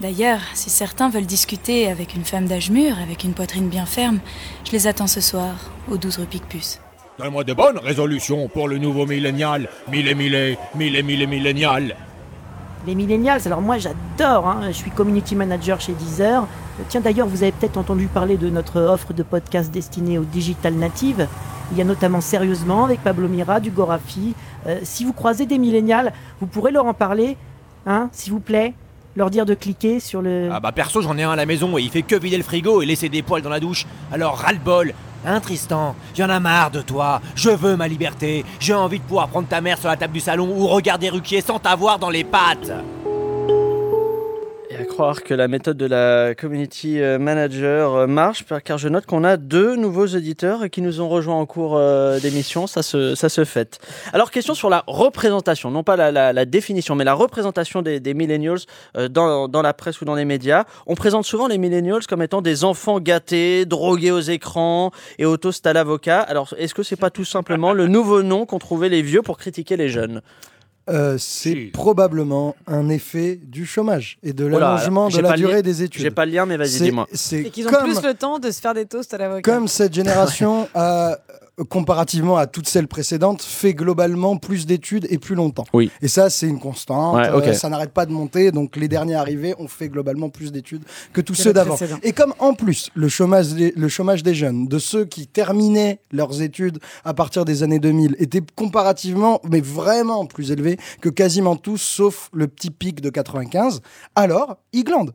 D'ailleurs, 0.00 0.40
si 0.54 0.70
certains 0.70 1.10
veulent 1.10 1.26
discuter 1.26 1.90
avec 1.90 2.14
une 2.14 2.24
femme 2.24 2.46
d'âge 2.46 2.70
mûr, 2.70 2.96
avec 3.02 3.24
une 3.24 3.34
poitrine 3.34 3.68
bien 3.68 3.86
ferme, 3.86 4.20
je 4.64 4.72
les 4.72 4.86
attends 4.86 5.08
ce 5.08 5.20
soir, 5.20 5.54
au 5.90 5.96
12 5.96 6.18
rue 6.18 6.26
Picpus. 6.26 6.78
Donne-moi 7.18 7.44
de 7.44 7.52
bonnes 7.54 7.78
résolutions 7.78 8.48
pour 8.48 8.68
le 8.68 8.78
nouveau 8.78 9.04
millénial. 9.04 9.68
Mille 9.90 10.08
et 10.08 10.14
mille 10.14 10.34
et 10.34 10.58
mille 10.74 10.96
et 10.96 11.02
mille 11.02 11.22
et 11.22 11.26
millénial. 11.26 11.96
Les 12.86 12.96
millennials, 12.96 13.40
alors 13.46 13.60
moi 13.60 13.78
j'adore, 13.78 14.48
hein. 14.48 14.62
je 14.66 14.72
suis 14.72 14.90
community 14.90 15.36
manager 15.36 15.80
chez 15.80 15.92
Deezer. 15.92 16.48
Tiens 16.88 17.00
d'ailleurs, 17.00 17.28
vous 17.28 17.44
avez 17.44 17.52
peut-être 17.52 17.76
entendu 17.76 18.06
parler 18.06 18.36
de 18.36 18.50
notre 18.50 18.80
offre 18.80 19.12
de 19.12 19.22
podcast 19.22 19.70
destinée 19.70 20.18
aux 20.18 20.24
digital 20.24 20.74
natives. 20.74 21.28
Il 21.70 21.78
y 21.78 21.80
a 21.80 21.84
notamment 21.84 22.20
Sérieusement 22.20 22.84
avec 22.84 23.00
Pablo 23.00 23.28
Mira, 23.28 23.60
du 23.60 23.70
Gorafi. 23.70 24.34
Euh, 24.66 24.80
si 24.82 25.04
vous 25.04 25.12
croisez 25.12 25.46
des 25.46 25.58
millénials, 25.58 26.12
vous 26.40 26.46
pourrez 26.48 26.72
leur 26.72 26.86
en 26.86 26.94
parler, 26.94 27.36
hein, 27.86 28.08
s'il 28.12 28.32
vous 28.32 28.40
plaît. 28.40 28.74
Leur 29.14 29.30
dire 29.30 29.46
de 29.46 29.54
cliquer 29.54 30.00
sur 30.00 30.20
le... 30.20 30.48
Ah 30.50 30.58
bah 30.58 30.72
perso, 30.72 31.02
j'en 31.02 31.16
ai 31.18 31.22
un 31.22 31.30
à 31.30 31.36
la 31.36 31.46
maison 31.46 31.78
et 31.78 31.82
il 31.82 31.90
fait 31.90 32.02
que 32.02 32.16
vider 32.16 32.36
le 32.36 32.42
frigo 32.42 32.82
et 32.82 32.86
laisser 32.86 33.08
des 33.08 33.22
poils 33.22 33.42
dans 33.42 33.50
la 33.50 33.60
douche. 33.60 33.86
Alors 34.10 34.38
ras-le-bol. 34.38 34.92
Hein 35.24 35.40
Tristan? 35.40 35.94
J'en 36.14 36.34
ai 36.34 36.40
marre 36.40 36.70
de 36.70 36.82
toi. 36.82 37.20
Je 37.34 37.50
veux 37.50 37.76
ma 37.76 37.88
liberté. 37.88 38.44
J'ai 38.58 38.74
envie 38.74 38.98
de 38.98 39.04
pouvoir 39.04 39.28
prendre 39.28 39.48
ta 39.48 39.60
mère 39.60 39.78
sur 39.78 39.88
la 39.88 39.96
table 39.96 40.12
du 40.12 40.20
salon 40.20 40.48
ou 40.48 40.66
regarder 40.66 41.08
Ruquier 41.10 41.40
sans 41.40 41.58
t'avoir 41.58 41.98
dans 41.98 42.10
les 42.10 42.24
pattes. 42.24 42.72
Et 44.72 44.76
à 44.76 44.84
croire 44.84 45.22
que 45.22 45.34
la 45.34 45.48
méthode 45.48 45.76
de 45.76 45.84
la 45.84 46.34
community 46.34 46.98
euh, 46.98 47.18
manager 47.18 47.94
euh, 47.94 48.06
marche, 48.06 48.42
car 48.64 48.78
je 48.78 48.88
note 48.88 49.04
qu'on 49.04 49.22
a 49.22 49.36
deux 49.36 49.76
nouveaux 49.76 50.06
éditeurs 50.06 50.70
qui 50.70 50.80
nous 50.80 51.02
ont 51.02 51.10
rejoints 51.10 51.34
en 51.34 51.44
cours 51.44 51.76
euh, 51.76 52.18
d'émission, 52.20 52.66
ça 52.66 52.82
se, 52.82 53.14
ça 53.14 53.28
se 53.28 53.44
fait. 53.44 53.78
Alors, 54.14 54.30
question 54.30 54.54
sur 54.54 54.70
la 54.70 54.82
représentation, 54.86 55.70
non 55.70 55.82
pas 55.82 55.96
la, 55.96 56.10
la- 56.10 56.32
la 56.32 56.44
définition, 56.46 56.94
mais 56.94 57.04
la 57.04 57.12
représentation 57.12 57.82
des, 57.82 58.00
des 58.00 58.14
millennials 58.14 58.60
dans, 59.10 59.46
dans 59.46 59.60
la 59.60 59.74
presse 59.74 60.00
ou 60.00 60.06
dans 60.06 60.14
les 60.14 60.24
médias. 60.24 60.64
On 60.86 60.94
présente 60.94 61.26
souvent 61.26 61.48
les 61.48 61.58
millennials 61.58 62.06
comme 62.06 62.22
étant 62.22 62.40
des 62.40 62.64
enfants 62.64 62.98
gâtés, 62.98 63.66
drogués 63.66 64.10
aux 64.10 64.20
écrans 64.20 64.90
et 65.18 65.26
au 65.26 65.36
toast 65.36 65.66
à 65.66 65.74
l'avocat. 65.74 66.20
Alors, 66.20 66.54
est-ce 66.56 66.72
que 66.72 66.82
c'est 66.82 66.96
pas 66.96 67.10
tout 67.10 67.26
simplement 67.26 67.74
le 67.74 67.88
nouveau 67.88 68.22
nom 68.22 68.46
qu'ont 68.46 68.58
trouvé 68.58 68.88
les 68.88 69.02
vieux 69.02 69.20
pour 69.20 69.36
critiquer 69.36 69.76
les 69.76 69.90
jeunes? 69.90 70.22
Euh, 70.90 71.16
c'est 71.16 71.50
Si. 71.50 71.54
probablement 71.72 72.56
un 72.66 72.88
effet 72.88 73.38
du 73.40 73.64
chômage 73.66 74.18
et 74.24 74.32
de 74.32 74.44
l'allongement 74.46 75.08
de 75.08 75.20
la 75.20 75.36
durée 75.36 75.62
des 75.62 75.82
études. 75.84 76.02
J'ai 76.02 76.10
pas 76.10 76.26
le 76.26 76.32
lien, 76.32 76.44
mais 76.44 76.56
vas-y, 76.56 76.70
C'est- 76.70 76.84
dis-moi. 76.84 77.06
C'est 77.12 77.40
Et 77.42 77.50
qu'ils 77.50 77.68
ont 77.68 77.70
comme, 77.70 77.84
plus 77.84 78.02
le 78.02 78.14
temps 78.14 78.40
de 78.40 78.50
se 78.50 78.60
faire 78.60 78.74
des 78.74 78.86
toasts 78.86 79.14
à 79.14 79.18
l'avocat. 79.18 79.42
comme 79.52 79.68
cette 79.68 79.94
génération 79.94 80.68
a, 80.74 81.18
comparativement 81.68 82.36
à 82.36 82.46
toutes 82.46 82.68
celles 82.68 82.88
précédentes, 82.88 83.42
fait 83.42 83.74
globalement 83.74 84.36
plus 84.36 84.66
d'études 84.66 85.06
et 85.10 85.18
plus 85.18 85.34
longtemps. 85.34 85.64
Oui. 85.72 85.90
Et 86.00 86.08
ça, 86.08 86.30
c'est 86.30 86.46
une 86.48 86.58
constante. 86.58 87.16
Ouais. 87.16 87.28
Euh, 87.28 87.52
ça 87.52 87.68
n'arrête 87.68 87.92
pas 87.92 88.06
de 88.06 88.12
monter. 88.12 88.50
Donc, 88.52 88.76
les 88.76 88.88
derniers 88.88 89.14
arrivés 89.14 89.54
ont 89.58 89.68
fait 89.68 89.88
globalement 89.88 90.30
plus 90.30 90.52
d'études 90.52 90.82
que 91.12 91.20
tous 91.20 91.34
ceux 91.34 91.52
d'avant. 91.52 91.76
Et 92.02 92.12
comme 92.12 92.34
en 92.38 92.54
plus, 92.54 92.90
le 92.94 93.08
chômage, 93.08 93.48
des, 93.48 93.72
le 93.76 93.88
chômage 93.88 94.22
des 94.22 94.34
jeunes, 94.34 94.66
de 94.66 94.78
ceux 94.78 95.04
qui 95.04 95.26
terminaient 95.26 96.00
leurs 96.10 96.40
études 96.42 96.78
à 97.04 97.14
partir 97.14 97.44
des 97.44 97.62
années 97.62 97.78
2000, 97.78 98.16
était 98.18 98.42
comparativement, 98.56 99.40
mais 99.48 99.60
vraiment 99.60 100.26
plus 100.26 100.50
élevé 100.50 100.78
que 101.00 101.08
quasiment 101.08 101.56
tous, 101.56 101.78
sauf 101.78 102.30
le 102.32 102.48
petit 102.48 102.70
pic 102.70 103.00
de 103.00 103.10
95, 103.10 103.80
alors 104.14 104.56
ils 104.72 104.84
glandent. 104.84 105.14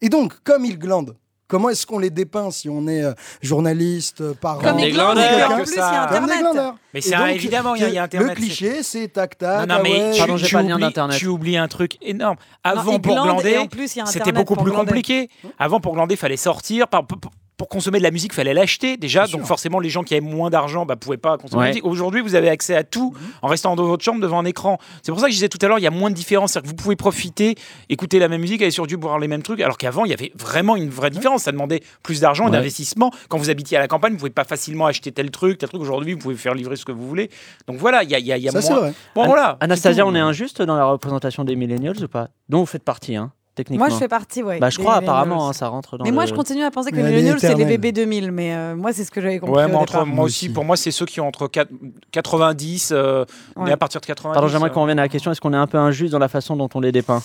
Et 0.00 0.08
donc, 0.08 0.34
comme 0.44 0.64
ils 0.64 0.78
glandent, 0.78 1.14
Comment 1.48 1.70
est-ce 1.70 1.86
qu'on 1.86 1.98
les 1.98 2.10
dépeint 2.10 2.50
si 2.50 2.68
on 2.68 2.86
est 2.86 3.02
euh, 3.02 3.14
journaliste, 3.42 4.20
euh, 4.20 4.34
parent 4.34 4.60
Comme 4.60 4.76
des 4.76 4.90
glandeurs, 4.90 5.14
glandeurs. 5.14 5.48
que 5.48 5.52
En 5.54 5.56
plus, 5.64 5.72
il 5.72 5.76
y 5.76 5.80
a 5.80 5.82
ça. 5.82 6.06
Comme 6.10 6.26
des 6.26 6.32
Internet. 6.32 6.40
glandeurs. 6.54 6.74
Mais 6.94 7.00
c'est 7.00 7.34
évidemment, 7.34 7.74
il 7.74 7.80
y 7.80 7.84
a- 7.84 7.88
il 7.88 7.94
y 7.94 7.98
a 7.98 8.06
que 8.08 8.16
Internet, 8.16 8.28
Le 8.28 8.34
cliché, 8.44 8.82
c'est 8.82 9.08
tac 9.08 9.38
tac. 9.38 9.60
Non, 9.60 9.74
non, 9.74 9.74
ah 9.78 9.82
mais 9.82 9.90
ouais, 9.92 10.12
tu, 10.12 10.18
Pardon, 10.18 10.36
j'ai 10.36 10.46
tu 10.46 10.54
pas 10.54 10.62
le 10.62 10.68
lien 10.68 10.74
oublies, 10.74 10.84
d'Internet. 10.84 11.18
tu 11.18 11.26
oublies 11.26 11.56
un 11.56 11.68
truc 11.68 11.96
énorme. 12.02 12.36
Avant, 12.62 12.98
pour 13.00 13.14
glander, 13.14 13.66
il 13.74 14.06
c'était 14.08 14.30
beaucoup 14.32 14.54
plus 14.56 14.64
glander. 14.70 14.86
compliqué. 14.86 15.30
Avant, 15.58 15.80
pour 15.80 15.94
glander, 15.94 16.16
fallait 16.16 16.36
sortir. 16.36 16.86
Par- 16.86 17.06
pour, 17.58 17.68
consommer 17.68 17.98
de 17.98 18.02
la 18.04 18.10
musique, 18.10 18.32
fallait 18.32 18.54
l'acheter 18.54 18.96
déjà. 18.96 19.24
Bien 19.24 19.32
donc 19.32 19.40
sûr. 19.42 19.48
forcément, 19.48 19.78
les 19.80 19.90
gens 19.90 20.02
qui 20.02 20.14
avaient 20.14 20.20
moins 20.24 20.48
d'argent 20.48 20.86
bah, 20.86 20.96
pouvaient 20.96 21.16
pas 21.18 21.36
consommer 21.36 21.58
Ouais. 21.60 21.64
la 21.66 21.70
musique. 21.72 21.84
Aujourd'hui, 21.84 22.22
vous 22.22 22.34
avez 22.34 22.48
accès 22.48 22.74
à 22.74 22.84
tout 22.84 23.12
en 23.42 23.48
restant 23.48 23.76
dans 23.76 23.84
votre 23.84 24.02
chambre 24.02 24.20
devant 24.22 24.38
un 24.38 24.44
écran. 24.46 24.78
C'est 25.02 25.12
pour 25.12 25.20
ça 25.20 25.26
que 25.26 25.32
je 25.32 25.36
disais 25.36 25.48
tout 25.50 25.58
à 25.60 25.68
l'heure, 25.68 25.78
il 25.78 25.82
y 25.82 25.86
a 25.86 25.90
moins 25.90 26.08
de 26.10 26.14
différence. 26.14 26.52
C'est-à-dire 26.52 26.70
que 26.70 26.76
vous 26.76 26.82
pouvez 26.82 26.96
profiter, 26.96 27.56
écouter 27.90 28.18
la 28.18 28.28
même 28.28 28.40
musique, 28.40 28.62
aller 28.62 28.70
sur 28.70 28.84
YouTube, 28.84 29.02
voir 29.02 29.18
les 29.18 29.28
mêmes 29.28 29.42
trucs. 29.42 29.60
Alors 29.60 29.76
qu'avant, 29.76 30.04
il 30.04 30.10
y 30.10 30.14
avait 30.14 30.32
vraiment 30.34 30.76
une 30.76 30.88
vraie 30.88 31.10
différence. 31.10 31.42
Ça 31.42 31.52
demandait 31.52 31.82
plus 32.02 32.20
d'argent, 32.20 32.46
Ouais. 32.46 32.52
d'investissement. 32.52 33.10
Quand 33.28 33.38
vous 33.38 33.50
habitiez 33.50 33.76
à 33.76 33.80
la 33.80 33.88
campagne, 33.88 34.12
vous 34.12 34.18
pouvez 34.18 34.30
pas 34.30 34.44
facilement 34.44 34.86
acheter 34.86 35.12
tel 35.12 35.30
truc, 35.30 35.58
tel 35.58 35.68
truc. 35.68 35.82
Aujourd'hui, 35.82 36.12
vous 36.14 36.18
pouvez 36.20 36.36
faire 36.36 36.54
livrer 36.54 36.76
ce 36.76 36.84
que 36.84 36.92
vous 36.92 37.06
voulez. 37.06 37.30
Donc 37.66 37.76
voilà, 37.78 38.02
il 38.04 38.10
y 38.10 38.14
a, 38.14 38.18
il 38.18 38.26
y 38.26 38.32
a- 38.32 38.36
il 38.36 38.42
y 38.44 38.48
a 38.48 38.52
Ça, 38.52 38.72
moins. 38.74 38.92
Bon, 39.14 39.22
An- 39.22 39.26
voilà. 39.26 39.56
Anastasia, 39.60 40.06
on 40.06 40.14
est 40.14 40.20
injuste 40.20 40.62
dans 40.62 40.76
la 40.76 40.84
représentation 40.84 41.44
des 41.44 41.56
millennials 41.56 42.02
ou 42.02 42.08
pas? 42.08 42.28
Dont 42.48 42.60
vous 42.60 42.66
faites 42.66 42.84
partie, 42.84 43.16
hein, 43.16 43.32
techniquement. 43.58 43.86
Moi, 43.86 43.94
je 43.94 43.98
fais 44.00 44.08
partie, 44.08 44.42
ouais. 44.42 44.58
Bah, 44.58 44.70
je 44.70 44.76
des 44.78 44.82
crois 44.82 44.96
apparemment, 44.96 45.48
hein, 45.48 45.52
ça 45.52 45.68
rentre 45.68 45.98
dans 45.98 46.04
Mais 46.04 46.10
moi, 46.10 46.24
je 46.26 46.32
continue 46.34 46.62
à 46.64 46.70
penser 46.70 46.90
que 46.90 46.96
Mais 46.96 47.02
les 47.02 47.08
millennials, 47.10 47.38
c'est 47.40 47.54
les 47.54 47.64
bébés 47.64 47.92
2000. 47.92 48.32
Mais 48.32 48.54
euh, 48.54 48.74
moi, 48.76 48.92
c'est 48.92 49.04
ce 49.04 49.10
que 49.10 49.20
j'avais 49.20 49.38
compris. 49.38 49.56
Ouais, 49.56 49.64
au 49.64 49.68
moi, 49.68 49.80
entre, 49.82 50.06
aussi. 50.20 50.48
Pour 50.48 50.64
moi, 50.64 50.76
c'est 50.76 50.90
ceux 50.90 51.06
qui 51.06 51.20
ont 51.20 51.28
entre 51.28 51.46
4 51.48 51.68
90 52.12 52.90
euh, 52.92 53.24
Ouais. 53.56 53.64
mais 53.66 53.72
à 53.72 53.76
partir 53.76 54.00
de 54.00 54.06
90. 54.06 54.34
Pardon, 54.34 54.48
j'aimerais 54.48 54.70
euh, 54.70 54.72
qu'on 54.72 54.82
revienne 54.82 54.98
à 54.98 55.02
la 55.02 55.08
question 55.08 55.30
est-ce 55.30 55.40
qu'on 55.40 55.52
est 55.52 55.56
un 55.56 55.66
peu 55.66 55.78
injuste 55.78 56.12
dans 56.12 56.18
la 56.18 56.28
façon 56.28 56.56
dont 56.56 56.68
on 56.74 56.80
les 56.80 56.92
dépeint 56.92 57.22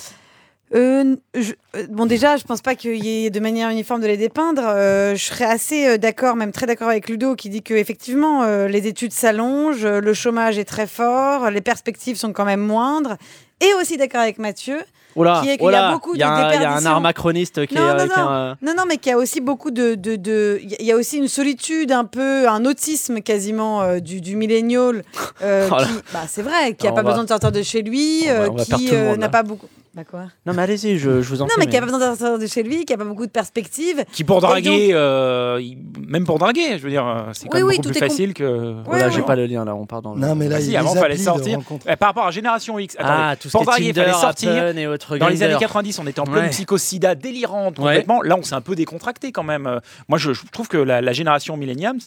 Euh, 0.76 1.15
je- 1.36 1.54
euh, 1.76 1.86
bon, 1.89 2.06
déjà, 2.08 2.36
je 2.38 2.43
pense 2.46 2.62
pas 2.62 2.74
qu'il 2.76 3.04
y 3.06 3.26
ait 3.26 3.30
de 3.30 3.39
manière 3.39 3.69
uniforme 3.69 4.02
de 4.02 4.08
les 4.08 4.17
dépeindre. 4.17 4.63
Euh, 4.65 5.13
je 5.15 5.24
serais 5.24 5.46
assez 5.46 5.98
d'accord, 6.00 6.36
même 6.36 6.52
très 6.52 6.65
d'accord 6.65 6.89
avec 6.89 7.10
Ludo, 7.10 7.36
qui 7.36 7.50
dit 7.50 7.62
que 7.62 7.74
effectivement, 7.76 8.43
euh, 8.43 8.67
les 8.67 8.88
études 8.88 9.13
s'allongent, 9.13 9.86
le 9.86 10.13
chômage 10.13 10.58
est 10.58 10.65
très 10.65 10.88
fort, 10.88 11.52
les 11.52 11.62
perspectives 11.62 12.17
sont 12.17 12.34
quand 12.34 12.46
même 12.46 12.62
moindres. 12.62 13.17
Et 13.62 13.72
aussi 13.80 13.98
d'accord 13.98 14.22
avec 14.22 14.39
Mathieu, 14.39 14.80
Oula, 15.15 15.41
Qui 15.43 15.49
est 15.52 15.58
qu'il 15.58 15.69
y 15.71 15.76
a 15.76 15.91
beaucoup 15.91 16.15
il 16.15 16.19
y 16.19 16.23
a 16.23 16.28
de 16.28 16.32
un- 16.32 16.54
Il 16.54 16.62
y 16.62 16.65
a 16.65 16.73
un 16.76 16.86
art 16.86 17.02
macroniste 17.02 17.65
qui 17.67 17.76
Non, 17.76 17.89
est. 17.89 17.97
non, 17.97 18.04
qui 18.13 18.19
non. 18.19 18.28
un- 18.28 18.58
Non, 18.62 18.73
non, 18.78 18.84
mais 18.88 18.97
qu'il 18.97 19.12
y 19.12 19.13
a 19.13 19.17
aussi 19.17 19.41
beaucoup 19.41 19.71
de. 19.71 19.95
de- 19.95 20.15
de- 20.15 20.60
Il 20.80 20.86
y 20.86 20.91
a 20.91 20.95
aussi 20.95 21.17
une 21.17 21.28
solitude, 21.28 21.91
un 21.91 22.06
peu, 22.06 22.47
un 22.49 22.65
autisme 22.65 23.21
quasiment 23.21 23.82
euh, 23.84 23.99
du, 23.99 24.21
du 24.21 24.36
millénial. 24.36 25.04
euh, 25.41 25.69
Oh 25.71 25.76
qui- 25.78 25.93
bah, 26.13 26.21
c'est 26.28 26.41
vrai, 26.41 26.73
qui 26.76 26.86
n'a 26.88 26.91
pas 26.93 27.02
va- 27.04 27.10
besoin 27.12 27.23
de 27.23 27.30
sortir 27.30 27.52
de 27.52 27.62
chez 27.62 27.82
lui, 27.82 28.23
on 28.23 28.28
va- 28.28 28.34
euh, 28.34 28.47
on 28.52 28.63
qui 28.78 28.91
n'a 29.19 29.30
pas 29.30 29.43
beaucoup. 29.43 29.67
Bah 29.95 30.01
quoi? 30.10 30.21
Non, 30.47 30.53
mais 30.53 30.63
allez-y, 30.63 30.97
je, 30.97 31.21
je 31.21 31.29
vous 31.29 31.43
en 31.43 31.45
Non, 31.45 31.51
mais 31.60 31.67
qui 31.67 31.73
n'a 31.73 31.82
pas 31.82 31.86
besoin 31.86 31.99
de 31.99 32.17
sortir 32.17 32.39
de 32.39 32.47
chez 32.47 32.63
lui, 32.63 32.84
qui 32.84 32.93
n'a 32.93 32.97
pas 32.97 33.03
beaucoup 33.03 33.27
de 33.27 33.32
perspectives. 33.32 34.03
Qui 34.12 34.23
pour 34.23 34.41
draguer, 34.41 34.89
euh, 34.91 35.62
même 36.08 36.25
pour 36.25 36.39
draguer, 36.39 36.79
je 36.79 36.84
veux 36.84 36.89
dire, 36.89 37.06
euh, 37.08 37.29
c'est 37.34 37.47
quand 37.47 37.58
Oui, 37.58 37.60
même 37.60 37.67
oui, 37.69 37.75
beaucoup 37.75 37.89
tout 37.89 37.93
plus 37.93 37.99
facile 37.99 38.34
que. 38.34 38.73
Voilà, 38.86 39.10
j'ai 39.12 39.21
pas 39.21 39.36
le 39.36 39.45
lien 39.45 39.63
là, 39.65 39.75
on 39.75 39.86
part 39.86 40.01
dans 40.01 40.15
le. 40.15 40.19
Non, 40.19 40.34
mais 40.34 40.49
là, 40.49 40.56
a 40.56 40.79
avant, 40.79 40.95
des 40.95 40.99
fallait 40.99 41.15
sortir. 41.17 41.60
Eh, 41.88 41.95
par 41.95 42.10
rapport 42.10 42.25
à 42.25 42.32
Génération 42.32 42.79
X, 42.79 42.95
attendez, 42.97 43.13
Ah, 43.15 43.36
tout 43.36 43.49
ce 43.49 43.51
pour 43.51 43.65
draguer, 43.65 43.93
fallait 43.93 44.13
sortir. 44.13 44.51
Happen 44.51 44.77
et 44.79 44.88
autres 44.88 45.17
Dans 45.19 45.27
les 45.27 45.43
années 45.43 45.58
90, 45.60 45.99
on 45.99 46.08
était 46.08 46.19
en 46.19 46.23
pleine 46.23 46.45
Ouais. 46.45 46.49
psychosida 46.49 47.13
délirante 47.13 47.77
Ouais. 47.77 47.86
complètement. 47.86 48.23
Là, 48.23 48.36
on 48.39 48.41
s'est 48.41 48.56
un 48.56 48.62
peu 48.62 48.73
décontracté 48.75 49.32
quand 49.32 49.43
même. 49.43 49.67
Euh, 49.67 49.79
Moi, 50.10 50.17
je, 50.17 50.34
je 50.34 50.41
trouve 50.51 50.67
que 50.67 50.77
la, 50.77 51.01
la 51.01 51.13
génération 51.13 51.56
millennials, 51.56 51.97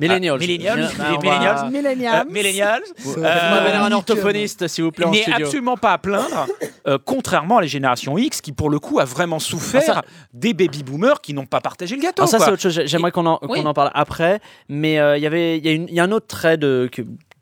Millennials. 0.00 0.34
Ah, 0.34 0.38
millennials, 0.40 0.80
millennials, 0.80 1.58
euh, 1.66 1.70
Millennials. 1.70 2.26
millennials, 2.28 2.82
Vous- 2.98 3.12
Euh, 3.12 3.22
Faites-moi 3.22 3.60
venir 3.60 3.76
un 3.76 3.82
nickel. 3.84 3.92
orthophoniste, 3.94 4.66
s'il 4.66 4.82
vous 4.82 4.90
plaît, 4.90 5.06
en 5.06 5.12
n'est 5.12 5.22
studio. 5.22 5.46
absolument 5.46 5.76
pas 5.76 5.92
à 5.92 5.98
plaindre, 5.98 6.46
euh, 6.88 6.98
contrairement 7.36 7.58
à 7.58 7.60
la 7.60 7.66
génération 7.66 8.16
X 8.18 8.40
qui, 8.40 8.52
pour 8.52 8.70
le 8.70 8.78
coup, 8.78 8.98
a 8.98 9.04
vraiment 9.04 9.38
souffert 9.38 9.82
Ah, 9.88 9.92
ça- 9.94 10.02
des 10.32 10.54
baby 10.54 10.82
boomers 10.82 11.20
qui 11.20 11.34
n'ont 11.34 11.44
pas 11.46 11.60
partagé 11.60 11.94
le 11.96 12.02
gâteau. 12.02 12.22
Alors 12.22 12.28
ça, 12.30 12.38
c'est 12.38 12.50
autre 12.50 12.62
chose. 12.62 12.72
J'ai- 12.72 12.86
J'aimerais 12.86 13.12
qu'on 13.12 13.26
en, 13.26 13.36
qu'on 13.36 13.48
Oui. 13.52 13.60
en 13.66 13.74
parle 13.74 13.90
après. 13.94 14.40
Mais 14.68 14.98
euh, 14.98 15.16
il 15.18 15.22
y 15.22 15.26
avait, 15.26 15.58
il 15.58 15.66
y, 15.66 15.68
a 15.68 15.92
y 15.92 16.00
un 16.00 16.12
autre 16.12 16.26
trait 16.26 16.56
de, 16.56 16.90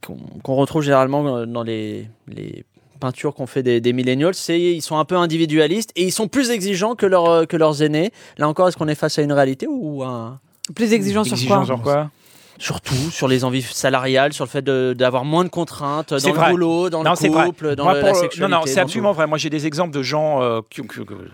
qu'on 0.04 0.16
qu'on 0.42 0.54
retrouve 0.56 0.82
généralement 0.82 1.26
euh, 1.36 1.46
dans 1.46 1.62
les, 1.62 2.08
les 2.28 2.64
peintures 3.00 3.34
qu'ont 3.34 3.46
fait 3.46 3.62
des, 3.62 3.80
des 3.80 3.92
millennials, 3.92 4.34
c'est 4.34 4.60
ils 4.60 4.82
sont 4.82 4.98
un 4.98 5.04
peu 5.04 5.16
individualistes 5.16 5.90
et 5.96 6.04
ils 6.04 6.12
sont 6.12 6.26
plus 6.28 6.50
exigeants 6.50 6.94
que, 6.94 7.06
leurs 7.06 7.30
euh, 7.30 7.44
que 7.44 7.56
leurs 7.56 7.82
aînés. 7.82 8.10
Là 8.38 8.48
encore, 8.48 8.66
est-ce 8.68 8.76
qu'on 8.76 8.88
est 8.88 8.94
face 8.94 9.18
à 9.18 9.22
une 9.22 9.32
réalité 9.32 9.66
ou 9.68 10.02
un... 10.02 10.40
Plus 10.74 10.92
exigeant 10.92 11.24
sur 11.24 11.36
quoi 11.46 11.64
sur 11.66 11.80
quoi? 11.82 12.10
Surtout 12.58 13.10
sur 13.10 13.26
les 13.28 13.44
envies 13.44 13.62
salariales, 13.62 14.32
sur 14.32 14.44
le 14.44 14.48
fait 14.50 14.62
d'avoir 14.64 15.24
moins 15.24 15.44
de 15.44 15.48
contraintes 15.48 16.14
dans 16.14 16.32
vrai. 16.32 16.46
le 16.46 16.50
boulot, 16.52 16.90
dans 16.90 17.02
Non, 17.02 17.14
le 17.20 17.28
vrai. 17.28 17.46
couple, 17.46 17.74
dans 17.74 17.84
Moi, 17.84 17.94
le- 17.94 18.00
la 18.00 18.14
sexualité. 18.14 18.40
Non, 18.40 18.48
non, 18.60 18.62
c'est 18.66 18.80
absolument 18.80 19.12
vrai. 19.12 19.26
Moi, 19.26 19.38
j'ai 19.38 19.50
des 19.50 19.66
exemples 19.66 19.92
de 19.92 20.02
gens, 20.02 20.42
euh, 20.42 20.60
qui, 20.70 20.80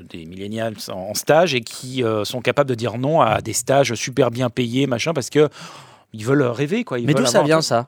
des 0.09 0.24
millénials 0.24 0.74
en, 0.90 1.14
stage 1.14 1.54
et 1.54 1.61
qui 1.61 2.02
euh, 2.02 2.24
sont 2.24 2.40
capables 2.40 2.70
de 2.70 2.74
dire 2.74 2.96
non 2.98 3.20
à 3.20 3.40
des 3.42 3.52
stages 3.52 3.94
super 3.94 4.30
bien 4.30 4.48
payés, 4.50 4.87
machin, 4.87 5.12
parce 5.12 5.28
que 5.30 5.48
ils 6.12 6.24
veulent 6.24 6.42
rêver, 6.42 6.85
quoi. 6.85 6.98
Ils 6.98 7.06
Mais 7.06 7.14
d'où 7.14 7.26
ça 7.26 7.42
vient 7.42 7.56
tout. 7.59 7.62
ça? 7.62 7.87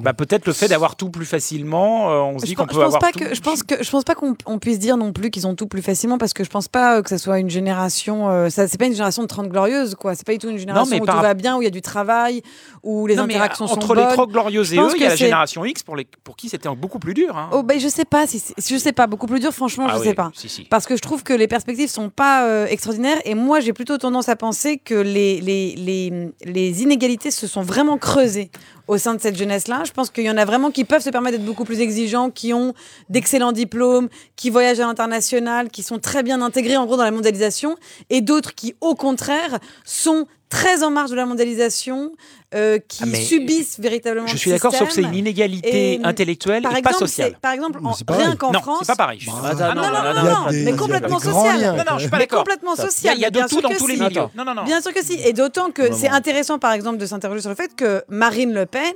Bah, 0.00 0.12
Peut-être 0.14 0.46
le 0.46 0.52
fait 0.52 0.68
d'avoir 0.68 0.96
tout 0.96 1.10
plus 1.10 1.24
facilement. 1.26 2.10
euh, 2.10 2.18
on 2.34 2.38
se 2.38 2.44
Je 2.46 2.50
dit 2.50 2.54
qu'on 2.54 2.64
je 2.64 2.68
peut 2.68 2.74
pense 2.74 2.84
avoir 2.94 3.00
pas 3.00 3.12
tout. 3.12 3.18
que 3.20 3.34
je 3.34 3.40
pense 3.40 3.62
que 3.62 3.82
je 3.82 3.90
pense 3.90 4.04
pas 4.04 4.14
qu'on 4.14 4.34
on 4.46 4.58
puisse 4.58 4.78
dire 4.78 4.96
non 4.96 5.12
plus 5.12 5.30
qu'ils 5.30 5.46
ont 5.46 5.54
tout 5.54 5.66
plus 5.66 5.82
facilement 5.82 6.18
parce 6.18 6.32
que 6.32 6.44
je 6.44 6.50
pense 6.50 6.68
pas 6.68 6.96
euh, 6.98 7.02
que 7.02 7.08
ça 7.08 7.18
soit 7.18 7.38
une 7.38 7.50
génération 7.50 8.28
euh, 8.28 8.48
ça 8.50 8.66
c'est 8.68 8.78
pas 8.78 8.86
une 8.86 8.92
génération 8.92 9.22
de 9.22 9.28
30 9.28 9.48
glorieuses 9.48 9.94
quoi 9.94 10.14
c'est 10.14 10.26
pas 10.26 10.32
du 10.32 10.38
tout 10.38 10.48
une 10.48 10.58
génération 10.58 10.90
mais 10.94 11.00
où 11.00 11.04
par 11.04 11.16
tout 11.16 11.22
va 11.22 11.34
bien 11.34 11.56
où 11.56 11.62
il 11.62 11.64
y 11.64 11.68
a 11.68 11.70
du 11.70 11.82
travail 11.82 12.42
où 12.82 13.06
les 13.06 13.14
Non, 13.16 13.26
mais 13.26 13.34
interactions 13.34 13.66
sont 13.66 13.74
entre 13.74 13.94
bonnes 13.94 14.06
les 14.08 14.12
trop 14.14 14.26
glorieuses 14.26 14.68
Je 14.68 14.74
et 14.74 14.78
eux, 14.78 14.90
il 14.96 15.02
y 15.02 15.06
a 15.06 15.10
la 15.10 15.16
génération 15.16 15.64
X 15.64 15.82
pour, 15.82 15.96
les, 15.96 16.06
pour 16.24 16.36
qui 16.36 16.48
c'était 16.48 16.68
beaucoup 16.74 16.98
plus 16.98 17.14
dur. 17.14 17.36
hein. 17.36 17.48
Oh 17.52 17.62
ben 17.62 17.78
je 17.78 17.88
sais 17.88 18.04
pas 18.04 18.26
si 18.26 18.42
je 18.58 18.76
sais 18.78 18.92
pas 18.92 19.06
beaucoup 19.06 19.26
plus 19.26 19.40
dur 19.40 19.52
franchement 19.52 19.86
Ah 19.88 19.94
je 19.94 20.00
oui, 20.00 20.06
sais 20.08 20.14
pas 20.14 20.30
si, 20.34 20.48
si. 20.48 20.64
parce 20.64 20.86
que 20.86 20.96
je 20.96 21.02
trouve 21.02 21.22
que 21.22 21.32
les 21.32 21.46
perspectives 21.48 21.88
sont 21.88 22.08
pas 22.10 22.46
euh, 22.46 22.66
extraordinaires 22.66 23.18
et 23.24 23.34
moi 23.34 23.60
j'ai 23.60 23.72
plutôt 23.72 23.98
tendance 23.98 24.28
à 24.28 24.36
penser 24.36 24.78
que 24.78 24.94
les, 24.94 25.40
les, 25.40 25.74
les, 25.76 26.30
les 26.44 26.82
inégalités 26.82 27.30
se 27.30 27.46
sont 27.46 27.62
vraiment 27.62 27.98
creusées 27.98 28.50
au 28.88 28.98
sein 28.98 29.14
de 29.14 29.20
cette 29.20 29.36
jeunesse 29.36 29.68
là 29.68 29.82
je 29.84 29.92
pense 29.92 30.10
qu'il 30.10 30.24
y 30.24 30.30
en 30.30 30.36
a 30.36 30.44
vraiment 30.44 30.70
qui 30.70 30.84
peuvent 30.84 31.02
se 31.02 31.10
permettre 31.10 31.36
d'être 31.36 31.46
beaucoup 31.46 31.64
plus 31.64 31.80
exigeants 31.80 32.30
qui 32.30 32.52
ont 32.52 32.74
d'excellents 33.08 33.52
diplômes 33.52 34.08
qui 34.36 34.50
voyagent 34.50 34.80
à 34.80 34.86
l'international 34.86 35.70
qui 35.70 35.82
sont 35.82 35.98
très 35.98 36.22
bien 36.22 36.42
intégrés 36.42 36.76
en 36.76 36.86
gros 36.86 36.96
dans 36.96 37.04
la 37.04 37.10
mondialisation 37.10 37.76
et 38.10 38.20
d'autres 38.20 38.54
qui 38.54 38.74
au 38.80 38.94
contraire 38.94 39.58
sont 39.84 40.26
très 40.48 40.82
en 40.82 40.90
marge 40.90 41.10
de 41.10 41.16
la 41.16 41.26
mondialisation 41.26 42.12
euh, 42.54 42.78
qui 42.78 43.02
Ah, 43.12 43.16
subissent 43.16 43.78
véritablement 43.80 44.26
Je 44.28 44.36
suis 44.36 44.50
d'accord, 44.50 44.72
sauf 44.74 44.88
que 44.88 44.94
c'est 44.94 45.02
une 45.02 45.14
inégalité 45.14 45.94
Et, 45.94 46.00
intellectuelle 46.04 46.62
par 46.62 46.76
et 46.76 46.82
pas 46.82 46.90
exemple, 46.90 47.08
sociale. 47.08 47.36
Par 47.42 47.52
exemple, 47.52 47.80
en- 47.82 47.92
rien 48.14 48.36
qu'en 48.36 48.52
non, 48.52 48.60
France. 48.60 48.78
c'est 48.82 48.86
pas 48.86 48.96
pareil. 48.96 49.20
Ah, 49.28 49.32
Ah, 49.42 49.54
non, 49.74 49.82
non, 49.82 49.82
non, 49.82 49.96
a 49.96 50.44
non, 50.44 50.50
des- 50.50 50.64
mais 50.64 50.72
complètement 50.76 51.18
des 51.18 51.28
grands 51.28 51.42
social. 51.42 51.60
liens, 51.60 51.72
Non, 51.72 51.78
non, 51.90 51.94
je 51.96 52.00
suis 52.02 52.10
pas 52.10 52.18
d'accord. 52.18 52.38
complètement 52.40 52.76
Ça- 52.76 52.86
social. 52.86 53.16
Il 53.16 53.20
y 53.20 53.24
a 53.24 53.30
de 53.30 53.38
bien 53.38 53.48
tout 53.48 53.60
dans 53.60 53.70
tous 53.70 53.86
les 53.88 53.96
milieux. 53.96 54.22
Non, 54.36 54.44
non, 54.44 54.54
non. 54.54 54.64
Bien 54.64 54.80
sûr 54.80 54.92
que 54.94 55.04
si. 55.04 55.14
Et 55.24 55.32
d'autant 55.32 55.70
que 55.72 55.92
c'est 55.92 56.08
intéressant, 56.08 56.58
par 56.58 56.72
exemple, 56.72 56.98
de 56.98 57.06
s'interroger 57.06 57.40
sur 57.40 57.50
le 57.50 57.56
fait 57.56 57.74
que 57.74 58.04
Marine 58.08 58.52
Le 58.52 58.66
Pen 58.66 58.92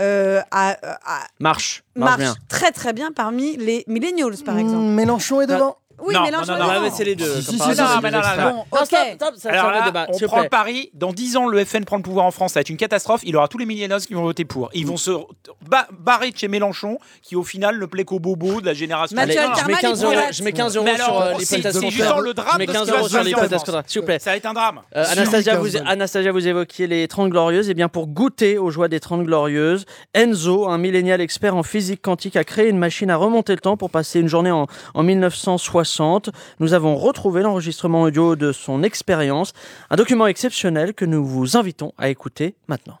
euh, 0.00 0.40
a, 0.50 0.70
a- 0.70 1.26
Marche, 1.40 1.82
marche, 1.96 2.22
très 2.48 2.70
très 2.72 2.92
bien 2.92 3.10
parmi 3.12 3.56
les 3.56 3.84
millennials, 3.88 4.36
par 4.44 4.58
exemple. 4.58 4.82
Mmh, 4.84 4.94
Mélenchon 4.94 5.40
est 5.40 5.46
devant. 5.46 5.76
Oui, 6.04 6.14
non, 6.14 6.22
Mélenchon. 6.22 6.52
Non, 6.52 6.58
non, 6.58 6.72
non, 6.74 6.80
mais 6.82 6.90
c'est 6.90 7.04
les 7.04 7.14
deux. 7.14 7.40
Si, 7.40 7.58
si, 7.58 7.58
non, 7.58 7.84
mais 8.02 8.10
non, 8.10 8.18
non, 8.18 8.42
non. 8.42 8.50
Bon, 8.50 8.78
ok. 8.78 8.86
Stop, 8.86 8.98
stop, 9.16 9.36
stop, 9.36 9.52
Alors 9.52 9.70
là, 9.70 10.06
on 10.08 10.18
prend 10.18 10.42
le 10.42 10.48
pari. 10.48 10.90
Dans 10.92 11.12
10 11.12 11.36
ans, 11.36 11.48
le 11.48 11.64
FN 11.64 11.84
prend 11.84 11.96
le 11.96 12.02
pouvoir 12.02 12.26
en 12.26 12.30
France. 12.30 12.52
Ça 12.52 12.58
va 12.58 12.62
être 12.62 12.68
une 12.68 12.76
catastrophe. 12.76 13.22
Il 13.24 13.36
aura 13.36 13.48
tous 13.48 13.58
les 13.58 13.66
millénaires 13.66 13.98
qui 13.98 14.12
vont 14.14 14.22
voter 14.22 14.44
pour. 14.44 14.68
Ils 14.74 14.86
vont 14.86 14.98
se 14.98 15.12
barrer 15.92 16.30
de 16.30 16.36
chez 16.36 16.48
Mélenchon, 16.48 16.98
qui 17.22 17.36
au 17.36 17.42
final 17.42 17.76
le 17.76 17.86
plaît 17.86 18.04
qu'au 18.04 18.18
bobo 18.18 18.60
de 18.60 18.66
la 18.66 18.74
génération. 18.74 19.16
Allez, 19.16 19.34
je 19.34 19.66
mets 19.66 19.74
15 19.74 20.04
euros, 20.04 20.12
je 20.30 20.42
mets 20.42 20.52
15 20.52 20.76
euros 20.76 20.86
sur 20.86 21.38
les 21.38 21.44
C'est 21.44 21.90
justement 21.90 22.20
le 22.20 22.34
drame. 22.34 22.50
Je 22.52 22.58
mets 22.58 22.66
15 22.66 22.90
euros 22.90 23.08
sur 23.08 23.22
les 23.22 23.34
S'il 23.86 24.00
vous 24.00 24.06
plaît. 24.06 24.18
Ça 24.18 24.30
va 24.30 24.36
être 24.36 24.46
un 24.46 24.52
drame. 24.52 24.80
Anastasia, 24.92 26.32
vous 26.32 26.48
évoquiez 26.48 26.86
les 26.86 27.08
30 27.08 27.30
Glorieuses. 27.30 27.70
Et 27.70 27.74
bien, 27.74 27.88
pour 27.88 28.08
goûter 28.08 28.58
aux 28.58 28.70
joies 28.70 28.88
des 28.88 29.00
30 29.00 29.24
Glorieuses, 29.24 29.86
Enzo, 30.12 30.68
un 30.68 30.78
millénial 30.78 31.20
expert 31.20 31.56
en 31.56 31.62
physique 31.62 32.02
quantique, 32.02 32.36
a 32.36 32.44
créé 32.44 32.68
une 32.68 32.78
machine 32.78 33.10
à 33.10 33.16
remonter 33.16 33.52
le 33.52 33.60
temps 33.60 33.76
pour 33.76 33.90
passer 33.90 34.20
une 34.20 34.28
journée 34.28 34.50
en 34.50 34.66
1960 35.02 35.93
nous 36.60 36.72
avons 36.72 36.96
retrouvé 36.96 37.42
l'enregistrement 37.42 38.02
audio 38.02 38.36
de 38.36 38.52
son 38.52 38.82
expérience, 38.82 39.52
un 39.90 39.96
document 39.96 40.26
exceptionnel 40.26 40.94
que 40.94 41.04
nous 41.04 41.24
vous 41.24 41.56
invitons 41.56 41.92
à 41.98 42.08
écouter 42.08 42.54
maintenant. 42.68 42.98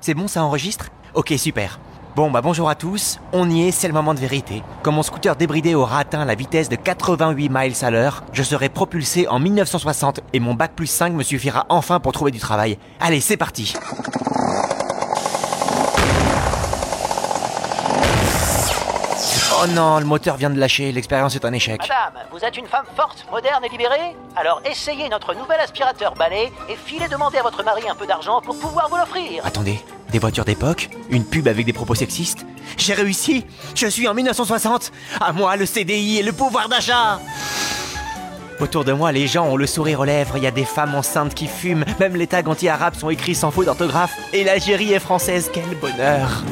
C'est 0.00 0.14
bon, 0.14 0.28
ça 0.28 0.44
enregistre? 0.44 0.90
Ok, 1.14 1.32
super. 1.36 1.78
Bon, 2.16 2.30
bah 2.30 2.42
bonjour 2.42 2.68
à 2.68 2.76
tous, 2.76 3.18
on 3.32 3.50
y 3.50 3.62
est, 3.62 3.70
c'est 3.72 3.88
le 3.88 3.94
moment 3.94 4.14
de 4.14 4.20
vérité. 4.20 4.62
Quand 4.82 4.92
mon 4.92 5.02
scooter 5.02 5.34
débridé 5.34 5.74
aura 5.74 5.98
atteint 5.98 6.24
la 6.24 6.36
vitesse 6.36 6.68
de 6.68 6.76
88 6.76 7.48
miles 7.50 7.74
à 7.82 7.90
l'heure, 7.90 8.22
je 8.32 8.44
serai 8.44 8.68
propulsé 8.68 9.26
en 9.26 9.40
1960 9.40 10.20
et 10.32 10.38
mon 10.38 10.54
bac 10.54 10.74
plus 10.76 10.86
5 10.86 11.12
me 11.12 11.24
suffira 11.24 11.66
enfin 11.70 11.98
pour 11.98 12.12
trouver 12.12 12.30
du 12.30 12.38
travail. 12.38 12.78
Allez, 13.00 13.20
c'est 13.20 13.36
parti 13.36 13.74
Oh 19.64 19.66
non, 19.68 19.98
le 19.98 20.04
moteur 20.04 20.36
vient 20.36 20.50
de 20.50 20.58
lâcher, 20.58 20.92
l'expérience 20.92 21.34
est 21.36 21.44
un 21.46 21.52
échec. 21.54 21.80
Madame, 21.80 22.26
vous 22.30 22.38
êtes 22.44 22.58
une 22.58 22.66
femme 22.66 22.84
forte, 22.94 23.24
moderne 23.30 23.64
et 23.64 23.70
libérée 23.70 24.14
Alors 24.36 24.60
essayez 24.70 25.08
notre 25.08 25.34
nouvel 25.34 25.58
aspirateur 25.58 26.14
balai 26.14 26.52
et 26.68 26.76
filez 26.76 27.08
demander 27.08 27.38
à 27.38 27.42
votre 27.42 27.64
mari 27.64 27.88
un 27.88 27.94
peu 27.94 28.06
d'argent 28.06 28.42
pour 28.42 28.58
pouvoir 28.58 28.90
vous 28.90 28.96
l'offrir. 28.96 29.46
Attendez, 29.46 29.80
des 30.10 30.18
voitures 30.18 30.44
d'époque 30.44 30.90
Une 31.08 31.24
pub 31.24 31.48
avec 31.48 31.64
des 31.64 31.72
propos 31.72 31.94
sexistes 31.94 32.44
J'ai 32.76 32.92
réussi 32.92 33.46
Je 33.74 33.86
suis 33.86 34.06
en 34.06 34.12
1960 34.12 34.92
À 35.18 35.32
moi 35.32 35.56
le 35.56 35.64
CDI 35.64 36.18
et 36.18 36.22
le 36.22 36.32
pouvoir 36.34 36.68
d'achat 36.68 37.18
Autour 38.60 38.84
de 38.84 38.92
moi, 38.92 39.12
les 39.12 39.26
gens 39.26 39.46
ont 39.46 39.56
le 39.56 39.66
sourire 39.66 40.00
aux 40.00 40.04
lèvres, 40.04 40.36
il 40.36 40.42
y 40.42 40.46
a 40.46 40.52
des 40.52 40.64
femmes 40.64 40.94
enceintes 40.94 41.34
qui 41.34 41.48
fument, 41.48 41.84
même 41.98 42.16
les 42.16 42.26
tags 42.26 42.46
anti-arabes 42.46 42.94
sont 42.94 43.10
écrits 43.10 43.34
sans 43.34 43.50
faute 43.50 43.66
d'orthographe, 43.66 44.14
et 44.32 44.44
l'Algérie 44.44 44.92
est 44.92 45.00
française, 45.00 45.50
quel 45.52 45.74
bonheur 45.80 46.44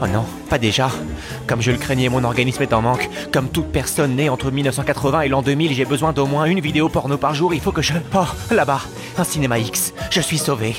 Oh 0.00 0.06
non, 0.06 0.24
pas 0.48 0.58
déjà. 0.58 0.90
Comme 1.48 1.60
je 1.60 1.72
le 1.72 1.76
craignais, 1.76 2.08
mon 2.08 2.22
organisme 2.22 2.62
est 2.62 2.72
en 2.72 2.82
manque. 2.82 3.08
Comme 3.32 3.48
toute 3.48 3.72
personne 3.72 4.14
née 4.14 4.28
entre 4.28 4.52
1980 4.52 5.22
et 5.22 5.28
l'an 5.28 5.42
2000, 5.42 5.74
j'ai 5.74 5.84
besoin 5.84 6.12
d'au 6.12 6.26
moins 6.26 6.44
une 6.44 6.60
vidéo 6.60 6.88
porno 6.88 7.16
par 7.16 7.34
jour. 7.34 7.52
Il 7.52 7.60
faut 7.60 7.72
que 7.72 7.82
je... 7.82 7.94
Oh, 8.14 8.24
là-bas, 8.52 8.82
un 9.16 9.24
cinéma 9.24 9.58
X. 9.58 9.92
Je 10.10 10.20
suis 10.20 10.38
sauvé. 10.38 10.76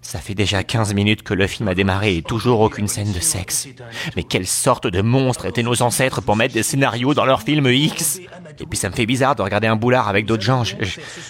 Ça 0.00 0.18
fait 0.18 0.34
déjà 0.34 0.64
15 0.64 0.94
minutes 0.94 1.22
que 1.22 1.34
le 1.34 1.46
film 1.46 1.68
a 1.68 1.74
démarré 1.74 2.16
et 2.16 2.22
toujours 2.22 2.60
aucune 2.60 2.88
scène 2.88 3.12
de 3.12 3.20
sexe. 3.20 3.68
Mais 4.16 4.22
quelle 4.22 4.46
sorte 4.46 4.86
de 4.86 5.02
monstres 5.02 5.44
étaient 5.44 5.62
nos 5.62 5.82
ancêtres 5.82 6.22
pour 6.22 6.36
mettre 6.36 6.54
des 6.54 6.62
scénarios 6.62 7.12
dans 7.12 7.26
leurs 7.26 7.42
films 7.42 7.68
X? 7.68 8.18
Et 8.58 8.66
puis 8.66 8.78
ça 8.78 8.88
me 8.88 8.94
fait 8.94 9.06
bizarre 9.06 9.36
de 9.36 9.42
regarder 9.42 9.68
un 9.68 9.76
boulard 9.76 10.08
avec 10.08 10.24
d'autres 10.24 10.42
gens. 10.42 10.64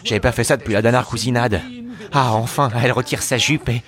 J'avais 0.05 0.21
pas 0.21 0.33
fait 0.33 0.45
ça 0.45 0.57
depuis 0.57 0.73
la 0.73 0.83
dernière 0.83 1.05
cousinade. 1.05 1.61
Ah, 2.13 2.33
enfin, 2.33 2.71
elle 2.83 2.93
retire 2.93 3.23
sa 3.23 3.39
jupe 3.39 3.69
et... 3.69 3.83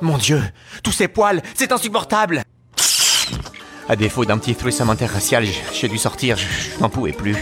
Mon 0.00 0.18
Dieu, 0.18 0.42
tous 0.82 0.92
ces 0.92 1.08
poils, 1.08 1.42
c'est 1.54 1.72
insupportable 1.72 2.42
À 3.88 3.96
défaut 3.96 4.24
d'un 4.24 4.38
petit 4.38 4.54
threesome 4.54 4.90
interracial, 4.90 5.44
j'ai 5.72 5.88
dû 5.88 5.98
sortir, 5.98 6.36
je 6.36 6.80
n'en 6.80 6.88
pouvais 6.88 7.12
plus. 7.12 7.36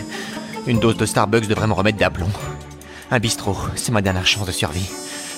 Une 0.66 0.79
dose 0.81 0.96
de 0.96 1.07
Starbucks 1.07 1.46
devrait 1.48 1.66
me 1.66 1.72
remettre 1.72 1.98
d'aplomb. 1.98 2.31
Un 3.11 3.18
bistrot, 3.18 3.57
c'est 3.74 3.92
ma 3.92 4.03
dernière 4.03 4.27
chance 4.27 4.46
de 4.46 4.53
survie. 4.53 4.88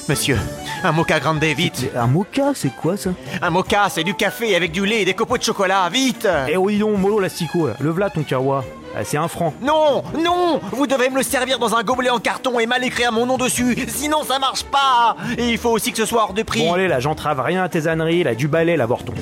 Monsieur, 0.08 0.38
un 0.82 0.90
mocha 0.92 1.20
grande, 1.20 1.42
vite 1.44 1.90
Un 1.94 2.06
mocha, 2.08 2.52
c'est 2.54 2.74
quoi 2.74 2.96
ça? 2.96 3.10
Un 3.42 3.50
mocha, 3.50 3.88
c'est 3.90 4.02
du 4.02 4.14
café 4.14 4.56
avec 4.56 4.72
du 4.72 4.84
lait 4.84 5.02
et 5.02 5.04
des 5.04 5.14
copeaux 5.14 5.38
de 5.38 5.42
chocolat, 5.42 5.88
vite 5.88 6.26
Eh 6.48 6.56
oui, 6.56 6.78
non, 6.78 6.96
mollo 6.96 7.20
l'astico, 7.20 7.68
là. 7.68 7.74
le 7.78 7.90
v'là 7.90 8.10
ton 8.10 8.22
kawa. 8.24 8.64
Ah, 8.96 9.04
c'est 9.04 9.16
un 9.16 9.28
franc. 9.28 9.54
Non, 9.62 10.02
non 10.18 10.60
Vous 10.72 10.86
devez 10.86 11.10
me 11.10 11.16
le 11.16 11.22
servir 11.22 11.58
dans 11.58 11.74
un 11.74 11.82
gobelet 11.82 12.10
en 12.10 12.18
carton 12.18 12.58
et 12.58 12.66
mal 12.66 12.82
écrire 12.84 13.12
mon 13.12 13.24
nom 13.26 13.38
dessus, 13.38 13.76
sinon 13.88 14.24
ça 14.24 14.38
marche 14.38 14.64
pas 14.64 15.16
Et 15.38 15.50
il 15.50 15.58
faut 15.58 15.70
aussi 15.70 15.92
que 15.92 15.98
ce 15.98 16.04
soit 16.06 16.24
hors 16.24 16.32
de 16.32 16.42
prix 16.42 16.60
Bon, 16.60 16.74
allez, 16.74 16.88
là, 16.88 16.98
j'entrave 17.00 17.40
rien 17.40 17.62
à 17.62 17.68
tes 17.68 17.86
âneries, 17.86 18.24
là, 18.24 18.34
du 18.34 18.48
balai, 18.48 18.76
l'avorton. 18.76 19.14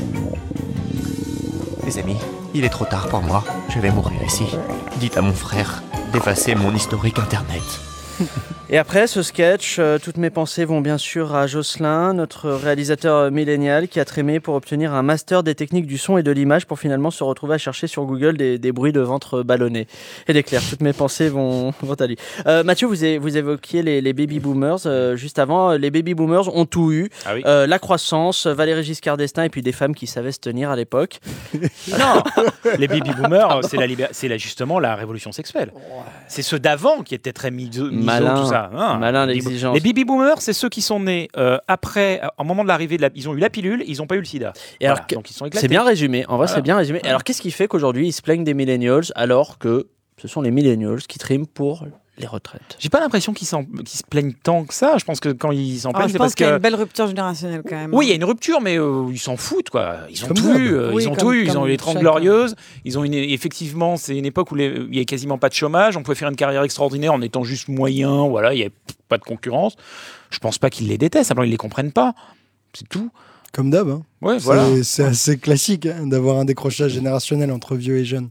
Les 1.84 1.98
amis, 1.98 2.16
il 2.54 2.64
est 2.64 2.70
trop 2.70 2.84
tard 2.86 3.08
pour 3.08 3.22
moi. 3.22 3.44
Je 3.68 3.78
vais 3.78 3.90
mourir 3.90 4.22
ici. 4.24 4.46
Dites 4.96 5.16
à 5.16 5.22
mon 5.22 5.34
frère 5.34 5.82
d'effacer 6.12 6.54
mon 6.54 6.74
historique 6.74 7.18
internet. 7.18 7.62
Et 8.70 8.76
après 8.76 9.06
ce 9.06 9.22
sketch, 9.22 9.76
euh, 9.78 9.98
toutes 9.98 10.18
mes 10.18 10.28
pensées 10.28 10.66
vont 10.66 10.82
bien 10.82 10.98
sûr 10.98 11.34
à 11.34 11.46
Jocelyn, 11.46 12.12
notre 12.12 12.50
réalisateur 12.50 13.16
euh, 13.16 13.30
millénial 13.30 13.88
qui 13.88 13.98
a 13.98 14.04
trémé 14.04 14.40
pour 14.40 14.56
obtenir 14.56 14.92
un 14.92 15.02
master 15.02 15.42
des 15.42 15.54
techniques 15.54 15.86
du 15.86 15.96
son 15.96 16.18
et 16.18 16.22
de 16.22 16.30
l'image 16.30 16.66
pour 16.66 16.78
finalement 16.78 17.10
se 17.10 17.24
retrouver 17.24 17.54
à 17.54 17.58
chercher 17.58 17.86
sur 17.86 18.04
Google 18.04 18.36
des, 18.36 18.58
des 18.58 18.70
bruits 18.72 18.92
de 18.92 19.00
ventre 19.00 19.42
ballonnés 19.42 19.86
et 20.28 20.34
d'éclairs. 20.34 20.60
Toutes 20.68 20.82
mes 20.82 20.92
pensées 20.92 21.30
vont, 21.30 21.72
vont 21.82 21.94
à 21.94 22.06
lui. 22.06 22.16
Euh, 22.46 22.62
Mathieu, 22.62 22.86
vous, 22.88 23.06
é- 23.06 23.16
vous 23.16 23.38
évoquiez 23.38 23.82
les, 23.82 24.02
les 24.02 24.12
baby 24.12 24.38
boomers. 24.38 24.80
euh, 24.84 25.16
juste 25.16 25.38
avant, 25.38 25.72
les 25.72 25.90
baby 25.90 26.12
boomers 26.12 26.54
ont 26.54 26.66
tout 26.66 26.92
eu. 26.92 27.08
Ah 27.24 27.30
oui. 27.36 27.42
Euh, 27.46 27.66
la 27.66 27.78
croissance, 27.78 28.46
Valéry 28.46 28.84
Giscard 28.84 29.16
d'Estaing 29.16 29.44
et 29.44 29.48
puis 29.48 29.62
des 29.62 29.72
femmes 29.72 29.94
qui 29.94 30.06
savaient 30.06 30.32
se 30.32 30.40
tenir 30.40 30.68
à 30.70 30.76
l'époque. 30.76 31.20
Non, 31.98 32.22
les 32.78 32.86
baby 32.86 33.12
boomers, 33.14 33.60
c'est 33.64 33.78
la 33.78 33.86
la- 33.86 34.36
justement 34.36 34.78
la 34.78 34.94
révolution 34.94 35.32
sexuelle. 35.32 35.72
C'est 36.28 36.42
ceux 36.42 36.58
d'avant 36.58 37.00
qui 37.02 37.14
étaient 37.14 37.32
très 37.32 37.50
miso, 37.50 37.86
miso, 37.90 38.04
Malin, 38.04 38.42
tout 38.42 38.46
ça. 38.46 38.57
Hein. 38.72 38.98
malin 38.98 39.26
Les- 39.26 39.34
l'exigence. 39.34 39.74
Les 39.74 39.80
baby 39.80 40.04
boomers, 40.04 40.40
c'est 40.42 40.52
ceux 40.52 40.68
qui 40.68 40.82
sont 40.82 41.00
nés 41.00 41.28
euh, 41.36 41.58
après, 41.68 42.20
au 42.38 42.44
moment 42.44 42.62
de 42.62 42.68
l'arrivée 42.68 42.96
de 42.96 43.02
la, 43.02 43.10
ils 43.14 43.28
ont 43.28 43.34
eu 43.34 43.38
la 43.38 43.50
pilule, 43.50 43.82
ils 43.86 43.98
n'ont 43.98 44.06
pas 44.06 44.16
eu 44.16 44.20
le 44.20 44.24
sida. 44.24 44.52
Et 44.80 44.84
Voilà, 44.86 44.94
alors, 44.94 45.06
que- 45.06 45.14
donc 45.14 45.30
ils 45.30 45.34
sont 45.34 45.46
éclatés. 45.46 45.60
c'est 45.62 45.68
bien 45.68 45.84
résumé. 45.84 46.24
En 46.26 46.36
vrai, 46.36 46.46
Voilà. 46.46 46.54
c'est 46.54 46.62
bien 46.62 46.76
résumé. 46.76 47.00
Alors, 47.04 47.24
qu'est-ce 47.24 47.40
qui 47.42 47.50
fait 47.50 47.68
qu'aujourd'hui, 47.68 48.08
ils 48.08 48.12
se 48.12 48.22
plaignent 48.22 48.44
des 48.44 48.54
millennials 48.54 49.04
alors 49.14 49.58
que 49.58 49.86
ce 50.20 50.26
sont 50.28 50.40
les 50.42 50.50
millennials 50.50 51.02
qui 51.02 51.18
triment 51.18 51.46
pour 51.46 51.84
les 52.18 52.26
retraites. 52.26 52.76
J'ai 52.78 52.88
pas 52.88 53.00
l'impression 53.00 53.32
qu'ils 53.32 53.46
s'en- 53.46 53.64
qu'ils 53.64 53.88
se 53.88 54.02
plaignent 54.02 54.32
tant 54.42 54.64
que 54.64 54.74
ça. 54.74 54.98
Je 54.98 55.04
pense 55.04 55.20
que 55.20 55.28
quand 55.30 55.50
ils 55.52 55.78
s'en 55.80 55.90
Ah, 55.90 55.92
plaignent, 55.94 56.08
je 56.08 56.12
c'est 56.12 56.18
pense 56.18 56.24
parce 56.26 56.34
qu'il 56.34 56.46
y 56.46 56.48
a 56.48 56.52
que. 56.52 56.56
une 56.56 56.62
belle 56.62 56.74
rupture 56.74 57.06
générationnelle 57.06 57.62
quand 57.68 57.76
même. 57.76 57.94
Oui, 57.94 58.06
il 58.06 58.08
y 58.08 58.12
a 58.12 58.14
une 58.16 58.24
rupture, 58.24 58.60
mais 58.60 58.78
euh, 58.78 59.06
ils 59.10 59.18
s'en 59.18 59.36
foutent, 59.36 59.70
quoi. 59.70 59.96
Ils 60.10 60.24
ont 60.24 60.28
Comme 60.28 60.36
tout 60.36 60.54
eu. 60.58 60.74
euh, 60.74 60.92
Oui, 60.92 61.02
ils 61.04 61.06
ont 61.08 61.10
comme- 61.14 61.18
tout 61.18 61.32
eu. 61.32 61.44
Ils 61.44 61.56
ont 61.58 61.66
eu 61.66 61.70
les 61.70 61.76
30 61.76 61.94
chacun. 61.94 62.00
glorieuses. 62.00 62.56
Ils 62.84 62.98
ont 62.98 63.04
une, 63.04 63.14
effectivement, 63.14 63.96
c'est 63.96 64.16
une 64.16 64.26
époque 64.26 64.50
où 64.52 64.54
les- 64.54 64.86
il 64.90 64.96
y 64.96 65.00
a 65.00 65.04
quasiment 65.04 65.38
pas 65.38 65.48
de 65.48 65.54
chômage. 65.54 65.96
On 65.96 66.02
pouvait 66.02 66.14
faire 66.16 66.28
une 66.28 66.36
carrière 66.36 66.62
extraordinaire 66.62 67.12
en 67.12 67.22
étant 67.22 67.44
juste 67.44 67.68
moyen. 67.68 68.26
Voilà, 68.28 68.52
il 68.54 68.60
y 68.60 68.64
a 68.64 68.70
pas 69.08 69.18
de 69.18 69.24
concurrence. 69.24 69.76
Je 70.30 70.38
pense 70.38 70.58
pas 70.58 70.70
qu'ils 70.70 70.88
les 70.88 70.98
détestent. 70.98 71.28
Simplement, 71.28 71.46
ils 71.46 71.50
les 71.50 71.56
comprennent 71.56 71.92
pas. 71.92 72.14
C'est 72.74 72.88
tout. 72.88 73.10
Comme 73.52 73.70
d'hab. 73.70 73.88
hein. 73.88 74.02
Ouais, 74.20 74.38
C'est- 74.38 74.44
voilà. 74.44 74.64
C'est 74.82 75.04
assez 75.04 75.38
classique 75.38 75.86
hein, 75.86 76.06
d'avoir 76.06 76.38
un 76.38 76.44
décrochage 76.44 76.92
générationnel 76.92 77.50
entre 77.52 77.76
vieux 77.76 77.98
et 77.98 78.04
jeunes. 78.04 78.30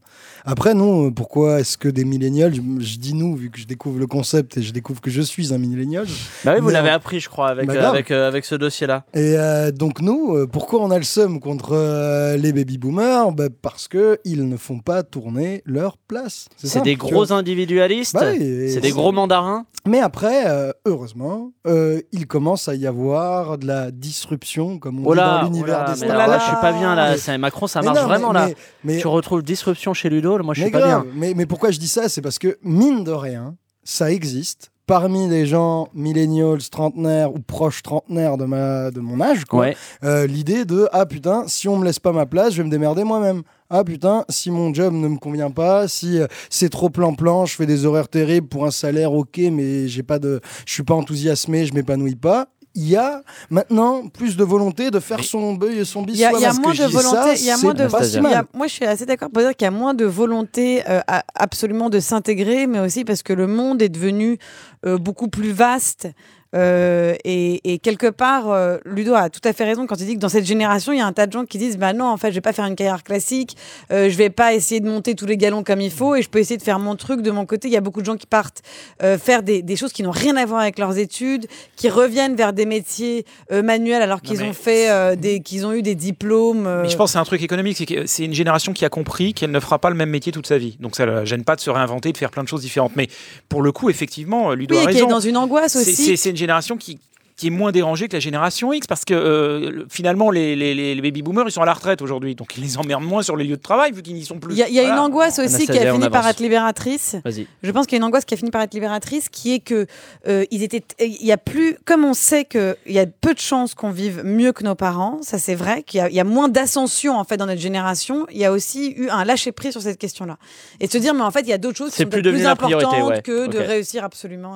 Après, 0.49 0.73
non, 0.73 1.07
euh, 1.07 1.11
pourquoi 1.11 1.59
est-ce 1.59 1.77
que 1.77 1.89
des 1.89 2.05
millénials, 2.05 2.53
je, 2.55 2.61
je 2.79 2.97
dis 2.97 3.13
nous, 3.13 3.35
vu 3.35 3.49
que 3.49 3.59
je 3.59 3.65
découvre 3.67 3.99
le 3.99 4.07
concept 4.07 4.55
et 4.57 4.61
je 4.61 4.71
découvre 4.71 5.01
que 5.01 5.09
je 5.09 5.21
suis 5.21 5.53
un 5.53 5.57
millénial. 5.57 6.05
Bah 6.45 6.53
oui, 6.55 6.61
vous 6.61 6.69
l'avez 6.69 6.89
on- 6.89 6.93
appris, 6.93 7.19
je 7.19 7.27
crois, 7.27 7.49
avec, 7.49 7.67
Bah 7.67 7.73
euh, 7.73 7.89
avec, 7.89 8.11
euh, 8.11 8.27
avec 8.27 8.45
ce 8.45 8.55
dossier-là. 8.55 9.03
Et 9.13 9.35
euh, 9.37 9.71
donc 9.71 9.99
nous, 10.01 10.35
euh, 10.35 10.47
pourquoi 10.47 10.81
on 10.81 10.89
a 10.91 10.97
le 10.97 11.03
seum 11.03 11.41
contre 11.41 11.71
euh, 11.73 12.37
les 12.37 12.53
baby 12.53 12.77
boomers? 12.77 13.31
Bah, 13.33 13.47
Parce 13.61 13.89
que 13.89 14.19
ils 14.23 14.47
ne 14.47 14.55
font 14.57 14.79
pas 14.79 15.03
tourner 15.03 15.61
leur 15.65 15.97
place. 15.97 16.47
C'est 16.57 16.81
des 16.83 16.95
gros 16.95 17.33
individualistes? 17.33 18.13
Bah 18.13 18.31
c'est 18.39 18.79
des 18.81 18.91
gros 18.91 19.11
mandarins? 19.11 19.65
Mais 19.85 19.99
après, 19.99 20.43
euh, 20.47 20.71
heureusement, 20.85 21.51
euh, 21.65 22.01
il 22.11 22.27
commence 22.27 22.67
à 22.69 22.75
y 22.75 22.87
avoir 22.87 23.57
de 23.57 23.65
la 23.67 23.91
disruption, 23.91 24.79
comme 24.79 24.99
on 24.99 25.09
Oh 25.09 25.13
dit 25.13 25.19
dans 25.19 25.43
l'univers 25.43 25.76
oh 25.76 25.76
là, 25.85 25.93
des 25.93 26.01
mais 26.01 26.09
alors 26.11 26.27
là, 26.27 26.39
je 26.39 26.43
suis 26.45 26.55
pas 26.61 26.71
bien 26.73 26.95
là. 26.95 27.15
Mais- 27.27 27.37
Macron, 27.37 27.67
ça 27.67 27.81
marche 27.81 27.95
non, 27.97 28.03
mais- 28.03 28.07
vraiment 28.07 28.31
là. 28.33 28.49
mais- 28.83 28.97
Tu 28.99 29.07
retrouves 29.07 29.43
disruption 29.43 29.93
chez 29.93 30.09
Ludo, 30.09 30.37
moi 30.43 30.53
je 30.53 30.61
suis 30.61 30.71
pas 30.71 30.79
grave, 30.79 31.03
bien. 31.03 31.11
Mais, 31.15 31.33
mais 31.35 31.45
pourquoi 31.45 31.71
je 31.71 31.79
dis 31.79 31.87
ça 31.87 32.09
C'est 32.09 32.21
parce 32.21 32.39
que, 32.39 32.57
mine 32.63 33.03
de 33.03 33.11
rien, 33.11 33.55
ça 33.83 34.11
existe. 34.11 34.71
Parmi 34.85 35.27
les 35.27 35.45
gens 35.45 35.89
millennials, 35.93 36.59
trentenaires 36.69 37.33
ou 37.33 37.39
proches 37.39 37.83
trentenaires 37.83 38.37
de, 38.37 38.45
ma, 38.45 38.89
de 38.89 39.01
mon 39.01 39.19
âge, 39.19 39.43
quoi, 39.43 39.59
Ouais. 39.59 39.75
euh, 40.05 40.25
l'idée 40.27 40.63
de 40.63 40.87
Ah 40.93 41.05
putain, 41.05 41.43
si 41.47 41.67
on 41.67 41.75
me 41.75 41.83
laisse 41.83 41.99
pas 41.99 42.13
ma 42.13 42.25
place, 42.25 42.53
je 42.53 42.59
vais 42.59 42.63
me 42.63 42.71
démerder 42.71 43.03
moi-même. 43.03 43.41
Ah 43.69 43.83
putain, 43.83 44.23
si 44.29 44.49
mon 44.49 44.73
job 44.73 44.93
ne 44.93 45.09
me 45.09 45.17
convient 45.17 45.51
pas, 45.51 45.89
si 45.89 46.17
euh, 46.21 46.27
c'est 46.49 46.69
trop 46.69 46.89
plan-plan, 46.89 47.45
je 47.45 47.55
fais 47.57 47.65
des 47.65 47.85
horaires 47.85 48.07
terribles 48.07 48.47
pour 48.47 48.65
un 48.65 48.71
salaire, 48.71 49.11
ok, 49.11 49.37
mais 49.51 49.89
j'ai 49.89 50.03
pas 50.03 50.19
de, 50.19 50.39
je 50.65 50.71
suis 50.71 50.83
pas 50.83 50.93
enthousiasmé, 50.93 51.65
je 51.65 51.73
m'épanouis 51.73 52.15
pas. 52.15 52.47
Il 52.79 52.87
y 52.87 52.95
a 52.95 53.23
maintenant 53.49 54.07
plus 54.07 54.37
de 54.37 54.43
volonté 54.43 54.91
de 54.91 54.99
faire 54.99 55.23
son 55.23 55.55
beuil 55.55 55.79
et 55.79 55.83
son 55.85 56.03
bis 56.03 56.13
Il 56.13 56.19
y 56.19 56.25
a, 56.25 56.31
y 56.31 56.59
moins 56.59 56.73
de 56.75 56.83
volonté. 56.85 57.33
Il 57.39 57.45
y 57.45 57.49
a 57.49 57.57
moins 57.57 57.73
de. 57.73 57.87
pas 57.87 58.03
si 58.03 58.09
il 58.11 58.15
y 58.15 58.17
a- 58.19 58.21
mal. 58.21 58.45
moi, 58.53 58.67
je 58.67 58.73
suis 58.73 58.85
assez 58.85 59.07
d'accord 59.07 59.31
pour 59.31 59.41
dire 59.41 59.55
qu'il 59.55 59.65
y 59.65 59.67
a 59.67 59.71
moins 59.71 59.95
de 59.95 60.05
volonté 60.05 60.83
euh, 60.87 61.01
à- 61.07 61.23
absolument 61.33 61.89
de 61.89 61.99
s'intégrer, 61.99 62.67
mais 62.67 62.79
aussi 62.79 63.03
parce 63.03 63.23
que 63.23 63.33
le 63.33 63.47
monde 63.47 63.81
est 63.81 63.89
devenu 63.89 64.37
euh, 64.85 64.99
beaucoup 64.99 65.27
plus 65.27 65.51
vaste. 65.51 66.07
Euh, 66.55 67.13
et, 67.25 67.73
et 67.73 67.79
quelque 67.79 68.07
part, 68.07 68.49
euh, 68.51 68.77
Ludo 68.85 69.13
a 69.13 69.29
tout 69.29 69.41
à 69.43 69.51
fait 69.53 69.65
raison 69.65 69.85
quand 69.85 69.99
il 69.99 70.05
dit 70.07 70.15
que 70.15 70.19
dans 70.19 70.29
cette 70.29 70.45
génération, 70.45 70.93
il 70.93 70.99
y 70.99 71.01
a 71.01 71.05
un 71.05 71.11
tas 71.13 71.27
de 71.27 71.33
gens 71.33 71.45
qui 71.45 71.57
disent 71.57 71.77
bah 71.77 71.93
non, 71.93 72.05
en 72.05 72.17
fait, 72.17 72.29
je 72.29 72.35
vais 72.35 72.41
pas 72.41 72.53
faire 72.53 72.65
une 72.65 72.75
carrière 72.75 73.03
classique, 73.03 73.57
euh, 73.91 74.09
je 74.09 74.15
vais 74.15 74.29
pas 74.29 74.53
essayer 74.53 74.79
de 74.79 74.87
monter 74.89 75.13
tous 75.15 75.25
les 75.25 75.35
galons 75.37 75.63
comme 75.63 75.81
il 75.81 75.91
faut, 75.91 76.15
et 76.15 76.21
je 76.21 76.29
peux 76.29 76.39
essayer 76.39 76.57
de 76.57 76.63
faire 76.63 76.79
mon 76.79 76.95
truc 76.95 77.21
de 77.21 77.31
mon 77.31 77.45
côté. 77.45 77.67
Il 77.67 77.73
y 77.73 77.77
a 77.77 77.81
beaucoup 77.81 77.99
de 78.01 78.05
gens 78.05 78.15
qui 78.15 78.27
partent 78.27 78.61
euh, 79.03 79.17
faire 79.17 79.43
des, 79.43 79.61
des 79.61 79.75
choses 79.75 79.91
qui 79.91 80.03
n'ont 80.03 80.11
rien 80.11 80.37
à 80.37 80.45
voir 80.45 80.61
avec 80.61 80.79
leurs 80.79 80.97
études, 80.97 81.47
qui 81.75 81.89
reviennent 81.89 82.35
vers 82.35 82.53
des 82.53 82.65
métiers 82.65 83.25
euh, 83.51 83.61
manuels 83.61 84.01
alors 84.01 84.21
qu'ils 84.21 84.41
ont 84.43 84.53
fait 84.53 85.15
des, 85.17 85.41
qu'ils 85.41 85.65
ont 85.65 85.73
eu 85.73 85.81
des 85.81 85.95
diplômes. 85.95 86.81
Mais 86.83 86.89
je 86.89 86.95
pense 86.95 87.09
que 87.09 87.13
c'est 87.13 87.19
un 87.19 87.23
truc 87.25 87.41
économique, 87.41 87.77
c'est 87.77 87.85
que 87.85 88.05
c'est 88.05 88.23
une 88.23 88.33
génération 88.33 88.73
qui 88.73 88.85
a 88.85 88.89
compris 88.89 89.33
qu'elle 89.33 89.51
ne 89.51 89.59
fera 89.59 89.79
pas 89.79 89.89
le 89.89 89.95
même 89.95 90.09
métier 90.09 90.31
toute 90.31 90.47
sa 90.47 90.57
vie. 90.57 90.77
Donc 90.79 90.95
ça 90.95 91.05
ne 91.05 91.25
gêne 91.25 91.43
pas 91.43 91.55
de 91.55 91.61
se 91.61 91.69
réinventer, 91.69 92.11
de 92.13 92.17
faire 92.17 92.31
plein 92.31 92.43
de 92.43 92.47
choses 92.47 92.61
différentes. 92.61 92.95
Mais 92.95 93.07
pour 93.49 93.61
le 93.61 93.71
coup, 93.71 93.89
effectivement, 93.89 94.53
Ludo 94.53 94.75
Oui, 94.75 94.79
a 94.79 94.83
et 94.83 94.87
qui 94.87 94.93
raison. 94.93 95.07
est 95.07 95.11
dans 95.11 95.19
une 95.19 95.37
angoisse 95.37 95.73
C'est- 95.73 95.79
aussi. 95.79 96.05
C'est 96.05 96.15
c'est 96.17 96.36
génération 96.37 96.77
qui 96.77 96.99
qui 97.37 97.47
est 97.47 97.51
moins 97.51 97.71
dérangée 97.71 98.07
que 98.07 98.13
la 98.13 98.19
génération 98.19 98.73
X 98.73 98.87
parce 98.87 99.05
que 99.05 99.13
euh, 99.13 99.69
le- 99.71 99.87
finalement 99.89 100.31
les, 100.31 100.55
les, 100.55 100.73
les- 100.73 100.95
les 100.95 101.01
baby 101.01 101.21
boomers 101.21 101.45
ils 101.47 101.51
sont 101.51 101.61
à 101.61 101.65
la 101.65 101.73
retraite 101.73 102.01
aujourd'hui 102.01 102.33
donc 102.35 102.57
ils 102.57 102.63
les 102.63 102.77
emmerdent 102.77 103.03
moins 103.03 103.21
sur 103.21 103.37
les 103.37 103.45
lieux 103.45 103.55
de 103.57 103.61
travail 103.61 103.91
vu 103.91 104.01
qu'ils 104.01 104.15
n'y 104.15 104.25
sont 104.25 104.39
plus. 104.39 104.53
Il 104.55 104.57
y 104.57 104.63
a, 104.63 104.67
il 104.67 104.73
y 104.73 104.79
a 104.79 104.83
une 104.91 104.99
angoisse 104.99 105.37
aussi 105.39 105.67
qui 105.67 105.77
a 105.77 105.93
fini 105.93 106.09
par 106.09 106.27
être 106.27 106.39
libératrice. 106.39 107.15
Je 107.63 107.71
pense 107.71 107.85
qu'il 107.85 107.95
y 107.95 107.97
a 107.97 107.99
une 107.99 108.03
angoisse 108.05 108.25
qui 108.25 108.33
a 108.33 108.37
fini 108.37 108.49
par 108.51 108.61
être 108.63 108.73
libératrice, 108.73 109.29
qui 109.29 109.53
est 109.53 109.59
que 109.59 109.85
euh, 110.27 110.45
ils 110.51 110.63
étaient, 110.63 110.83
il 110.99 111.23
y 111.25 111.31
a 111.31 111.37
plus, 111.37 111.77
comme 111.85 112.03
on 112.05 112.13
sait 112.13 112.43
que 112.45 112.75
il 112.85 112.93
y 112.93 112.99
a 112.99 113.05
peu 113.05 113.33
de 113.33 113.39
chances 113.39 113.75
qu'on 113.75 113.91
vive 113.91 114.23
mieux 114.25 114.51
que 114.51 114.63
nos 114.63 114.75
parents, 114.75 115.19
ça 115.21 115.37
c'est 115.37 115.55
vrai, 115.55 115.83
qu'il 115.83 115.99
y 115.99 116.01
a, 116.01 116.09
il 116.09 116.15
y 116.15 116.19
a 116.19 116.23
moins 116.23 116.49
d'ascension 116.49 117.17
en 117.17 117.23
fait 117.23 117.37
dans 117.37 117.45
notre 117.45 117.61
génération. 117.61 118.25
Il 118.31 118.37
y 118.37 118.45
a 118.45 118.51
aussi 118.51 118.93
eu 118.97 119.09
un 119.09 119.23
lâcher 119.23 119.51
prise 119.51 119.71
sur 119.73 119.81
cette 119.81 119.99
question-là, 119.99 120.37
et 120.79 120.87
de 120.87 120.91
se 120.91 120.97
dire 120.97 121.13
mais 121.13 121.21
en 121.21 121.31
fait 121.31 121.41
il 121.41 121.49
y 121.49 121.53
a 121.53 121.57
d'autres 121.59 121.77
choses 121.77 121.91
qui 121.91 121.97
C'est 121.97 122.03
sont 122.03 122.09
plus 122.09 122.21
plus 122.23 122.31
priorité, 122.31 122.49
importantes 122.49 123.09
ouais. 123.09 123.21
que 123.21 123.47
de 123.47 123.59
réussir 123.59 124.03
absolument. 124.03 124.55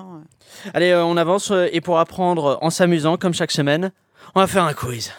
euh. 0.65 0.69
Allez, 0.73 0.89
euh, 0.89 1.05
on 1.05 1.15
avance 1.17 1.53
et 1.71 1.79
pour 1.81 1.99
apprendre 1.99 2.57
en 2.61 2.69
s'amusant 2.71 3.17
comme 3.17 3.33
chaque 3.33 3.51
semaine, 3.51 3.91
on 4.35 4.39
va 4.39 4.47
faire 4.47 4.63
un 4.63 4.73
quiz. 4.73 5.11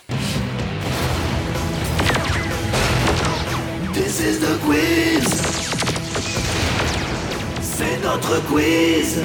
This 3.93 4.21
is 4.21 4.41
the 4.41 4.59
quiz. 4.65 5.27
C'est 7.61 8.03
notre 8.03 8.43
quiz. 8.49 9.23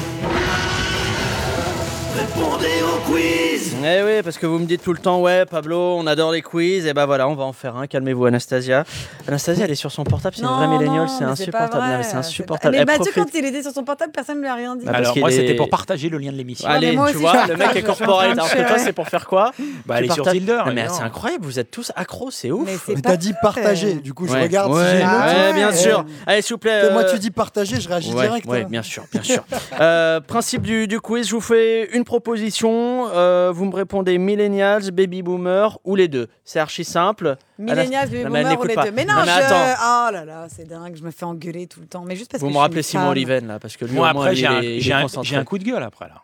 Répondez 2.18 2.82
au 2.84 3.12
quiz. 3.12 3.76
Eh 3.86 4.02
oui, 4.04 4.24
parce 4.24 4.40
que 4.40 4.48
vous 4.48 4.58
me 4.58 4.66
dites 4.66 4.82
tout 4.84 4.92
le 4.92 4.98
temps, 4.98 5.22
ouais, 5.22 5.46
Pablo, 5.46 5.78
on 5.98 6.08
adore 6.08 6.32
les 6.32 6.42
quiz, 6.42 6.88
et 6.88 6.94
bah 6.94 7.06
voilà, 7.06 7.28
on 7.28 7.36
va 7.36 7.44
en 7.44 7.54
faire 7.54 7.76
un. 7.78 7.86
Calmez-vous, 7.86 8.26
Anastasia. 8.26 8.86
Anastasia, 9.28 9.66
elle 9.66 9.72
est 9.72 9.76
sur 9.76 9.92
son 9.92 10.04
portable, 10.04 10.36
c'est 10.36 10.42
une 10.42 10.48
vraie 10.48 10.68
milléniale, 10.68 11.08
c'est 11.10 11.24
insupportable. 11.24 11.86
Non, 11.86 11.98
mais 11.98 12.04
c'est 12.04 12.16
insupportable. 12.16 12.72
Mais 12.76 12.82
Elle 12.82 12.88
Mathieu, 12.88 13.12
profite- 13.12 13.32
quand 13.34 13.38
il 13.40 13.46
était 13.46 13.62
sur 13.62 13.72
son 13.72 13.84
portable, 13.84 14.12
personne 14.12 14.38
ne 14.38 14.42
lui 14.42 14.48
a 14.48 14.56
rien 14.56 14.76
dit. 14.76 14.86
Bah, 14.86 14.94
Alors 14.96 15.16
moi 15.20 15.30
est- 15.30 15.36
c'était 15.36 15.54
pour 15.54 15.70
partager 15.70 16.10
le 16.10 16.18
lien 16.18 16.32
de 16.32 16.38
l'émission. 16.38 16.68
Allez, 16.68 16.94
moi 16.94 17.06
tu 17.12 17.18
aussi, 17.18 17.22
vois, 17.24 17.46
le 17.46 17.56
mec 17.56 17.76
est 17.76 17.82
de 17.84 17.88
alors 17.88 18.50
que 18.50 18.68
toi, 18.68 18.78
c'est 18.80 18.94
pour 18.94 19.08
faire 19.08 19.28
quoi? 19.28 19.52
Bah, 19.86 20.02
est 20.02 20.12
sur 20.12 20.26
Tinder, 20.26 20.64
mais 20.74 20.88
c'est 20.90 21.04
incroyable, 21.04 21.46
vous 21.46 21.60
êtes 21.60 21.70
tous 21.70 21.92
accros, 21.96 22.32
c'est 22.32 22.50
ouf. 22.52 22.88
Mais 22.90 23.02
t'as 23.02 23.16
dit 23.18 23.34
partager, 23.44 23.94
du 23.94 24.14
coup 24.14 24.28
je 24.28 24.34
regarde 24.34 24.72
ouais, 24.74 24.84
si 24.84 24.92
j'ai 24.92 25.02
une 25.04 25.08
ouais, 25.08 25.16
autre. 25.50 25.54
bien 25.54 25.70
Eh, 25.72 25.76
sûr. 25.76 26.06
Allez, 26.26 26.42
s'il 26.42 26.56
vous 26.56 26.60
plaît. 26.60 26.92
Moi 26.92 27.04
euh, 27.04 27.12
tu 27.14 27.20
dis 27.20 27.30
partager, 27.32 27.80
je 27.80 27.88
réagis 27.88 28.10
direct. 28.12 28.46
ouais, 28.48 28.64
hein. 28.64 28.68
bien 28.70 28.82
sûr, 28.82 29.04
bien 29.12 29.22
sûr. 29.22 29.44
Euh, 29.80 30.20
principe 30.20 30.64
du, 30.64 30.88
du 30.88 31.00
quiz, 31.00 31.28
je 31.28 31.36
vous 31.36 31.42
fais 31.42 31.90
une 31.96 32.04
proposition. 32.08 33.08
euh, 33.14 33.52
vous 33.54 33.66
me 33.66 33.76
répondez 33.76 34.18
millennials, 34.18 34.90
baby 34.92 35.22
boomers 35.22 35.78
ou 35.84 35.96
les 35.96 36.08
deux. 36.08 36.28
C'est 36.44 36.60
archi 36.60 36.84
simple. 36.84 37.38
Millennials, 37.60 38.10
baby 38.10 38.24
boomers 38.24 38.60
ou 38.60 38.64
les 38.64 38.74
pas. 38.76 38.86
deux. 38.86 38.92
Mais 38.92 39.06
non, 39.06 39.14
Non, 39.14 39.20
mais 39.26 39.28
je... 39.28 39.32
attends. 39.44 40.08
Oh 40.10 40.12
là 40.12 40.26
là, 40.26 40.48
c'est 40.50 40.68
dingue, 40.68 40.96
je 40.96 41.04
me 41.04 41.12
fais 41.12 41.26
engueuler 41.26 41.68
tout 41.68 41.80
le 41.82 41.88
temps. 41.88 42.04
Mais 42.06 42.16
juste 42.16 42.32
parce 42.32 42.42
Vous 42.42 42.50
que 42.50 42.54
me 42.54 42.58
rappelez 42.60 42.82
Simon. 42.82 43.10
Oliven 43.10 43.48
là, 43.48 43.60
parce 43.60 43.78
que 43.78 43.86
lui, 43.86 43.94
Moi 43.96 44.10
au 44.10 44.14
moins, 44.14 44.26
après 44.26 44.46
un, 44.46 44.62
j'ai 45.22 45.36
un 45.36 45.44
coup 45.44 45.58
de 45.58 45.64
gueule 45.64 45.84
après 45.84 46.08
là. 46.08 46.24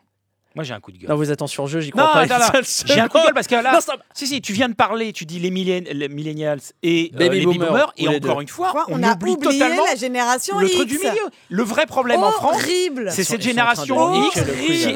Moi 0.55 0.63
j'ai 0.63 0.73
un 0.73 0.79
coup 0.79 0.91
de 0.91 0.97
gueule. 0.97 1.09
Non, 1.09 1.15
vous 1.15 1.31
êtes 1.31 1.41
en 1.41 1.47
surjeu, 1.47 1.79
j'y 1.79 1.89
crois 1.91 2.03
Non, 2.03 2.13
pas. 2.13 2.25
j'ai 2.85 2.99
un 2.99 3.07
coup 3.07 3.17
de 3.17 3.23
gueule 3.23 3.33
parce 3.33 3.47
que 3.47 3.55
là, 3.55 3.73
Non, 3.73 3.81
ça- 3.81 3.93
si 4.13 4.27
si, 4.27 4.39
tu 4.41 4.53
viens 4.53 4.69
de 4.69 4.75
parler, 4.75 5.11
tu 5.11 5.25
dis 5.25 5.39
les, 5.39 5.49
millen- 5.49 5.87
les 5.91 6.07
millennials 6.09 6.59
et 6.83 7.11
euh, 7.13 7.17
Baby 7.17 7.39
les 7.39 7.45
baby 7.45 7.57
boomers, 7.57 7.69
boomers, 7.71 7.93
et 7.97 8.07
encore 8.07 8.35
deux. 8.37 8.41
une 8.43 8.47
fois, 8.47 8.85
on, 8.87 8.99
on 8.99 9.03
a 9.03 9.13
oublie 9.13 9.31
oublié 9.31 9.59
totalement 9.59 9.85
la 9.85 9.95
génération 9.95 10.59
le 10.59 10.67
X. 10.67 10.75
truc 10.75 10.87
du 10.89 10.97
milieu. 10.99 11.11
Le 11.49 11.63
vrai 11.63 11.85
problème 11.87 12.21
en 12.23 12.31
France, 12.31 12.61
c'est 13.09 13.23
cette 13.23 13.41
génération 13.41 14.25
X. 14.27 14.41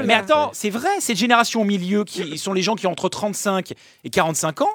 Mais 0.06 0.14
attends, 0.14 0.52
c'est 0.54 0.70
vrai, 0.70 0.90
cette 1.00 1.18
génération 1.18 1.62
au 1.62 1.66
milieu 1.66 2.04
qui 2.04 2.38
sont 2.38 2.54
les 2.54 2.62
gens 2.62 2.76
qui 2.76 2.86
ont 2.88 2.92
entre 2.92 3.10
35 3.10 3.74
et 4.04 4.10
45 4.10 4.62
ans 4.62 4.70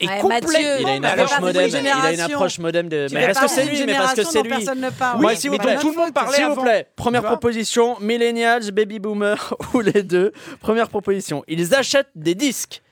est 0.00 0.08
Ouais, 0.08 0.18
complètement. 0.20 0.50
Mathieu, 0.52 0.68
Il 0.80 1.04
a 1.04 1.10
approche 1.12 1.40
modem. 1.40 1.68
Il 1.70 1.86
a 1.86 2.12
une 2.12 2.20
approche 2.20 2.58
modem 2.58 2.88
de. 2.88 3.06
Tu 3.08 3.14
Mais 3.14 3.26
parce 3.32 3.40
que 3.40 3.48
c'est 3.48 3.64
lui, 3.64 3.84
mais 3.86 3.94
parce 3.94 4.14
que 4.14 4.24
c'est 4.24 4.42
lui. 4.42 4.50
personne 4.50 4.80
ne 4.80 4.90
parle. 4.90 5.18
Oui, 5.20 5.26
Ouais, 5.26 5.36
s'il 5.36 5.50
mais 5.50 5.56
vous 5.58 5.62
plaît. 5.62 5.76
tout 5.78 5.90
le 5.90 5.96
monde 5.96 6.12
parlait 6.12 6.36
S'il 6.36 6.46
vous 6.46 6.60
plaît, 6.62 6.86
première 6.96 7.22
proposition, 7.22 7.96
millennials, 8.00 8.70
baby 8.72 8.98
boomers 8.98 9.54
ou 9.74 9.80
les 9.80 9.99
deux. 10.02 10.32
Première 10.60 10.88
proposition, 10.88 11.44
ils 11.48 11.74
achètent 11.74 12.10
des 12.14 12.34
disques. 12.34 12.82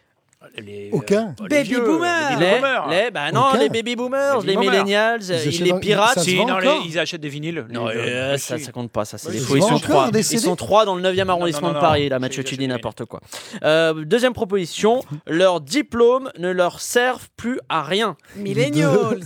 Les, 0.57 0.89
Aucun. 0.93 1.35
les 1.43 1.49
Baby 1.49 1.69
vieux, 1.69 1.81
boomers. 1.81 2.31
les 2.31 2.37
baby 2.37 2.45
Les, 2.47 2.55
boomers. 2.57 2.89
les- 2.89 3.11
bah 3.11 3.33
non, 3.33 3.49
Aucun. 3.51 3.59
les 3.59 3.69
baby 3.69 3.97
boomers, 3.97 4.37
Baby 4.37 4.47
les 4.47 4.57
millennials, 4.57 5.21
Ils 5.45 5.65
les 5.65 5.75
pirates. 5.81 6.21
Si, 6.21 6.45
non, 6.45 6.59
les- 6.59 6.69
ils 6.87 6.97
achètent 6.99 7.21
des 7.21 7.29
vinyles. 7.29 7.67
Non, 7.71 7.89
Les- 7.89 7.97
euh, 7.97 8.39
ça, 8.39 8.57
ça 8.57 8.71
compte 8.71 8.91
pas, 8.93 9.05
ça. 9.05 9.19
C'est 9.19 9.33
des 9.33 9.39
ils 9.39 9.43
faux. 9.45 9.57
Ils 9.57 9.61
vendent 9.61 9.71
sont 9.73 9.79
trois. 9.81 10.11
Ils 10.15 10.25
sont 10.41 10.55
trois 10.57 10.85
dans 10.85 10.95
le 10.95 11.03
9e 11.03 11.29
arrondissement 11.29 11.69
non, 11.69 11.75
de 11.75 11.79
non, 11.79 11.81
Paris. 11.81 12.09
Là, 12.09 12.21
Mathieu, 12.21 12.45
tu 12.45 12.57
dis 12.57 12.69
n'importe 12.69 13.05
quoi. 13.05 13.21
Euh, 13.65 14.05
deuxième 14.05 14.33
proposition, 14.33 15.03
leurs 15.27 15.61
diplômes 15.61 16.31
ne 16.39 16.51
leur 16.51 16.81
servent 16.81 17.29
plus 17.37 17.59
à 17.69 17.83
rien. 17.83 18.17
Millennials. 18.37 19.19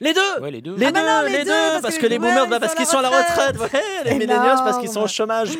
Les 0.00 0.12
deux 0.12 0.20
Ouais, 0.42 0.50
les 0.50 0.60
deux. 0.60 0.74
Les 0.76 0.86
Ah 0.86 0.90
bah 0.92 1.00
deux, 1.00 1.06
non, 1.06 1.22
les 1.22 1.38
les 1.38 1.38
deux, 1.38 1.44
deux, 1.44 1.50
parce 1.50 1.82
parce 1.82 1.94
que 1.94 2.00
que 2.00 2.06
les 2.06 2.14
les 2.14 2.18
boomers, 2.18 2.34
boomers, 2.46 2.48
bah, 2.50 2.58
parce 2.60 2.74
qu'ils 2.74 2.86
sont 2.86 2.98
à 2.98 3.02
la 3.02 3.08
retraite, 3.10 3.56
ouais, 3.60 3.80
les 4.06 4.14
millennials 4.18 4.58
parce 4.64 4.78
qu'ils 4.78 4.88
sont 4.90 5.02
au 5.02 5.06
chômage. 5.06 5.50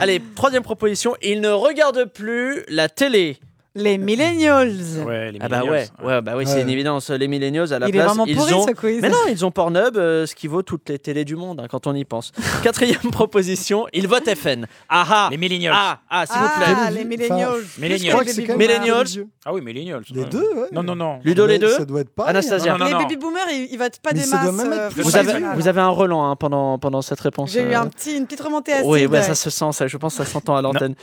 Allez, 0.00 0.22
troisième 0.34 0.62
proposition, 0.62 1.14
ils 1.20 1.42
ne 1.42 1.50
regardent 1.50 2.06
plus 2.06 2.64
la 2.68 2.88
télé. 2.88 3.36
Les 3.80 3.98
millennials. 4.10 4.72
Ouais, 5.06 5.32
les 5.32 5.38
Ah 5.40 5.48
bah 5.48 5.62
ouais, 5.64 5.86
ouais, 6.04 6.20
bah 6.22 6.32
oui, 6.36 6.44
c'est 6.46 6.54
Ouais. 6.56 6.62
une 6.62 6.68
évidence. 6.70 7.10
Les 7.10 7.28
millennials 7.28 7.72
à 7.72 7.78
la 7.78 7.88
Il 7.88 7.94
est 7.94 7.98
place, 7.98 8.06
vraiment 8.08 8.26
ils 8.26 8.36
pourri, 8.36 8.54
ont. 8.54 8.66
ce 8.66 8.72
quiz. 8.72 9.00
Mais 9.02 9.08
non, 9.08 9.16
ils 9.28 9.44
ont 9.44 9.50
Pornhub, 9.50 9.96
euh, 9.96 10.26
ce 10.26 10.34
qui 10.34 10.46
vaut 10.46 10.62
toutes 10.62 10.88
les 10.88 10.98
télés 10.98 11.24
du 11.24 11.36
monde 11.36 11.60
hein, 11.60 11.66
quand 11.70 11.86
on 11.86 11.94
y 11.94 12.04
pense. 12.04 12.32
Quatrième 12.62 13.10
proposition, 13.10 13.86
ils 13.92 14.06
votent 14.06 14.28
FN. 14.34 14.66
Ah 14.88 15.04
ah. 15.10 15.28
Les 15.30 15.36
millennials. 15.36 15.74
Ah 15.76 15.98
ah, 16.10 16.26
s'il 16.26 16.36
vous 16.40 16.48
plaît. 16.56 16.74
Ah, 16.76 16.90
les 16.90 17.04
millennials. 17.04 17.62
Millennials. 17.78 18.00
Je 18.06 18.10
crois 18.10 18.24
que 18.24 18.30
c'est 18.32 18.42
quand 18.44 18.56
même 18.56 18.68
Millennials. 18.68 19.06
Ah 19.44 19.52
oui, 19.54 19.60
millennials. 19.62 20.02
Les 20.14 20.24
deux, 20.24 20.40
ouais. 20.54 20.68
Non, 20.72 20.82
non, 20.82 20.94
non. 20.96 21.20
Ludo, 21.24 21.46
les 21.46 21.58
deux. 21.58 21.70
Ça 21.70 21.84
doit 21.84 22.00
être 22.02 22.10
pareil. 22.10 22.30
Anastasia. 22.30 22.72
Non, 22.72 22.78
non, 22.80 22.86
les 22.86 22.94
baby 23.04 23.16
boomers, 23.16 23.46
ils, 23.50 23.68
ils 23.72 23.78
votent 23.78 23.98
pas 24.02 24.10
Mais 24.12 24.20
des 24.20 24.26
masses. 24.26 24.46
euh, 24.66 24.90
Vous 24.96 25.16
avez, 25.16 25.26
nationales. 25.26 25.56
vous 25.56 25.68
avez 25.68 25.80
un 25.80 25.88
relan 25.88 26.30
hein, 26.30 26.36
pendant, 26.36 26.78
pendant 26.78 27.00
cette 27.02 27.20
réponse. 27.20 27.50
J'ai 27.52 27.62
eu 27.62 27.74
euh. 27.74 27.80
un 27.80 27.86
petit, 27.86 28.16
une 28.16 28.26
petite 28.26 28.40
remontée. 28.42 28.72
Oui, 28.84 29.06
ça 29.22 29.34
se 29.34 29.48
sent, 29.50 29.72
ça, 29.72 29.86
je 29.86 29.96
pense 29.96 30.16
que 30.16 30.24
ça 30.24 30.30
s'entend 30.30 30.56
à 30.56 30.62
l'antenne. 30.62 30.94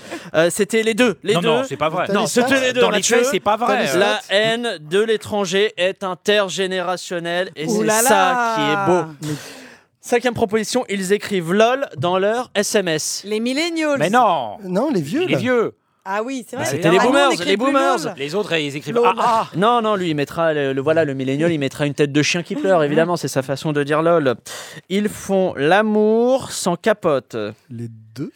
C'était 0.49 0.83
les 0.83 0.93
deux. 0.93 1.17
Les 1.23 1.33
non, 1.33 1.41
deux. 1.41 1.47
non, 1.47 1.63
c'est 1.67 1.77
pas 1.77 1.89
vrai. 1.89 2.07
Non, 2.13 2.21
les 2.21 2.27
c'était 2.27 2.66
les 2.67 2.73
deux. 2.73 2.81
Dans 2.81 2.89
les 2.89 3.01
faits, 3.03 3.25
c'est 3.25 3.39
pas 3.39 3.57
vrai. 3.57 3.85
Les 3.93 3.99
La 3.99 4.19
haine 4.29 4.77
de 4.81 4.99
l'étranger 5.01 5.73
est 5.77 6.03
intergénérationnelle 6.03 7.49
et 7.55 7.67
c'est 7.67 7.83
là 7.83 8.01
ça 8.01 8.55
qui 8.55 8.61
est 8.61 8.85
beau. 8.85 9.35
Cinquième 10.01 10.33
proposition, 10.33 10.85
ils 10.87 11.11
écrivent 11.11 11.51
LOL 11.53 11.85
dans 11.97 12.17
leur 12.17 12.49
SMS. 12.55 13.23
Les 13.25 13.39
millennials. 13.41 13.97
Mais 13.99 14.09
non. 14.09 14.57
Non, 14.63 14.89
les 14.89 15.01
vieux. 15.01 15.25
Les 15.25 15.33
là. 15.33 15.37
vieux. 15.39 15.73
Ah 16.09 16.23
oui, 16.23 16.45
c'est 16.49 16.55
vrai. 16.55 16.63
Bah, 16.63 16.71
c'était 16.71 16.87
Ah, 16.87 16.91
les 16.91 16.99
on 16.99 17.03
boomers, 17.03 17.29
les 17.45 17.57
boomers. 17.57 18.15
Les 18.15 18.33
autres, 18.33 18.53
ils 18.57 18.73
écrivent 18.77 18.95
Lol. 18.95 19.07
Ah 19.09 19.13
ah. 19.19 19.47
Non, 19.57 19.81
non, 19.81 19.97
lui, 19.97 20.09
il 20.11 20.15
mettra, 20.15 20.53
le, 20.53 20.71
le- 20.71 20.81
voilà, 20.81 21.03
le 21.03 21.13
millénial, 21.13 21.51
il 21.51 21.59
mettra 21.59 21.85
une 21.85 21.93
tête 21.93 22.13
de 22.13 22.21
chien 22.21 22.43
qui 22.43 22.55
pleure, 22.55 22.81
évidemment, 22.85 23.17
c'est 23.17 23.27
sa 23.27 23.41
façon 23.41 23.73
de 23.73 23.83
dire 23.83 24.01
LOL. 24.01 24.35
Ils 24.87 25.09
font 25.09 25.53
l'amour 25.57 26.51
sans 26.51 26.77
capote. 26.77 27.35
Les 27.69 27.89
deux. 28.15 28.31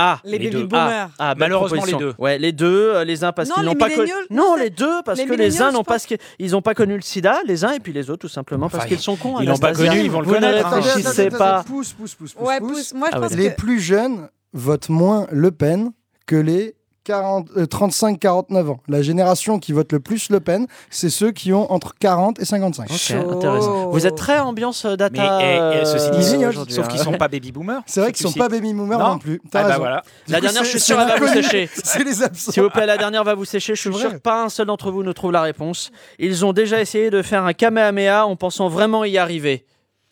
Ah, 0.00 0.20
Les 0.22 0.38
baby 0.38 0.50
deux. 0.50 0.64
boomers. 0.64 1.10
Ah, 1.18 1.34
belle 1.34 1.40
Malheureusement, 1.48 1.84
les 1.84 1.92
deux. 1.94 2.14
Ouais, 2.18 2.38
les 2.38 2.52
deux, 2.52 2.92
euh, 2.94 3.04
les 3.04 3.24
uns 3.24 3.32
parce 3.32 3.48
Non, 3.48 3.56
qu'ils 3.56 3.64
les 3.64 3.68
n'ont 3.70 3.74
pas 3.74 3.90
connu. 3.90 4.12
Non, 4.30 4.50
non, 4.50 4.54
les 4.56 4.70
deux 4.70 5.02
parce 5.04 5.18
les 5.18 5.26
que 5.26 5.34
les 5.34 5.60
uns 5.60 5.72
n'ont 5.72 5.82
pas 5.82 5.96
ils 6.38 6.54
ont 6.54 6.62
pas 6.62 6.74
connu 6.74 6.94
le 6.94 7.00
sida, 7.02 7.40
les 7.46 7.64
uns 7.64 7.72
et 7.72 7.80
puis 7.80 7.92
les 7.92 8.08
autres 8.08 8.20
tout 8.20 8.28
simplement 8.28 8.68
parce 8.68 8.86
qu'ils 8.86 9.00
sont 9.00 9.16
cons. 9.16 9.40
ils 9.40 9.48
l'ont 9.48 9.58
pas 9.58 9.72
connu, 9.72 9.98
ils 10.00 10.10
vont 10.10 10.20
le 10.20 10.26
Vous 10.26 10.34
ne 10.34 10.40
connaître, 10.40 10.66
hein. 10.68 10.80
réfléchissez 10.80 11.30
pas. 11.30 11.64
Pousse, 11.64 11.92
pousse, 11.92 12.14
pousse, 12.14 12.32
pousse. 12.34 12.46
Ouais, 12.46 12.60
pousse. 12.60 12.70
pousse. 12.72 12.94
Moi, 12.94 13.08
je 13.10 13.16
Ah 13.16 13.20
pense. 13.20 13.32
Les 13.34 13.50
que. 13.50 13.56
plus 13.56 13.80
jeunes 13.80 14.28
votent 14.52 14.88
moins 14.88 15.26
Le 15.32 15.50
Pen 15.50 15.90
que 16.26 16.36
les 16.36 16.76
40, 17.08 17.48
euh, 17.56 17.64
35-49 17.66 18.68
ans. 18.70 18.80
La 18.86 19.00
génération 19.00 19.58
qui 19.58 19.72
vote 19.72 19.92
le 19.92 20.00
plus 20.00 20.28
Le 20.28 20.40
Pen, 20.40 20.66
c'est 20.90 21.08
ceux 21.08 21.30
qui 21.32 21.52
ont 21.54 21.72
entre 21.72 21.94
40 21.98 22.38
et 22.38 22.44
55. 22.44 22.84
Ok, 22.90 22.96
Chaud. 22.96 23.30
intéressant. 23.30 23.88
Vous 23.88 24.06
êtes 24.06 24.14
très 24.16 24.38
ambiance 24.38 24.84
euh, 24.84 24.90
Mais 24.90 24.96
data. 24.98 25.38
eh, 25.40 25.80
eh, 25.80 25.84
ceci 25.86 26.10
dit, 26.10 26.16
euh, 26.16 26.20
sauf- 26.22 26.48
aujourd'hui, 26.50 26.74
sauf 26.74 26.84
hein. 26.84 26.88
qu'ils 26.88 27.00
sont 27.00 27.12
pas 27.12 27.28
baby 27.32 27.50
boomers. 27.50 27.80
C'est 27.86 28.00
vrai 28.00 28.12
qu'ils 28.12 28.22
sont 28.24 28.28
que 28.28 28.34
tu 28.34 28.38
pas 28.38 28.48
baby 28.50 28.74
boomers 28.74 28.98
Non. 28.98 29.08
non, 29.12 29.18
plus. 29.18 29.40
T'as 29.50 29.60
Ah 29.60 29.62
bah 29.62 29.68
raison. 29.68 29.78
voilà. 29.80 30.02
Du 30.26 30.32
La 30.32 30.38
coup, 30.38 30.42
dernière, 30.44 30.64
je 30.64 30.68
suis 30.68 30.80
c'est 30.80 30.84
sûr, 30.92 31.00
elle 31.00 31.08
va 31.08 31.16
vous 31.16 31.24
l'inconnu. 31.24 31.42
sécher. 31.44 31.70
C'est 31.82 32.04
les 32.04 32.22
absents. 32.22 32.52
S'il 32.52 32.62
vous 32.62 32.70
plaît, 32.70 32.84
la 32.86 32.98
dernière 32.98 33.24
va 33.24 33.34
vous 33.34 33.44
sécher. 33.46 33.74
Je 33.74 33.80
suis 33.80 33.90
C'est 33.92 33.98
sûr 33.98 34.08
vrai. 34.10 34.18
que 34.18 34.22
pas 34.22 34.44
un 34.44 34.48
seul 34.50 34.66
d'entre 34.66 34.90
vous 34.90 35.02
ne 35.02 35.12
trouve 35.12 35.32
la 35.32 35.40
réponse. 35.42 35.90
Ils 36.18 36.44
ont 36.44 36.52
déjà 36.52 36.78
essayé 36.80 37.08
de 37.10 37.22
faire 37.22 37.44
un 37.44 37.54
Kamehameha 37.54 38.26
en 38.26 38.36
pensant 38.36 38.68
vraiment 38.68 39.04
y 39.04 39.16
arriver. 39.16 39.64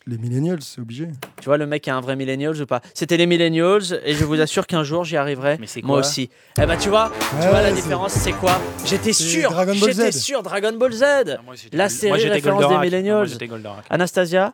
Les 0.09 0.17
millennials, 0.17 0.61
c'est 0.61 0.79
obligé. 0.79 1.09
Tu 1.41 1.45
vois, 1.45 1.57
le 1.57 1.67
mec 1.67 1.85
est 1.87 1.91
un 1.91 1.99
vrai 1.99 2.15
millennials 2.15 2.61
ou 2.61 2.65
pas? 2.65 2.81
C'était 2.93 3.17
les 3.17 3.25
millennials 3.25 3.83
et 4.05 4.13
je 4.13 4.23
vous 4.23 4.39
assure 4.39 4.65
qu'un 4.65 4.83
jour 4.83 5.03
j'y 5.03 5.17
arriverai. 5.17 5.57
Mais 5.59 5.67
c'est 5.67 5.83
Moi 5.83 5.99
aussi. 5.99 6.29
Eh 6.61 6.65
ben, 6.65 6.77
tu 6.77 6.87
vois, 6.87 7.11
tu 7.29 7.35
Ouais, 7.45 7.49
vois 7.49 7.61
la 7.61 7.71
différence, 7.73 8.13
c'est 8.13 8.31
quoi? 8.31 8.57
J'étais 8.85 9.11
sûr. 9.11 9.51
Dragon 9.51 9.75
Ball 9.75 9.89
J'étais 9.91 10.11
Z. 10.13 10.19
sûr, 10.21 10.43
Dragon 10.43 10.71
Ball 10.77 10.93
Z. 10.93 11.03
Ah, 11.03 11.23
moi, 11.45 11.55
j'étais- 11.55 11.75
La 11.75 11.83
moi, 11.85 11.89
série 11.89 12.19
j'étais 12.21 12.33
référence 12.35 12.69
des 12.69 12.77
millennials. 12.77 13.27
Moi. 13.49 13.75
Anastasia, 13.89 14.53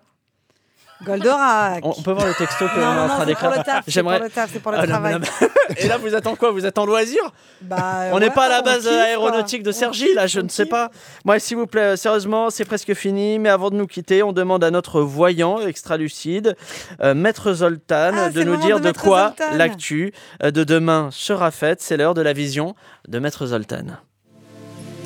Goldorak. 1.06 1.86
on, 1.86 1.94
on 1.98 2.02
peut 2.02 2.12
voir 2.12 2.28
le 2.28 2.34
texto 2.34 2.66
est 2.66 2.80
Non, 2.80 2.86
en 2.88 2.94
non, 2.94 3.08
train 3.08 3.08
c'est 3.08 3.16
pour 3.18 3.26
d'écrire. 3.26 3.50
le 3.52 3.56
taf. 3.58 3.66
C'est 3.66 3.72
pour 3.74 3.84
J'aimerais. 3.88 4.20
le 4.20 4.30
taf, 4.30 4.50
c'est 4.54 4.60
pour 4.60 4.72
le 4.72 4.78
Ah, 4.78 4.82
non, 4.82 4.88
travail. 4.88 5.14
non, 5.14 5.20
mais- 5.20 5.76
Et 5.84 5.88
là, 5.88 5.98
vous 5.98 6.14
êtes 6.14 6.28
en 6.28 6.36
quoi? 6.36 6.52
Vous 6.52 6.66
êtes 6.66 6.78
en 6.78 6.86
loisir? 6.86 7.22
Bah, 7.62 8.06
On 8.12 8.20
n'est 8.20 8.28
ouais, 8.28 8.32
pas 8.34 8.46
à 8.46 8.50
la 8.50 8.60
on 8.62 8.64
base 8.64 8.84
kiffe, 8.84 8.92
aéronautique 8.92 9.64
de. 9.64 9.72
Sergi, 9.72 10.14
là, 10.14 10.28
je 10.28 10.40
On 10.40 10.44
ne 10.44 10.50
sais 10.50 10.64
kiffe. 10.64 10.72
pas. 10.72 10.90
Moi, 11.26 11.40
s'il 11.40 11.58
vous 11.58 11.68
plaît, 11.68 11.98
sérieusement, 11.98 12.50
c'est 12.50 12.66
presque 12.66 12.94
fini. 12.94 13.40
Mais 13.40 13.50
avant 13.50 13.70
de 13.70 13.76
nous 13.76 13.88
quitter, 13.88 14.24
on 14.24 14.34
demande 14.34 14.64
à 14.64 14.72
notre 14.72 15.02
voyant 15.02 15.60
extra-lucide, 15.66 16.56
euh, 17.02 17.14
Maître 17.14 17.54
Zoltan, 17.54 18.12
Ah, 18.16 18.30
de 18.30 18.44
nous 18.44 18.58
dire 18.58 18.80
de 18.80 18.92
de, 18.92 18.98
quoi 18.98 19.34
l'actu 19.54 20.14
euh, 20.44 20.52
de 20.52 20.64
demain 20.64 21.10
sera 21.12 21.52
faite. 21.52 21.82
C'est 21.82 21.98
l'heure 21.98 22.14
de 22.14 22.22
la 22.22 22.34
vision 22.34 22.76
de 23.08 23.20
Maître 23.20 23.46
Zoltan. 23.48 23.86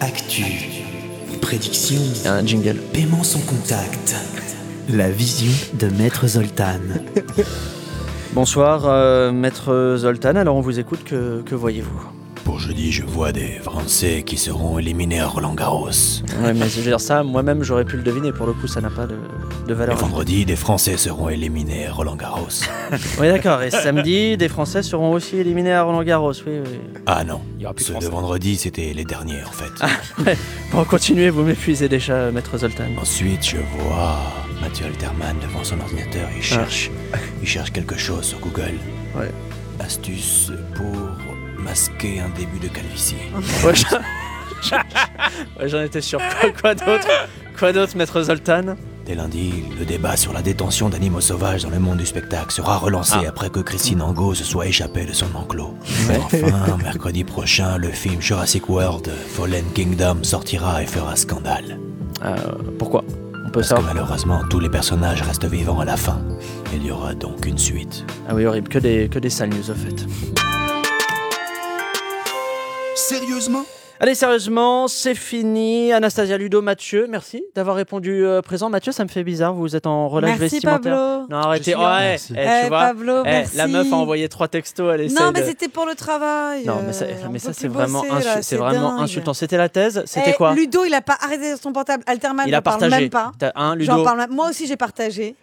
Actu. 0.01 0.43
Prédiction. 1.41 2.01
Un 2.25 2.45
jingle. 2.45 2.77
Paiement 2.93 3.23
sans 3.23 3.39
contact. 3.41 4.15
La 4.89 5.09
vision 5.09 5.51
de 5.73 5.87
Maître 5.87 6.27
Zoltan. 6.27 6.79
Bonsoir, 8.33 8.85
euh, 8.85 9.31
Maître 9.31 9.95
Zoltan. 9.97 10.35
Alors, 10.35 10.55
on 10.55 10.61
vous 10.61 10.79
écoute. 10.79 11.03
Que, 11.03 11.41
que 11.41 11.55
voyez-vous? 11.55 12.16
Pour 12.47 12.59
jeudi, 12.61 12.93
je 12.93 13.03
vois 13.03 13.33
des 13.33 13.59
Français 13.61 14.23
qui 14.25 14.37
seront 14.37 14.79
éliminés 14.79 15.19
à 15.19 15.27
Roland 15.27 15.53
Garros. 15.53 15.89
Ouais, 16.41 16.53
mais 16.53 16.69
je 16.69 16.77
veux 16.77 16.83
dire 16.83 17.01
ça, 17.01 17.21
moi-même, 17.21 17.61
j'aurais 17.61 17.83
pu 17.83 17.97
le 17.97 18.03
deviner. 18.03 18.31
Pour 18.31 18.47
le 18.47 18.53
coup, 18.53 18.67
ça 18.67 18.79
n'a 18.79 18.89
pas 18.89 19.05
de, 19.05 19.17
de 19.67 19.71
Et 19.73 19.75
valeur. 19.75 19.97
vendredi, 19.97 20.45
des 20.45 20.55
Français 20.55 20.95
seront 20.95 21.27
éliminés 21.27 21.87
à 21.87 21.91
Roland 21.91 22.15
Garros. 22.15 22.47
Oui, 23.19 23.27
d'accord. 23.27 23.61
Et 23.63 23.69
samedi, 23.69 24.37
des 24.37 24.47
Français 24.47 24.81
seront 24.81 25.11
aussi 25.11 25.35
éliminés 25.35 25.73
à 25.73 25.83
Roland 25.83 26.03
Garros. 26.03 26.31
Oui, 26.47 26.53
oui. 26.63 26.79
Ah 27.05 27.25
non, 27.25 27.41
Il 27.57 27.63
y 27.63 27.65
aura 27.65 27.73
plus 27.73 27.89
de 27.89 27.93
ceux 27.95 27.99
de 27.99 28.05
vendredi, 28.11 28.55
c'était 28.55 28.93
les 28.93 29.03
derniers 29.03 29.43
en 29.45 29.51
fait. 29.51 29.73
Ah. 29.81 30.31
Bon, 30.71 30.85
continuez, 30.85 31.29
vous 31.29 31.43
m'épuisez 31.43 31.89
déjà, 31.89 32.31
Maître 32.31 32.57
Zoltan. 32.57 32.85
Ensuite, 33.01 33.45
je 33.45 33.57
vois 33.77 34.19
Mathieu 34.61 34.85
Alterman 34.85 35.35
devant 35.41 35.65
son 35.65 35.81
ordinateur. 35.81 36.29
Il 36.33 36.41
cherche, 36.41 36.91
il 37.41 37.47
cherche 37.47 37.73
quelque 37.73 37.97
chose 37.97 38.23
sur 38.23 38.39
Google. 38.39 38.75
Ah. 39.15 39.19
Ouais. 39.19 39.31
Astuce 39.79 40.51
pour 40.75 41.26
masquer 41.67 42.19
un 42.21 42.29
début 42.37 42.59
de 42.59 42.67
calvitie. 42.67 43.15
Ouais, 43.65 43.73
j'en- 43.75 44.77
Ouais, 45.77 45.85
étais 45.85 46.01
sûr. 46.01 46.19
Quoi, 46.41 46.49
quoi 46.51 46.75
d'autre? 46.75 47.07
Quoi 47.59 47.73
d'autre, 47.73 47.95
Maître 47.97 48.21
Zoltan? 48.23 48.75
Dès 49.05 49.15
lundi, 49.15 49.53
le 49.79 49.85
débat 49.85 50.17
sur 50.17 50.33
la 50.33 50.41
détention 50.41 50.89
d'animaux 50.89 51.21
sauvages 51.21 51.63
dans 51.63 51.69
le 51.69 51.79
monde 51.79 51.97
du 51.97 52.05
spectacle 52.05 52.51
sera 52.51 52.77
relancé 52.77 53.15
Ah. 53.17 53.29
après 53.29 53.49
que 53.49 53.59
Christine 53.59 54.01
Angot 54.01 54.33
se 54.35 54.43
soit 54.43 54.67
échappée 54.67 55.05
de 55.05 55.13
son 55.13 55.27
enclos. 55.35 55.75
Ouais. 56.09 56.17
Enfin, 56.43 56.77
mercredi 56.83 57.23
prochain, 57.23 57.77
le 57.77 57.89
film 57.91 58.21
Jurassic 58.21 58.67
World 58.69 59.09
Fallen 59.35 59.65
Kingdom 59.73 60.23
sortira 60.23 60.83
et 60.83 60.87
fera 60.87 61.15
scandale. 61.15 61.79
Euh, 62.25 62.35
Pourquoi? 62.79 63.03
On 63.45 63.49
peut 63.49 63.61
Parce 63.61 63.73
que 63.73 63.81
malheureusement, 63.85 64.41
tous 64.49 64.59
les 64.59 64.69
personnages 64.69 65.21
restent 65.21 65.45
vivants 65.45 65.79
à 65.79 65.85
la 65.85 65.95
fin. 65.95 66.19
Il 66.73 66.85
y 66.85 66.91
aura 66.91 67.13
donc 67.13 67.45
une 67.45 67.57
suite. 67.57 68.03
Ah 68.27 68.33
oui, 68.35 68.45
horrible. 68.45 68.67
Que 68.67 68.79
des, 68.79 69.07
que 69.07 69.19
des 69.19 69.29
sales 69.29 69.49
news, 69.49 69.69
au 69.71 69.73
fait. 69.75 70.05
Sérieusement 73.07 73.63
Allez, 73.99 74.13
sérieusement, 74.13 74.87
c'est 74.87 75.15
fini. 75.15 75.91
Anastasia 75.91 76.37
Ludo, 76.37 76.61
Mathieu, 76.61 77.07
merci 77.09 77.43
d'avoir 77.55 77.75
répondu 77.77 78.23
euh, 78.25 78.41
présent. 78.43 78.69
Mathieu, 78.69 78.91
ça 78.91 79.03
me 79.03 79.09
fait 79.09 79.23
bizarre, 79.23 79.53
vous 79.55 79.75
êtes 79.75 79.87
en 79.87 80.07
relâche 80.07 80.37
Merci, 80.39 80.55
vestimentaire. 80.57 80.95
Pablo. 80.95 81.27
Non, 81.29 81.37
arrêtez. 81.37 81.73
Oh, 81.75 81.79
ouais, 81.79 81.85
Merci. 82.09 82.33
eh, 82.37 82.41
Eh, 82.41 82.61
tu 82.63 82.67
vois, 82.67 82.79
Pablo, 82.79 83.13
eh, 83.21 83.23
merci. 83.23 83.57
La 83.57 83.67
meuf 83.67 83.91
a 83.91 83.95
envoyé 83.95 84.29
trois 84.29 84.47
textos, 84.49 84.91
elle 84.93 85.11
Non, 85.13 85.31
mais 85.33 85.41
de- 85.41 85.45
c'était 85.47 85.67
pour 85.67 85.85
le 85.87 85.95
travail. 85.95 86.63
Non, 86.65 86.81
mais 86.85 86.93
ça, 86.93 87.05
euh, 87.05 87.13
mais 87.31 87.39
ça 87.39 87.53
c'est 87.53 87.67
vraiment, 87.69 88.01
bosser, 88.01 88.11
insu- 88.13 88.25
là, 88.25 88.41
c'est 88.43 88.57
vraiment 88.57 88.99
insultant. 89.01 89.33
C'était 89.33 89.57
la 89.57 89.69
thèse? 89.69 90.03
C'était 90.05 90.31
Eh, 90.31 90.33
quoi? 90.33 90.53
Ludo, 90.53 90.83
il 90.85 90.93
a 90.93 91.01
pas 91.01 91.17
arrêté 91.19 91.55
son 91.55 91.71
portable. 91.71 92.03
Alterman, 92.05 92.45
Il 92.47 92.53
a 92.53 92.61
parle 92.61 92.79
partagé. 92.81 93.01
même 93.01 93.09
pas. 93.09 93.31
Ludo? 93.75 94.03
parle 94.03 94.27
Moi 94.29 94.49
aussi, 94.49 94.67
j'ai 94.67 94.77
partagé. 94.77 95.33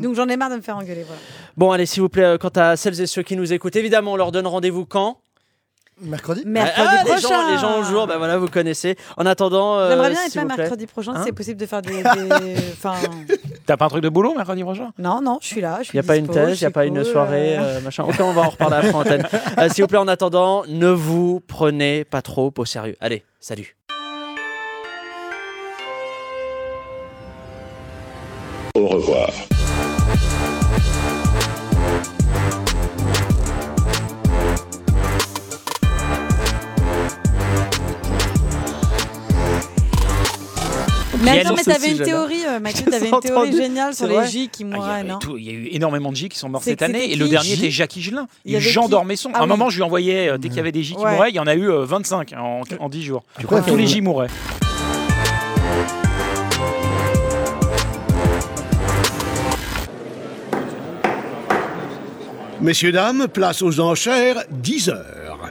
Donc 0.00 0.16
j'en 0.16 0.26
ai 0.28 0.36
marre 0.36 0.50
de 0.50 0.56
me 0.56 0.60
faire 0.60 0.76
engueuler. 0.76 1.04
Voilà. 1.06 1.20
Bon, 1.56 1.70
allez, 1.70 1.86
s'il 1.86 2.02
vous 2.02 2.08
plaît, 2.10 2.24
euh, 2.24 2.36
quant 2.38 2.48
à 2.56 2.76
celles 2.76 3.00
et 3.00 3.06
ceux 3.06 3.22
qui 3.22 3.36
nous 3.36 3.52
écoutent, 3.54 3.76
évidemment, 3.76 4.12
on 4.12 4.16
leur 4.16 4.32
donne 4.32 4.46
rendez-vous 4.46 4.84
quand? 4.84 5.18
Mercredi 6.00 6.42
Mercredi 6.46 6.88
Ah, 6.88 7.02
les 7.04 7.10
prochain. 7.12 7.28
gens, 7.28 7.50
les 7.52 7.58
gens 7.58 7.78
au 7.78 7.82
jour, 7.84 8.06
ben 8.06 8.16
voilà, 8.18 8.36
vous 8.38 8.48
connaissez. 8.48 8.96
En 9.16 9.26
attendant, 9.26 9.78
euh, 9.78 9.90
J'aimerais 9.90 10.10
bien 10.10 10.24
être 10.26 10.34
là 10.34 10.44
mercredi 10.44 10.86
prochain. 10.86 11.12
Hein 11.14 11.18
si 11.18 11.24
c'est 11.26 11.32
possible 11.32 11.60
de 11.60 11.66
faire 11.66 11.82
des. 11.82 12.02
des- 12.02 12.56
Enfin, 12.72 12.94
T'as 13.66 13.76
pas 13.76 13.84
un 13.84 13.88
truc 13.88 14.02
de 14.02 14.08
boulot 14.08 14.34
mercredi 14.34 14.62
prochain? 14.64 14.90
Non, 14.98 15.20
non, 15.22 15.38
je 15.40 15.46
suis 15.46 15.60
là. 15.60 15.78
Il 15.84 15.90
n'y 15.94 16.00
a 16.00 16.02
pas 16.02 16.16
une 16.16 16.26
thèse, 16.28 16.60
il 16.60 16.64
n'y 16.64 16.66
a 16.66 16.70
pas 16.70 16.86
une 16.86 17.04
soirée, 17.04 17.56
euh. 17.58 17.62
euh, 17.62 17.80
machin. 17.82 18.04
Ok, 18.04 18.16
on 18.20 18.32
va 18.32 18.42
en 18.42 18.48
reparler 18.48 18.76
après 18.76 18.92
en 18.94 19.00
antenne. 19.00 19.26
Euh, 19.58 19.68
S'il 19.68 19.84
vous 19.84 19.88
plaît, 19.88 19.98
en 19.98 20.08
attendant, 20.08 20.64
ne 20.66 20.88
vous 20.88 21.40
prenez 21.46 22.04
pas 22.04 22.22
trop 22.22 22.52
au 22.56 22.64
sérieux. 22.64 22.96
Allez, 23.00 23.22
salut. 23.38 23.76
Au 28.74 28.86
revoir. 28.88 29.28
Mais 41.22 41.40
attends, 41.40 41.54
mais 41.54 41.62
t'avais 41.62 41.88
aussi, 41.92 41.98
une 41.98 42.04
théorie, 42.04 42.44
euh, 42.46 42.60
Mathieu, 42.60 42.84
t'avais 42.90 43.08
une 43.08 43.20
théorie 43.20 43.52
géniale 43.56 43.94
sur 43.94 44.06
les 44.06 44.26
J 44.26 44.48
qui 44.50 44.64
Ah, 44.72 44.94
a, 44.94 45.02
non 45.02 45.18
tout- 45.18 45.36
il 45.38 45.44
y 45.44 45.50
a 45.50 45.52
eu 45.52 45.68
énormément 45.72 46.10
de 46.10 46.16
J 46.16 46.28
qui 46.28 46.38
sont 46.38 46.48
morts 46.48 46.62
cette 46.62 46.82
année. 46.82 47.12
Et 47.12 47.16
le 47.16 47.28
dernier 47.28 47.52
était 47.54 47.70
Jacques 47.70 47.96
Higelin. 47.96 48.26
Il 48.44 48.54
y 48.54 48.60
Jean 48.60 48.88
Dormesson. 48.88 49.30
Ah 49.34 49.40
à 49.40 49.42
un 49.42 49.46
moment, 49.46 49.70
je 49.70 49.76
lui 49.76 49.82
envoyais, 49.82 50.28
euh, 50.28 50.38
dès 50.38 50.48
qu'il 50.48 50.56
y 50.56 50.60
avait 50.60 50.72
des 50.72 50.82
J 50.82 50.94
qui 50.94 51.00
mouraient, 51.00 51.30
il 51.30 51.36
y 51.36 51.40
en 51.40 51.46
a 51.46 51.54
eu 51.54 51.70
euh, 51.70 51.84
25 51.84 52.32
en, 52.36 52.62
en 52.78 52.88
10 52.88 53.02
jours. 53.02 53.24
Tous 53.66 53.76
les 53.76 53.86
J 53.86 54.00
mouraient. 54.00 54.28
Messieurs, 62.60 62.92
dames, 62.92 63.26
place 63.28 63.62
aux 63.62 63.80
enchères, 63.80 64.44
10 64.50 64.88
heures. 64.90 65.50